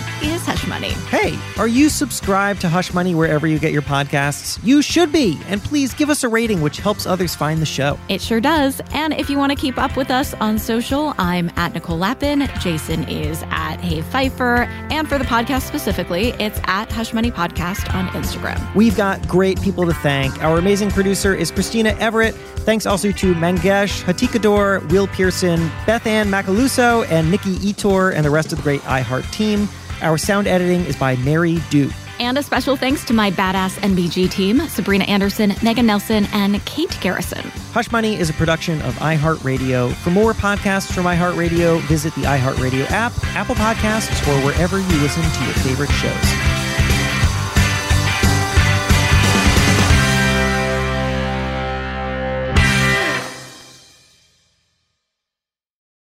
that 0.00 0.22
is 0.22 0.44
Hush 0.46 0.66
Money. 0.66 0.90
Hey, 1.08 1.38
are 1.58 1.68
you 1.68 1.88
subscribed 1.88 2.60
to 2.62 2.68
Hush 2.68 2.92
Money 2.94 3.14
wherever 3.14 3.46
you 3.46 3.58
get 3.58 3.72
your 3.72 3.82
podcasts? 3.82 4.58
You 4.62 4.82
should 4.82 5.12
be. 5.12 5.38
And 5.46 5.62
please 5.62 5.94
give 5.94 6.10
us 6.10 6.24
a 6.24 6.28
rating, 6.28 6.60
which 6.60 6.78
helps 6.78 7.06
others 7.06 7.34
find 7.34 7.60
the 7.60 7.66
show. 7.66 7.98
It 8.08 8.20
sure 8.20 8.40
does. 8.40 8.80
And 8.92 9.12
if 9.12 9.28
you 9.28 9.36
want 9.36 9.52
to 9.52 9.56
keep 9.56 9.78
up 9.78 9.96
with 9.96 10.10
us 10.10 10.34
on 10.34 10.58
social, 10.58 11.14
I'm 11.18 11.50
at 11.56 11.74
Nicole 11.74 11.98
Lapin. 11.98 12.48
Jason 12.60 13.04
is 13.08 13.42
at 13.50 13.76
Hey 13.76 14.00
Feifer. 14.00 14.66
And 14.90 15.08
for 15.08 15.18
the 15.18 15.24
podcast 15.24 15.62
specifically, 15.62 16.30
it's 16.38 16.60
at 16.64 16.90
Hush 16.90 17.12
Money 17.12 17.30
Podcast 17.30 17.92
on 17.94 18.08
Instagram. 18.08 18.74
We've 18.74 18.96
got 18.96 19.26
great 19.28 19.60
people 19.60 19.86
to 19.86 19.94
thank. 19.94 20.42
Our 20.42 20.58
amazing 20.58 20.90
producer 20.90 21.34
is 21.34 21.50
Christina 21.50 21.90
Everett. 21.98 22.34
Thanks 22.60 22.86
also 22.86 23.10
to 23.10 23.34
Mangesh 23.34 24.02
Hattikudur, 24.04 24.90
Will 24.90 25.06
Pearson, 25.08 25.70
Beth 25.86 26.06
Ann 26.06 26.28
Macaluso, 26.28 27.06
and 27.10 27.30
Nikki 27.30 27.56
Ettore, 27.56 28.14
and 28.14 28.24
the 28.24 28.30
rest 28.30 28.52
of 28.52 28.58
the 28.58 28.62
great 28.62 28.82
iHeart 28.82 29.30
team. 29.32 29.68
Our 30.02 30.18
sound 30.18 30.46
editing 30.46 30.84
is 30.86 30.96
by 30.96 31.16
Mary 31.16 31.58
Duke. 31.70 31.92
And 32.18 32.36
a 32.36 32.42
special 32.42 32.76
thanks 32.76 33.04
to 33.06 33.14
my 33.14 33.30
badass 33.30 33.78
NBG 33.78 34.30
team, 34.30 34.60
Sabrina 34.68 35.04
Anderson, 35.04 35.54
Megan 35.62 35.86
Nelson, 35.86 36.26
and 36.32 36.62
Kate 36.66 36.96
Garrison. 37.00 37.42
Hush 37.72 37.90
Money 37.90 38.16
is 38.16 38.28
a 38.28 38.34
production 38.34 38.82
of 38.82 38.94
iHeartRadio. 38.96 39.94
For 39.94 40.10
more 40.10 40.34
podcasts 40.34 40.92
from 40.92 41.04
iHeartRadio, 41.04 41.80
visit 41.82 42.14
the 42.14 42.22
iHeartRadio 42.22 42.90
app, 42.90 43.12
Apple 43.34 43.54
Podcasts, 43.54 44.20
or 44.28 44.44
wherever 44.44 44.78
you 44.78 45.00
listen 45.00 45.22
to 45.22 45.44
your 45.44 45.54
favorite 45.54 45.90
shows. 45.92 46.59